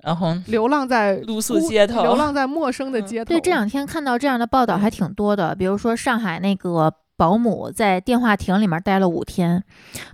[0.03, 3.31] 然后流浪在露宿街头，流浪在陌生的街头。
[3.31, 6.93] 对，这两天看到这样的报道还挺多的，比如说上海那个。
[7.19, 9.65] 保姆在电话亭里面待了五天，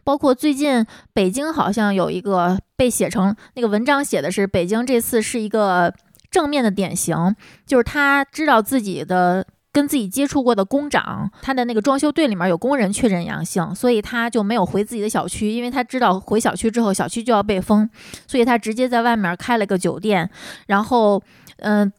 [0.03, 5.93] 包括最近北京好像有一个被写成那个文章写的是北京这次是一个
[6.31, 7.37] 正面的典型，
[7.67, 17.87] 就是他知道自己的跟自己接触过的工长，他的那个装修队里面有工人确诊阳性，所以他就没有回自己的小区，因为他知道回小区之后小区就要被封，
[18.27, 20.31] 所以他直接在外面开了个酒店，
[20.69, 21.23] 然后
[21.59, 21.93] 嗯。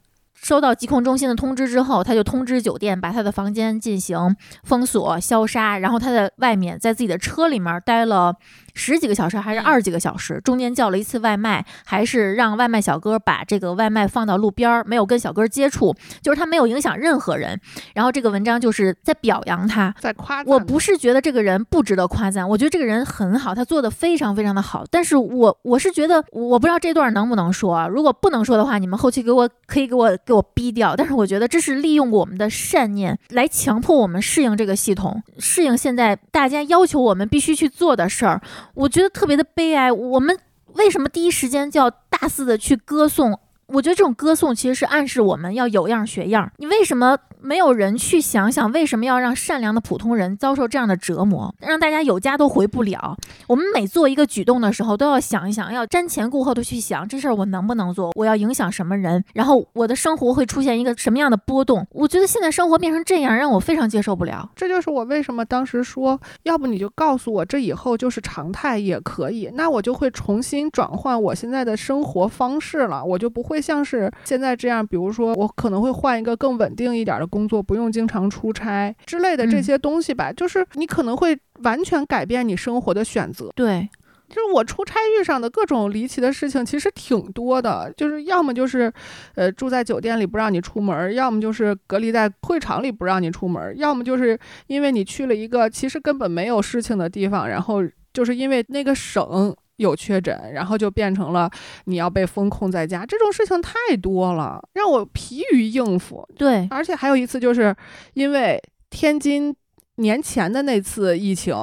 [0.45, 8.35] 收到疾控中心的通知之后，他就通知酒店把他的房间进行封锁、消杀，然后他在外面在自己的车里面待了。
[8.75, 17.59] 十几个小时还是二十几个小时，中间叫了一次外卖，还是让外卖小哥把这个外卖放到路边儿，没有跟小哥接触，就是他没有影响任何人。
[17.93, 20.43] 然后这个文章就是在表扬他，在夸。
[20.43, 24.83] 我不是觉得这个人不值得夸赞，我觉得这个人很好，他做的非常非常的好。
[24.91, 30.95] 但是我我是觉得，我不知道这段能不能说，如果不能说的话，你们后期给我可以给我给我逼掉。
[30.95, 38.41] 但是我觉得这是利用我们的善念来强迫我们适应这个系统，适应现在大家要求我们必须去做的事儿。
[38.75, 39.91] 我觉得特别的悲哀。
[39.91, 40.37] 我们
[40.73, 43.39] 为什么第一时间就要大肆的去歌颂？
[43.67, 46.51] 我觉得这种歌颂其实是暗示我们要有样学样。
[46.57, 47.17] 你为什么？
[47.45, 53.15] 没有人去想想为什么要让善良的普通人遭受这样的折磨，让大家有家都回不了。
[53.45, 61.85] 我们每做一个举动的时候，都要想一想，要瞻前顾后的去想这事儿我能不能做，我要影响什么人，然后我的生活会出现一个什么样的波动。
[61.91, 64.49] 我觉得现在生活变成这样，让我非常接受不了。
[64.55, 77.27] 这就是我为什么当时说，要不你就告诉我这以后就是常态也可以，那我就会重新转换我现在的生活方式了，我就不会像是现在这样，比如说我可能会换一个更稳定一点的。
[77.35, 83.51] 工作不用经常出差之类的这些东西吧，就是你可能会完全改变你生活的选择。
[83.53, 83.89] 对，
[84.29, 88.89] 就是我出差遇上的各种离奇的事情其实挺多的，就是要么就是，
[89.35, 97.83] 呃，住在酒店里不让你出门，要么就是隔离在会场里不让你出门，要么就是因为你去了一个其实根本没有事情的地方，然后
[98.13, 99.53] 就是因为那个省。
[99.77, 101.49] 有确诊，然后就变成了
[101.85, 106.27] 你要被封控在家，这种事情太多了，让我疲于应付。
[106.37, 107.75] 对，而且还有一次，就是
[108.13, 109.55] 因为天津
[109.97, 111.55] 年前的那次疫情，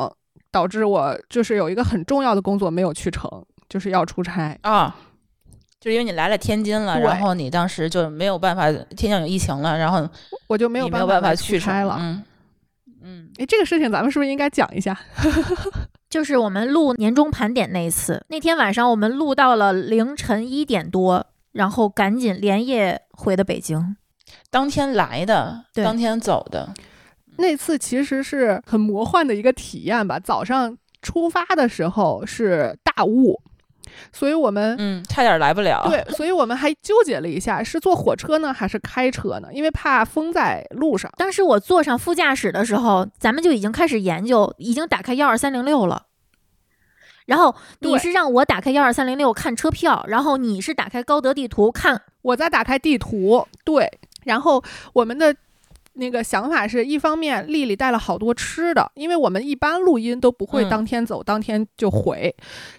[0.51, 3.30] 导致我就是有一个很重要的工作没有去成，
[3.68, 4.94] 就是要出差啊。
[5.80, 10.09] 就是因为你来了天津了，然后你当时就没有办法，天津有疫情了，然后
[10.47, 11.97] 我就没有没有办法去差了。
[11.98, 12.22] 嗯
[13.02, 14.97] 嗯哎，这个事情咱们是不是应该讲一下？
[16.12, 23.97] 就是我们录年终盘点那一次，那天晚上我们录到了凌晨一点多，然后赶紧连夜回的北京。
[24.51, 26.74] 当天来的，对当天走的，
[27.39, 30.20] 那次其实是很魔幻的一个体验吧。
[30.20, 33.40] 早上出发的时候是大雾，
[34.12, 35.82] 所以我们、嗯，差点来不了。
[35.89, 39.48] 对， 所以我们还纠结了一下，是坐火车呢还是开车呢？
[39.52, 41.10] 因为怕封在路上。
[41.16, 46.06] 当时我坐上副驾驶的时候，咱们就已经开始研究，已经打开幺二三零六了。
[47.27, 52.02] 然后你是让我打开幺二三零六看车票，然后你是打开高德地图看。
[52.23, 54.62] 我再打开地图，对，然后
[54.93, 55.35] 我们的
[55.94, 62.35] 那个想法是一方面，丽丽带了好多吃的，因为我们一般录音都不会嗯当天走、当天就回，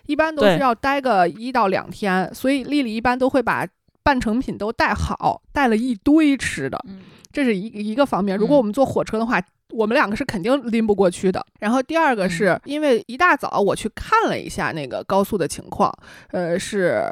[0.07, 3.67] 一般都是要待个一到两天，所以丽丽一般都会把
[4.01, 8.37] 半成品都带好，带了一堆吃的，嗯这是一一个方面。
[8.37, 11.43] 如果嗯我们坐火车的话，我们两个是肯定拎不过去的。
[11.59, 15.91] 然后第二个是因为一大早我去看了一下那个高速的情况，
[16.29, 17.03] 呃，是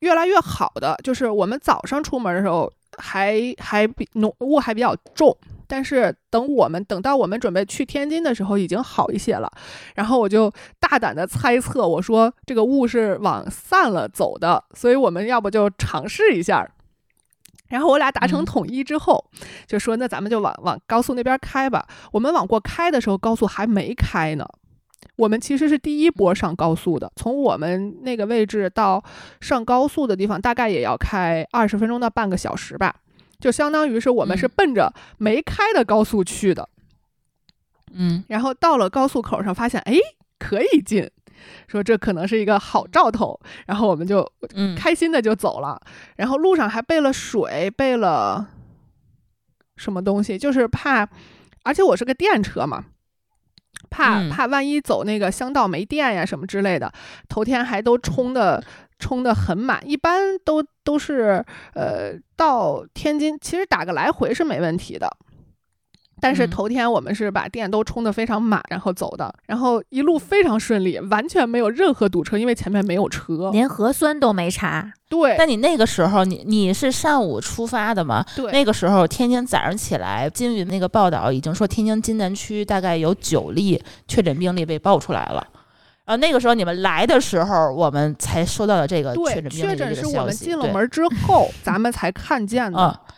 [0.00, 0.96] 越来越好的。
[1.04, 5.36] 就是我们早上出门的时候还还比浓雾还比较重，
[5.66, 9.50] 但是等我们等到我们准备去天津的时候，已经好一些了。
[9.94, 16.68] 然后我就大胆的猜测，我说这个雾是往散了走的，所以我们要不就尝试一下。
[17.68, 19.24] 然后我俩达成嗯统一之后，
[19.68, 21.86] 就说那咱们就往往高速那边开吧。
[22.10, 24.44] 我们往过开的时候，高速还没开呢。
[25.20, 29.04] 我们其实是第一波上高速的，从我们那个位置到
[29.42, 32.96] 上高速的地方，大概也要开二十分钟到半个小时吧。
[33.38, 36.66] 就相当于是我们是嗯奔着没开的高速去的。
[37.92, 39.94] 嗯然后到了高速口上，发现哎
[40.38, 41.10] 可以进，
[41.68, 45.78] 说这可能是一个好兆头，然后我们就嗯，开心的就走了。
[46.16, 48.48] 然后路上还备了水，备了
[49.76, 51.06] 什么东西，就是怕，
[51.64, 52.86] 而且我是个电车嘛。
[53.88, 56.92] 怕嗯怕万一走那个乡道没电呀什么之类的，
[57.28, 58.62] 头天还都充的
[58.98, 61.44] 充的很满，一般都都是
[61.74, 65.10] 呃到天津，其实打个来回是没问题的。
[66.20, 73.50] 但是嗯头天我们是把电都充得非常满，然后走的，然后一路非常顺利，完全没有任何堵车，因为前面没有车。
[73.52, 78.24] 连核酸都没查，对但你那个时候，你你是上午出发的吗？
[78.36, 85.46] 对，那个时候，天津早上起来，金云那个报道已经说，天津津南区大概有九例确诊病例被爆出来了。
[86.06, 92.78] 啊那个时候你们来的时候，我们才收到了这个确诊病例的诊是我们进了门之后，咱们才看见的。
[92.78, 93.14] 嗯，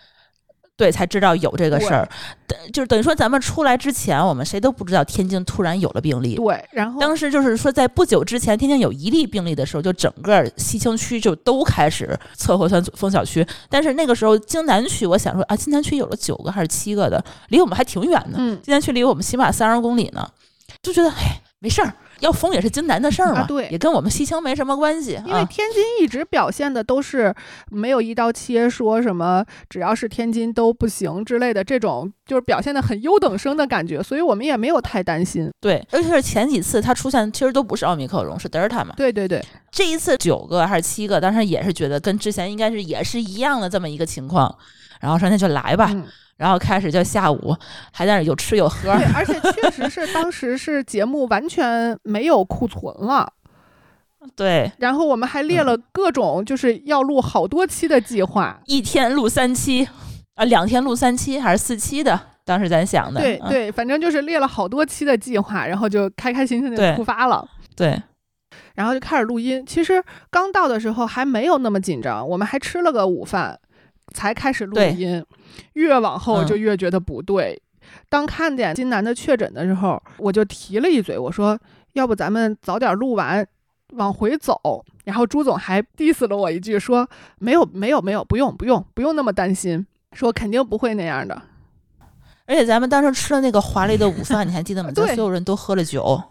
[0.83, 2.09] 对，才知道有这个事儿。
[2.45, 6.35] 等就是等于说，咱们出来之前，我们谁都不知道天津突然有了病例。
[6.35, 13.47] 对，然后当时就是说，在不久之前，天津有一例病例的时候，就整个西青区就都开始测核酸封小区。
[13.71, 18.39] 但是那个时候，京南区，我想说啊，京南区有了九个还是七个的，离我们还挺远的。
[18.39, 20.29] 嗯京南区离我们起码三十公里呢，
[20.83, 25.21] 就觉得哎，没事儿，要封也是津南的事儿嘛，啊对也跟我们西青没什么关系。
[25.27, 27.35] 因为啊天津一直表现的都是
[27.71, 35.51] 没有一刀切，说什么只要是天津都不行之类的，这种就是表现的很优等生的感觉，所以我们也没有太担心。
[35.61, 38.95] 对，尤其是前几次它出现，其实都不是奥密克戎，是德尔塔嘛。
[38.97, 44.57] 对对对，这一次九个还是七个，当时也是觉得跟之前应该是也是一样的这么一个情况，
[45.01, 46.07] 然后说那就来吧，嗯，
[46.43, 47.55] 然后开始就下午
[47.93, 53.33] 还在那儿有吃有喝对，，而且确实是当时是节目完全没有库存了，
[54.35, 58.59] 对，然后我们还嗯列了各种就是要录好多期的计划。
[58.67, 59.89] 一天录三期，
[60.35, 67.47] 啊，两天录三期还是四期的，当时咱想的，嗯对对，反正就是列了好多期的计划，然后就开开心心的对出发了。
[67.77, 68.03] 对，
[68.75, 69.65] 然后就开始录音。
[69.65, 73.61] 其实刚到的时候还没有那么紧张，我们还吃了个午饭，
[74.13, 75.25] 才开始录音。
[75.73, 77.61] 越往后嗯就越觉得不对。
[78.09, 81.59] 当看见金南的确诊的时候，我就提了一嘴，我说
[81.95, 83.47] ：“要不咱们早点录完，
[83.95, 87.09] 往回走。”然后朱总还 diss 了我一句，说
[87.41, 91.43] ：“没有，没有，没有，不用，不用，不用那么担心，说肯定不会那样的。
[92.47, 94.91] 而且咱们当时吃了那个华丽的午饭，你还记得吗？
[94.95, 96.23] 所有人都喝了酒。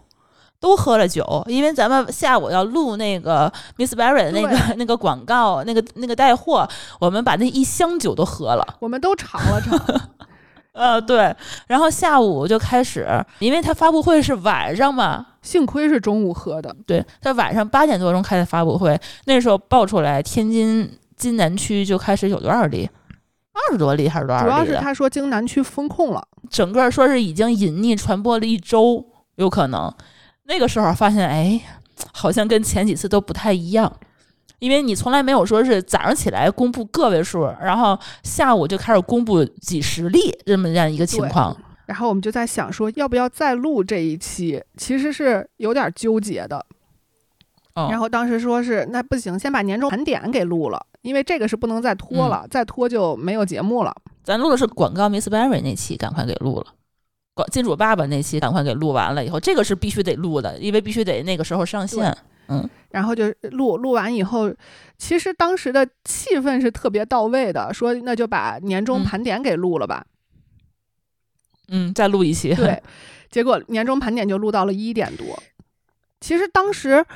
[0.62, 6.66] 都喝了酒，因为咱们下午要录那个 Miss Berry 的那个 那个广告，那个那个带货，
[7.00, 8.64] 我们把那一箱酒都喝了。
[8.78, 9.76] 我们都尝了尝，
[10.72, 11.34] 呃，对，
[11.66, 13.08] 然后下午就开始，
[13.40, 16.72] 因为他发布会是晚上嘛，幸亏是中午喝的。
[16.86, 22.88] 对，他晚上八点多钟开的发布会，那时候爆出来天津津南区就开始有多少例，
[23.52, 24.76] 二十多例还是多少例主要是？
[24.76, 29.92] 他说京南区封控了，整个说是已经隐匿传播了一周，有可能。
[30.44, 31.60] 那个时候发现，哎，
[32.12, 33.92] 好像跟前几次都不太一样。
[34.58, 41.56] 因为你从来没有说是早上起来公布个位数，然后下午就开始公布几十例这么样一个情况。
[41.86, 44.62] 然后我们就在想说，要不要再录这一期？
[44.76, 46.64] 其实是有点纠结的。
[47.74, 53.92] 哦然后当时说是那不行，先把年终盘点给录了，因为这个是不能再拖了，再拖就没有节目了。
[54.22, 56.66] 咱录的是广告 Miss Berry 那期，赶快给录了。
[57.34, 62.14] 广金主爸爸那期赶快给录完了以后，这个是必须得录的，因为必须得那个时候上线。
[62.48, 64.52] 嗯，然后就录录完以后，
[64.98, 70.04] 其实当时的气氛是特别到位的，说那就把年终嗯盘点给录了吧。
[71.68, 72.54] 嗯，再录一期。
[72.54, 72.82] 对，
[73.30, 75.42] 结果年终盘点就录到了一点多。
[76.20, 77.06] 其实当时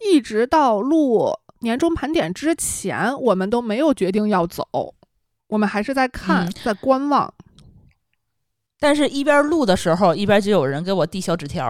[0.00, 4.66] 一直到录年终盘点之前，我们都没有决定要走，
[5.46, 7.32] 我们还是在看，嗯在观望。
[8.82, 11.62] 但是，一边录的时候，一边就有人给我递小纸条，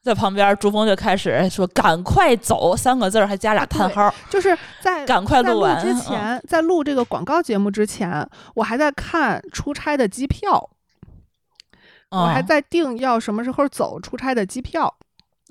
[0.00, 5.84] 在旁边，朱峰就开始说：“赶快走”三个字儿，还加俩叹号，就是在赶快在录录完。
[5.84, 8.24] 之前，在录这个广告节目之前，
[8.54, 10.70] 我还在看出差的机票，
[12.10, 14.94] 嗯、我还在订要什么时候走出差的机票。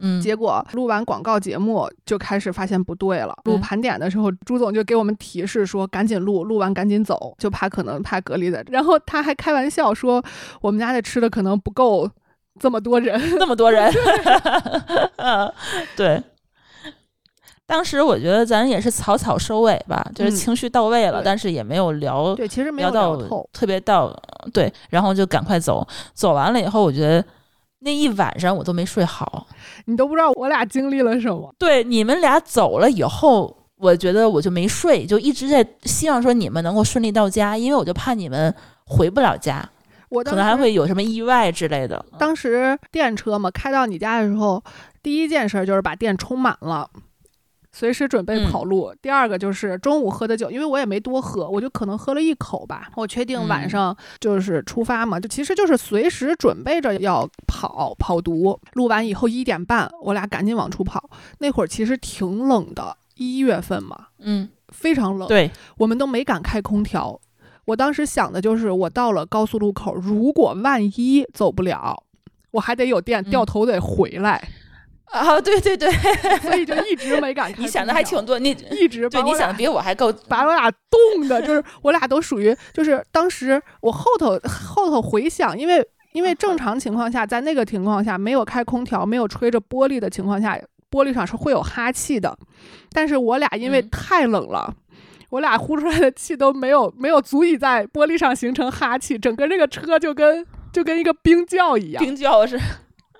[0.01, 3.33] 嗯，结果录完广告节目就开始发现不对了。
[3.45, 8.63] 录嗯盘点的时候，朱总就给我们提示说赶紧录，录完赶紧走，就怕可能怕隔离的。
[8.69, 10.23] 然后他还开玩笑说
[10.61, 12.09] 我们家的吃的可能不够
[12.59, 13.19] 这么多人。
[13.39, 13.91] 那么多人，
[15.17, 15.51] 嗯，
[15.95, 16.21] 对。
[17.67, 23.15] 当时我觉得咱也是草草收尾吧，就是嗯情绪到位了，对但是也没有聊对，其实没有聊。
[23.53, 24.13] 特别到
[24.51, 25.87] 对，然后就赶快走。
[26.13, 27.23] 走完了以后，我觉得
[27.81, 29.47] 那一晚上我都没睡好。
[29.85, 31.53] 你都不知道我俩经历了什么。
[31.57, 38.53] 对，你们俩走了以后，我觉得我就没睡，就一直在希望说你们能够顺利到家，因为我就怕你们
[38.85, 39.67] 回不了家，
[40.09, 42.05] 我可能还会有什么意外之类的。
[42.19, 44.63] 当时电车嘛，开到你家的时候，
[45.01, 46.87] 第一件事就是把电充满了。
[47.71, 48.93] 随时准备嗯跑路。
[49.01, 52.89] 第二个就是中午喝的酒，因为我也没多喝，我就可能喝了一口吧。
[52.95, 58.59] 我确定晚嗯上就是出发嘛，就其实就是随时准备着要跑跑毒。
[58.73, 61.09] 录完以后一点半，我俩赶紧往出跑。
[61.39, 67.19] 那会儿其实挺冷的，一月份嘛，嗯，非常冷，对，我们都没敢开空调。
[67.65, 72.03] 我当时想的就是，我到了高速路口，如果万一走不了，
[72.51, 74.49] 我还得有电，嗯掉头得回来，
[75.11, 75.91] 啊，对对对，
[76.41, 77.57] 所以就一直没敢开。
[77.61, 80.11] 你想的还挺，多，你一直对你想的比我还够。
[80.27, 90.57] 把我俩冻的，就是我俩都属于，就是当时我后头后头回想，因为因为正常情况下，在那个情况下没有开空调、没有吹着玻璃的情况下，
[90.89, 92.37] 玻璃上是会有哈气的，
[92.91, 94.73] 但是我俩因为嗯太冷了。
[95.29, 102.59] 我俩呼出来的气都没有没有足以在玻璃上形成哈气，整个这个车就跟就跟一个冰窖一样，冰窖是，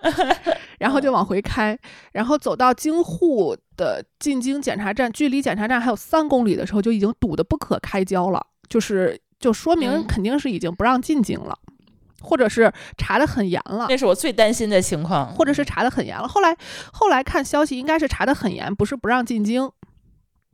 [0.80, 1.78] 然后就往回开，
[2.12, 11.58] 然后走到京沪的进京检查站，距离检查站还有三公里的时候，就已经堵得不可开交了，就是就说明嗯肯定是已经不让进京了，
[12.22, 13.86] 或者是查得很严了。
[13.90, 15.28] 那是我最担心的情况。
[15.34, 16.56] 或者是查得很严了，后来
[16.92, 19.70] 后来看消息，应该是查得很严，不是不让进京。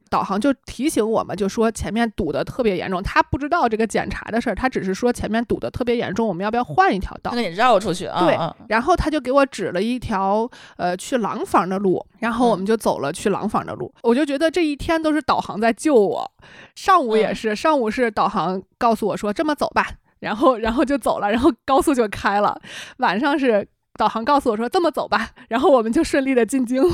[0.09, 7.41] 导航就提醒我们，就说前面堵得特别严重，他不知道这个检查的事儿，他只是说前面堵得特别严重，我们要不要换一条道那？
[7.41, 8.23] 给你绕出去啊！
[8.23, 13.93] 对啊然后他就给我指了一条呃去廊坊的路，然后我嗯们就走了去廊坊的路。
[14.03, 16.31] 我就觉得这一天都是导航在救我。
[16.75, 19.87] 上午也嗯是，上午是导航告诉我说这么走吧，
[20.19, 22.59] 然后然后就走了，然后高速就开了。
[22.97, 23.67] 晚上是
[23.97, 26.93] 导航告诉我说这么走吧，然后我们就顺利的进京了。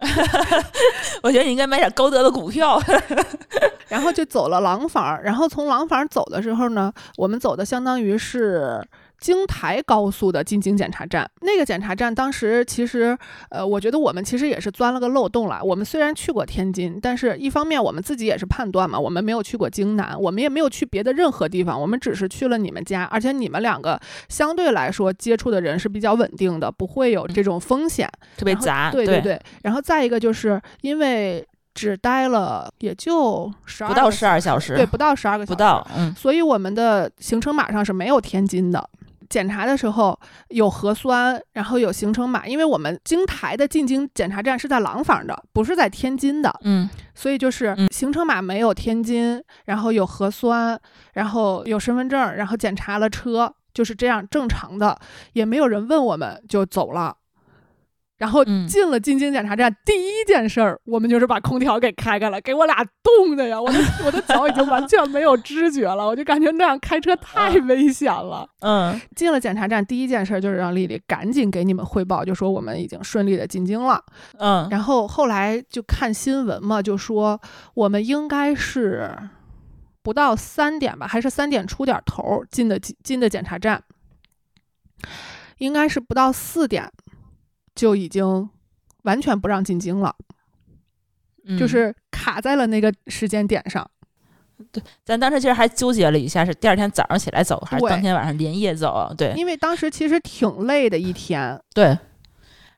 [1.22, 2.80] 我觉得你应该买点高德的股票。
[3.88, 8.80] 然后就走了廊坊，然后从廊坊走的时候呢，我们走的相当于是
[9.20, 11.30] 京台高速的进京检查站。
[11.42, 13.16] 那个检查站当时其实，
[13.50, 15.60] 呃，我觉得我们其实也是钻了个漏洞了。
[15.62, 28.10] 我们虽然去过天津，但是一方面我们自己也是判断嘛，我们没有去过京南，我们也没有去别的任何地方，我们只是去了你们家，而且你们两个相对来说接触的人是比较稳定的，不会有这种风险。
[28.36, 38.88] 特别杂，对对对，然后再一个就是因为只待了也就十二不到十二小时，对，不到十二个小时，不到，嗯所以我们的行程码上是没有天津的。
[39.30, 50.78] 检查的时候有核酸，然后有行程码，因为我们京台的进京检查站是在廊坊的，不是在天津的，嗯所以就是嗯行程码没有天津，然后有核酸，
[51.14, 54.98] 然后有身份证，然后检查了车，就是这样正常的，
[55.32, 57.16] 也没有人问我们就走了。
[58.20, 63.58] 然后嗯进了进京检查站，第一件事儿，我们就是把空调给开开了，给我俩冻的呀！
[63.58, 68.46] 我的我的脚已经完全没有知觉了，我就感觉那样开车太危险了。
[68.60, 74.04] 嗯进了检查站，第一件事儿就是让丽丽赶紧给你们汇报，就说我们已经顺利的进京了。
[74.36, 77.40] 嗯然后后来就看新闻嘛，就说
[77.72, 79.16] 我们应该是
[80.02, 83.82] 不到三点吧，还是三点出点儿头儿进的进的检查站，
[85.56, 86.90] 应该是不到四点
[87.74, 88.48] 就已经
[89.02, 90.14] 完全不让进京了，
[91.44, 93.88] 嗯就是卡在了那个时间点上。
[94.70, 99.10] 对咱当时其实还纠结了一下，是第二天早上起来走，还是当天晚上连夜走？
[99.16, 101.98] 对因为当时其实挺累的一天，对。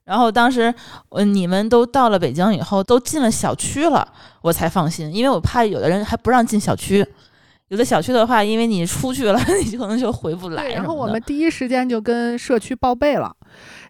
[0.04, 0.74] 然后当时，
[1.10, 4.12] 呃，你们都到了北京以后，都进了小区了，
[4.42, 7.06] 我才放心，因为我怕有的人还不让进小区。
[7.68, 10.68] 有的小区的话，因为你出去了， 你可能就回不来。
[10.70, 13.34] 然后我们第一时间就跟社区报备了，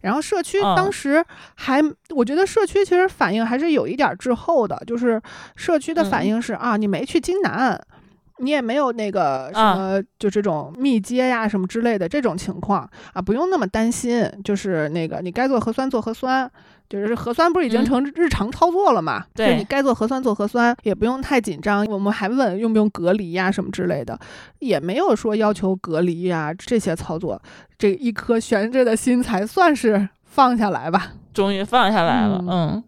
[0.03, 1.25] 然后社区嗯当时
[1.55, 5.21] 还，我觉得社区其实反应还是有一点儿滞后的，就是
[5.57, 7.81] 社区的反嗯应是、啊，你没去京南。
[8.39, 14.29] 你也没有那个什啊么，就这种密接呀什么之类的这种情况啊，不用那么担心。
[14.43, 16.51] 就是那个你该做核酸做核酸，
[17.01, 19.21] 就是核酸不是已经嗯成日常操作了嘛？
[19.35, 21.87] 就是对你该做核酸做核酸，也不用太紧张。
[21.87, 24.19] 我们还问用不用隔离呀什么之类的，
[24.59, 27.41] 也没有说要求隔离呀这些操作。
[27.79, 31.15] 这一颗悬着的心才算是放下来吧。
[31.33, 32.85] 终于放下来了，嗯嗯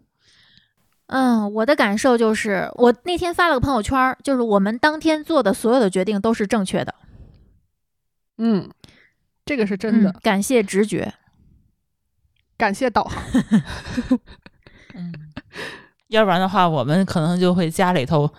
[1.07, 6.93] 嗯，我的感受就是，我那天发了个朋友圈儿，就是我们当天做的所有的决定都是正确的，
[8.37, 8.69] 嗯，
[9.45, 10.11] 这个是真的。
[10.11, 11.13] 嗯感谢直觉。
[12.57, 13.23] 感谢导航。
[14.95, 15.11] 嗯，
[16.07, 18.29] 要不然的话，我们可能就会家里头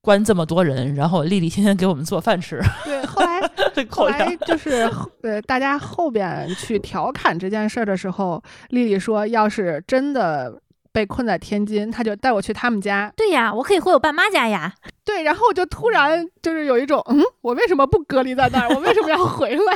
[0.00, 3.40] 关这么多人，然后丽丽天天给我们做饭吃，对，后来
[3.88, 4.90] 后来就 是
[5.22, 10.60] 呃，大家后边去调侃这件事儿的时候，丽丽说，要是真的
[10.92, 13.12] 被困在天津，她就带我去他们家。
[13.16, 14.74] 对呀，我可以回我爸妈家呀。
[15.04, 18.68] 对，然后我就突然就是有一种，嗯，我为什么不隔离在那儿？
[18.74, 19.74] 我为什么要回来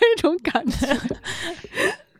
[0.00, 0.86] 那种感觉？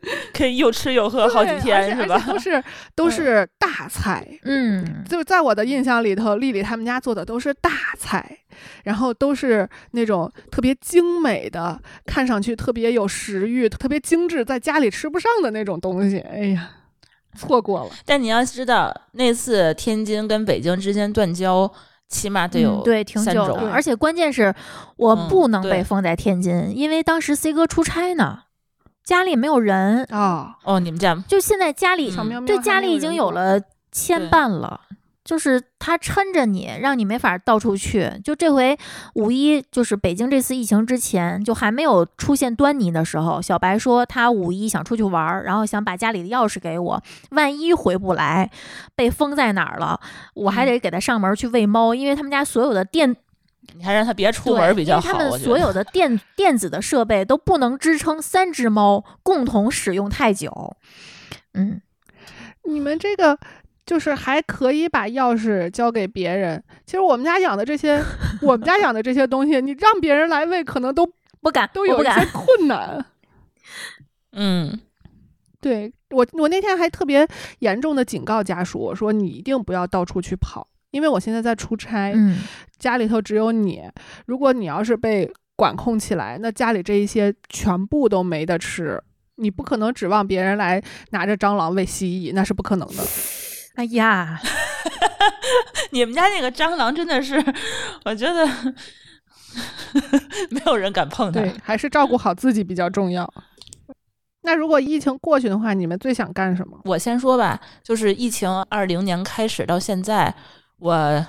[0.33, 2.17] 可以又吃又喝好几天，是吧？
[2.27, 2.63] 都是
[2.95, 4.25] 都是大菜。
[4.43, 8.39] 嗯，就在我的印象里头，丽丽他们家做的都是大菜，
[8.83, 16.19] 然后都是那种特别精美的，看上去特别有食欲、特别精致，在家里吃不上的那种东西。
[16.19, 16.69] 哎呀，
[17.35, 17.89] 错过了。
[18.05, 21.71] 但你要知道，那次天津跟北京之间断交，
[22.07, 24.53] 起码得有、嗯对挺久的，三周而且关键是
[24.97, 28.39] 我嗯不能被封在天津，因为当时 C 哥出差呢，
[29.09, 32.11] 家里没有人，哦、哦，你们家就现在家里嗯。
[32.11, 33.59] 小喵喵对家里已经有了
[33.91, 34.81] 牵绊了。
[35.25, 38.11] 就是他抻着你，让你没法到处去。
[38.23, 38.77] 就这回
[39.13, 48.49] 五一，就是北京这次疫情之前，就还没有出现端倪的时候，小白说他五一想出去玩儿，然后想把家里的钥匙给我，万一回不来，
[48.95, 49.99] 被封在哪儿了，
[50.33, 50.67] 我还嗯。
[50.67, 53.15] 得给他上门去喂猫，因为他们家所有的电
[53.75, 55.07] 你还让他别出对门比较好。
[55.07, 60.75] 因为他们我觉得所有的电电子的设备都不能支撑三只猫共同使用太久。
[61.53, 61.81] 嗯，
[62.63, 63.37] 你们这个
[63.85, 66.63] 就是还可以把钥匙交给别人。
[66.85, 68.03] 其实我们家养的这些，
[68.41, 71.09] 我们家养的这些东西，你让别人来喂，可能都
[71.41, 72.27] 不敢，都有一些我不敢。
[72.31, 73.05] 困难。
[74.33, 74.79] 嗯，
[75.59, 77.27] 对我，我那天还特别
[77.59, 82.39] 严重的警告家属，我说你一定不要到处去跑，因为我现在在出差，嗯，
[82.77, 83.81] 家里头只有你。
[84.25, 89.01] 如果你要是被管控起来，那家里这一些全部都没得吃。
[89.35, 93.03] 你不可能指望别人来拿着蟑螂喂蜥蜴，那是不可能的。
[93.75, 94.37] 哎呀，
[95.91, 97.41] 你们家那个蟑螂真的是，
[98.03, 98.45] 我觉得
[100.49, 101.39] 没有人敢碰它。
[101.39, 103.31] 对，还是照顾好自己比较重要。
[104.41, 106.77] 那如果疫情过去的话，你们最想干什么？
[106.83, 110.33] 我先说吧，就是疫情二零年开始到现在，
[110.79, 111.25] 我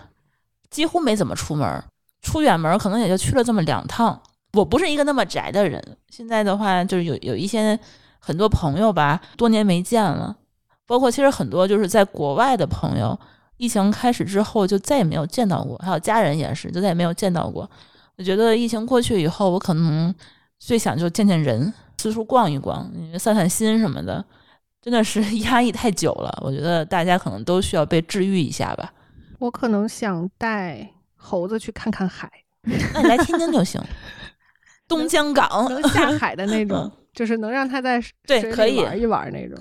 [0.70, 1.84] 几乎没怎么出门，
[2.22, 4.20] 出远门可能也就去了这么两趟。
[4.52, 7.78] 我不是一个那么宅的人，现在的话就是有有一些
[8.18, 10.36] 很多朋友吧，多年没见了，
[10.86, 13.18] 包括其实很多就是在国外的朋友，
[13.56, 17.68] 疫情开始之后就再也没有见到过，还有家人也是，就再也没有见到过。
[18.16, 20.14] 我觉得疫情过去以后，我可能
[20.58, 24.24] 最想就见见人，四处逛一逛，散散心什么的。
[24.82, 28.92] 真的是 压抑太久了，我觉得大家可能都需要被治愈一下吧。
[29.40, 32.30] 我可能想带猴子去看看海，
[32.94, 33.80] 那你来天津就行，
[34.86, 39.58] 东江港能下海的那 种，就是能让他在对可以玩一玩那种。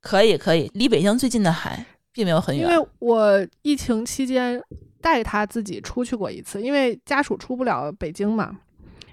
[0.00, 2.68] 可以可以，离北京最近的海并没有很远。
[2.68, 4.62] 因为我疫情期间
[5.00, 8.56] 带他自己出去过一次，因为家属出不了北京嘛，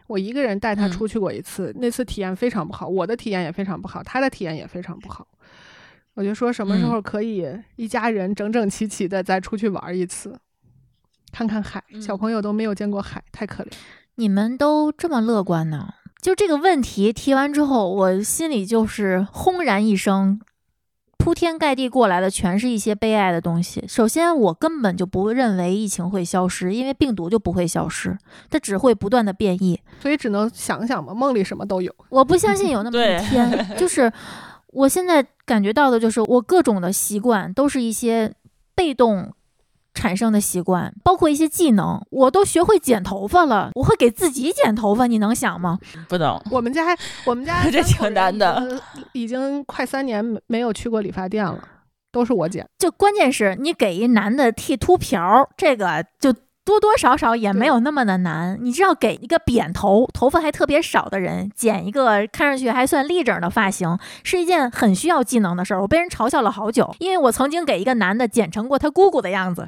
[0.06, 5.27] 我一个人带他嗯出去过一次，那次体验非常不好，我的体验也非常不好，他的体验也非常不好。
[6.15, 7.45] 我就说什么时候可以
[7.76, 10.38] 一家人整整齐齐的再出去玩一次，
[11.31, 11.84] 看看海。
[11.91, 13.72] 嗯小朋友都没有见过海，太可怜。
[14.15, 15.94] 你们都这么乐观呢？
[16.22, 20.40] 就这个问题提完之后，我心里就是轰然一声，
[21.18, 23.84] 铺天盖地过来的全是一些悲哀的东西。
[23.88, 28.18] 首先，我根本就不认为疫情会消失，因为病毒就不会消失，
[28.49, 29.80] 它只会不断的变异。
[29.99, 31.94] 所以只能想想嘛，梦里什么都有。
[32.10, 34.11] 我不相信有那么一天，就是
[34.74, 38.34] 我现在感觉到的，就是我各种的习惯都是一些
[38.76, 39.34] 被动
[39.94, 45.80] 产生的习惯，包括一些技能，我都学会剪头发了，我会给自己剪头发，你能想吗？
[46.10, 46.41] 不能。
[46.50, 48.82] 我们家我们家这挺难的
[49.14, 51.64] 已经，快三年没没有去过理发店了，
[52.12, 52.68] 都是我剪。
[52.78, 56.34] 就关键是你给一男的剃秃瓢，这个就。
[56.65, 65.81] 多多少少也没有那么的难，你知道，给一个扁头、头发还特别少的人剪一个看上去还算立整的发型，是一件很需要技能的事儿。
[65.81, 69.68] 我被人嘲笑了好久，因为我曾经给一个男的剪成过他姑姑的样子。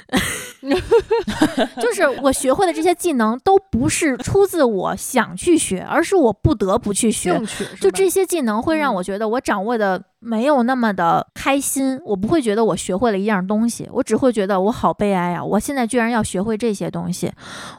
[1.80, 7.40] 就是我学会的这些技能都不是出自我想去学，而是我不得不去学。
[7.80, 15.44] 就这些技能会让嗯我觉得我掌握的没有那么的开心，我不会觉得我学会了一样东西，我只会觉得我好悲哀啊！
[15.44, 17.32] 我现在居然要学会这些东西，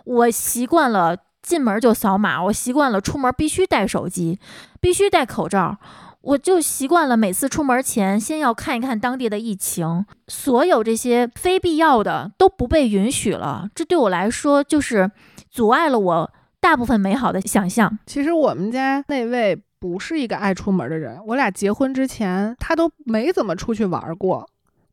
[0.04, 4.38] 我习惯了进门就扫码，我习惯了出门必须带手机，
[4.80, 5.76] 必须戴口罩。
[6.22, 13.68] 我就习惯了，每次出门前先要看一看当地的疫情，所有这些非必要的都不被允许了。
[13.74, 15.08] 这对我来说就是
[15.50, 17.96] 阻碍了我大部分美好的想象。
[18.06, 24.48] 其实我们家那位不是一个爱出门的人，我俩结婚之前他都没怎么出去玩过。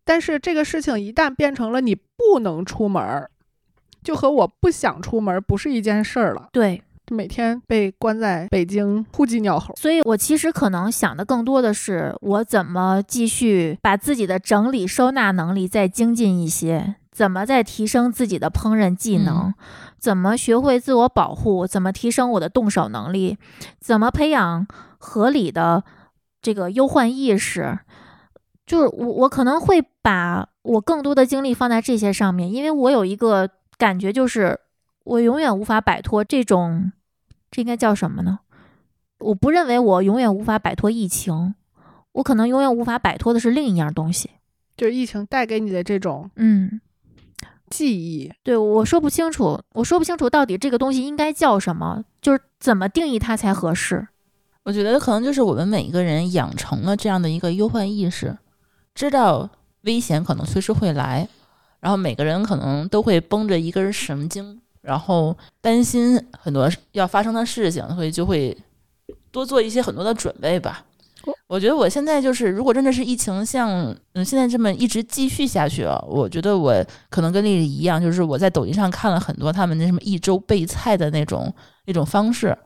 [0.06, 3.28] 但是这个事情一旦变成了你不能出门，
[4.04, 6.50] 就和我不想出门不是一件事儿了。
[6.52, 19.54] 对，每天被关在北京呼鸡鸟猴，所以我其实可能想的更多的是，我怎么继续把自己的整理收纳能力再精进一些，怎么再提升自己的烹饪技能，嗯
[20.04, 23.38] 怎么学会自我保护，怎么提升我的动手能力，
[23.80, 24.68] 怎么培养
[24.98, 25.86] 合理的
[26.42, 27.80] 这个忧患意识。
[28.66, 34.60] 就是我，我可能会把我更多的精力放在这些上面，因为我有一个感觉，就是
[35.06, 36.92] 我永远无法摆脱这种，
[37.50, 38.40] 这应该叫什么呢？
[39.20, 41.56] 我不认为我永远无法摆脱疫情，
[42.12, 44.32] 我可能永远无法摆脱的是另一样东西。
[44.76, 46.82] 就是疫情带给你的这种嗯，
[47.70, 48.32] 记忆。
[48.44, 54.08] 对，我说不清楚，我说不清楚到底这个东西应该叫什么，就是怎么定义它才合适。
[54.64, 58.38] 我觉得可能就是我们每一个人养成了这样的一个忧患意识，
[58.96, 59.50] 知道
[59.82, 61.28] 危险可能随时会来，
[61.82, 68.58] 然后每个人可能都会绷着一根神经，然后担心很多要发生的事情，所以就会
[69.32, 70.86] 多做一些很多的准备吧
[71.48, 71.60] 我。
[71.60, 73.70] 觉得我现在就是，如果真的是疫情像
[74.14, 81.54] 嗯现在这么一直继续下去啊，我觉得我可能跟丽丽一样，就是我在抖音上看了很多他们那什么一周备菜的那种
[81.86, 82.58] 那种方式，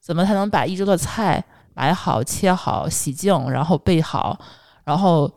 [0.00, 1.44] 怎么才能把一周的菜
[1.74, 4.38] 买好、切好、洗净，然后备好，
[4.84, 5.30] 然后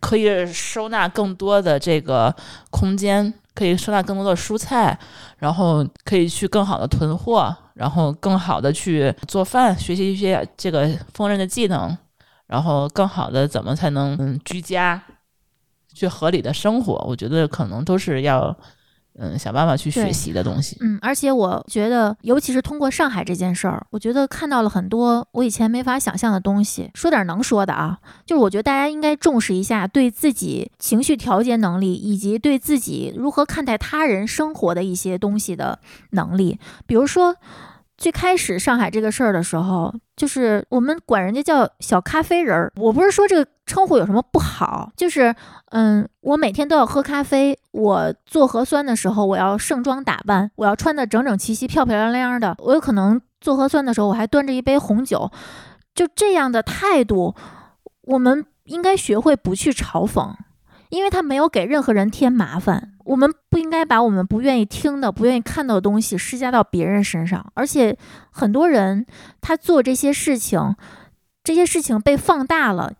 [0.00, 2.34] 可以收纳更多的这个
[2.70, 4.98] 空间，可以收纳更多的蔬菜，
[5.38, 10.86] 然后可以去更好的囤货，然后更好的去做饭，学习一些这个
[11.16, 11.96] 烹饪的技能，
[12.52, 15.02] 然后更好的怎么才能嗯居家，
[15.94, 17.02] 去合理的生活。
[17.08, 18.54] 我觉得可能都是要
[19.18, 20.76] 嗯想办法去学习的东西。
[20.82, 26.90] 嗯，而且我觉得，尤其是通过上海这件事儿，我觉得看到了很多我以前没法想象的东西。
[26.94, 35.78] 说点能说的啊，就是我觉得大家应该重视一下对自己情绪调节能力，以及对自己如何看待他人生活的一些东西的
[36.10, 36.58] 能力。
[36.84, 37.34] 比如说，
[38.02, 42.72] 最开始上海这个事儿的时候，就是我们管人家叫小咖啡人儿。
[42.74, 45.32] 我不是说这个称呼有什么不好，就是
[45.70, 47.56] 嗯，我每天都要喝咖啡。
[47.70, 52.56] 我做核酸的时候，我要盛装打扮，我要穿的整整齐齐、漂漂亮亮的。
[52.58, 55.30] 我有可能做核酸的时候，我还端着一杯红酒，
[55.94, 57.36] 就这样的态度，
[58.00, 60.34] 我们应该学会不去嘲讽。
[60.88, 67.50] 因为他没有给任何人添麻烦，我们不应该把我们不愿意听的、不愿意看到的东西施加到别人身上。
[67.54, 67.96] 而且，
[68.30, 69.06] 很多人
[69.40, 70.74] 他做这些事情，
[71.44, 72.92] 这些事情被放大了，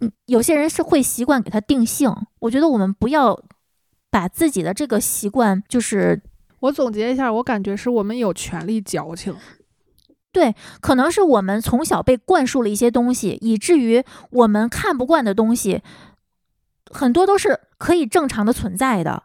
[0.00, 2.14] 嗯，有些人是会习惯给他定性。
[2.40, 3.40] 我觉得我们不要
[4.10, 6.20] 把自己的这个习惯，就是
[6.60, 9.36] 我总结一下，我感觉是我们有权利矫情。
[10.32, 15.82] 对可能是我们从小被灌输了一些东西，以至于我们看不惯的东西，
[16.88, 19.24] 很多都是可以正常的存在的，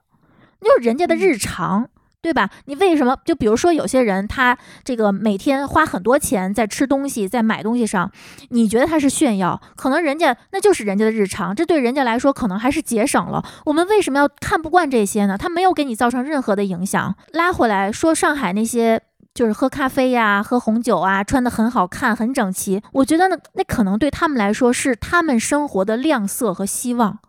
[0.65, 1.87] 就是人家的日常。
[2.21, 2.49] 对吧？
[2.65, 8.11] 你为什么就比如说有些人他这个每天花很多钱在吃东西、在买东西上，
[8.49, 13.45] 你觉得他是炫耀，可能人家那就是人家的日常，这对人家来说可能还是节省了。
[13.65, 15.37] 我们为什么要看不惯这些呢？
[15.37, 17.13] 他没有给你造成任何的影响。
[17.31, 19.03] 拉回来说，上海那些。
[19.35, 22.81] 就是喝咖啡呀，喝红酒啊，穿的很好看，很整齐。
[22.93, 27.19] 我觉得呢，那可能对他们来说是他们生活的亮色和希望。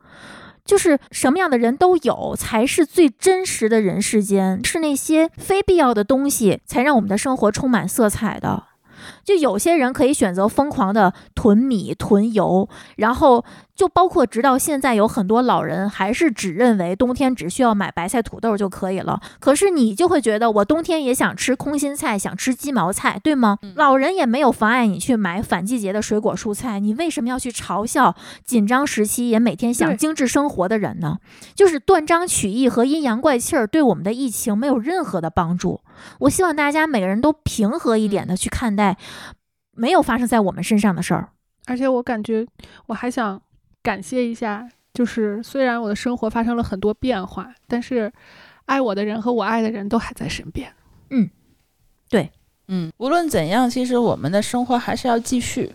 [0.66, 4.62] 就是什么样的人都有，才是最真实的人世间。
[4.64, 8.64] 是那些非必要的东西，才让我们的生活充满色彩的。
[9.24, 19.20] 就有些人可以选择疯狂的囤米囤油，然后就包括直到现在有很多老人还是只认为冬天只需要买白菜土豆就可以了。
[19.38, 23.58] 可是你就会觉得我冬天也想吃空心菜，想吃鸡毛菜，对吗？
[23.74, 28.14] 老人也没有妨碍你去买反季节的水果蔬菜，你为什么要去嘲笑
[28.44, 31.18] 紧张时期也每天想精致生活的人呢？
[31.54, 35.80] 就是断章取义和阴阳怪气儿，对我们的疫情没有任何的帮助。
[36.20, 38.96] 我希望大家每个人都平和一点的去看待。
[39.78, 41.28] 没有发生在我们身上的事儿，
[41.66, 42.46] 而且我感觉
[42.86, 43.38] 我还想
[43.82, 48.10] 感谢一下，就是虽然我的生活发生了很多变化，但是
[48.64, 50.72] 爱我的人和我爱的人都还在身边。
[51.10, 51.28] 嗯，
[52.08, 52.32] 对，
[52.68, 55.70] 嗯，无论怎样，其实我们的生活还是要继续，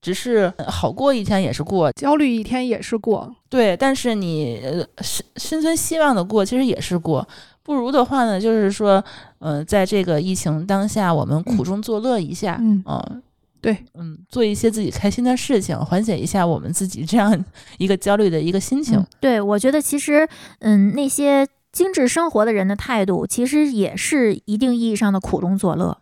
[0.00, 3.34] 只是好过一天也是过，焦虑一天也是过。
[3.48, 7.26] 对，但是你心心存希望的过，其实也是过。
[7.62, 9.02] 不如的话呢，就是说，
[9.38, 13.22] 嗯，在这个疫情当下，我们苦中作乐一下，嗯
[13.60, 17.44] 对，嗯，做一些自己开心的事情，缓解一下我们自己这样
[17.78, 19.04] 一个焦虑的一个心情。
[19.20, 20.28] 对，我觉得其实，
[20.58, 25.96] 嗯，那些精致生活的人的态度，其实也是一定意义上的苦中作乐。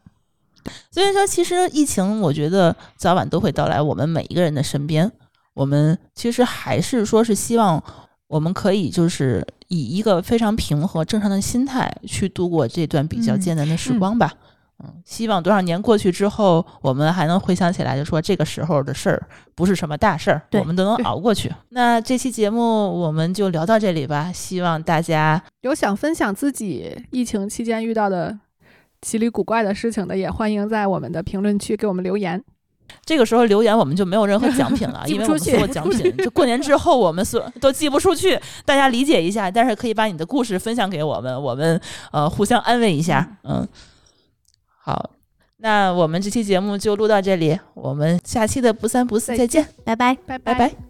[0.90, 5.12] 所以说，其实疫情，我觉得早晚都会到来我们每一个人的身边。
[5.52, 7.82] 我们其实还是说是希望，
[8.30, 14.32] 我们可以就是以一个非常平和、正常的心态去度过这段比较艰难的时光吧。
[14.82, 21.52] 嗯，希望多少年过去之后，我们还能回想起来，就说这个时候的事儿不是什么大事儿，我们都能熬过去。
[21.70, 24.30] 那这期节目我们就聊到这里吧。
[24.32, 28.38] 希望大家有想分享自己疫情期间遇到的
[29.02, 32.42] 奇里古怪的事情的，也欢迎在我们的评论区给我们留言。
[33.04, 39.50] 这个时候留言我们就没有任何奖品了， 因为我们所有奖品就过年之后我们所都寄不出去，大家理解一下。
[39.50, 41.80] 但是可以把你的故事分享给我们，我们
[42.12, 43.66] 呃互相安慰一下，嗯。
[44.82, 45.10] 好，
[45.58, 50.89] 那我们这期节目就录到这里，我们下期的不三不四再见，拜拜，拜拜拜。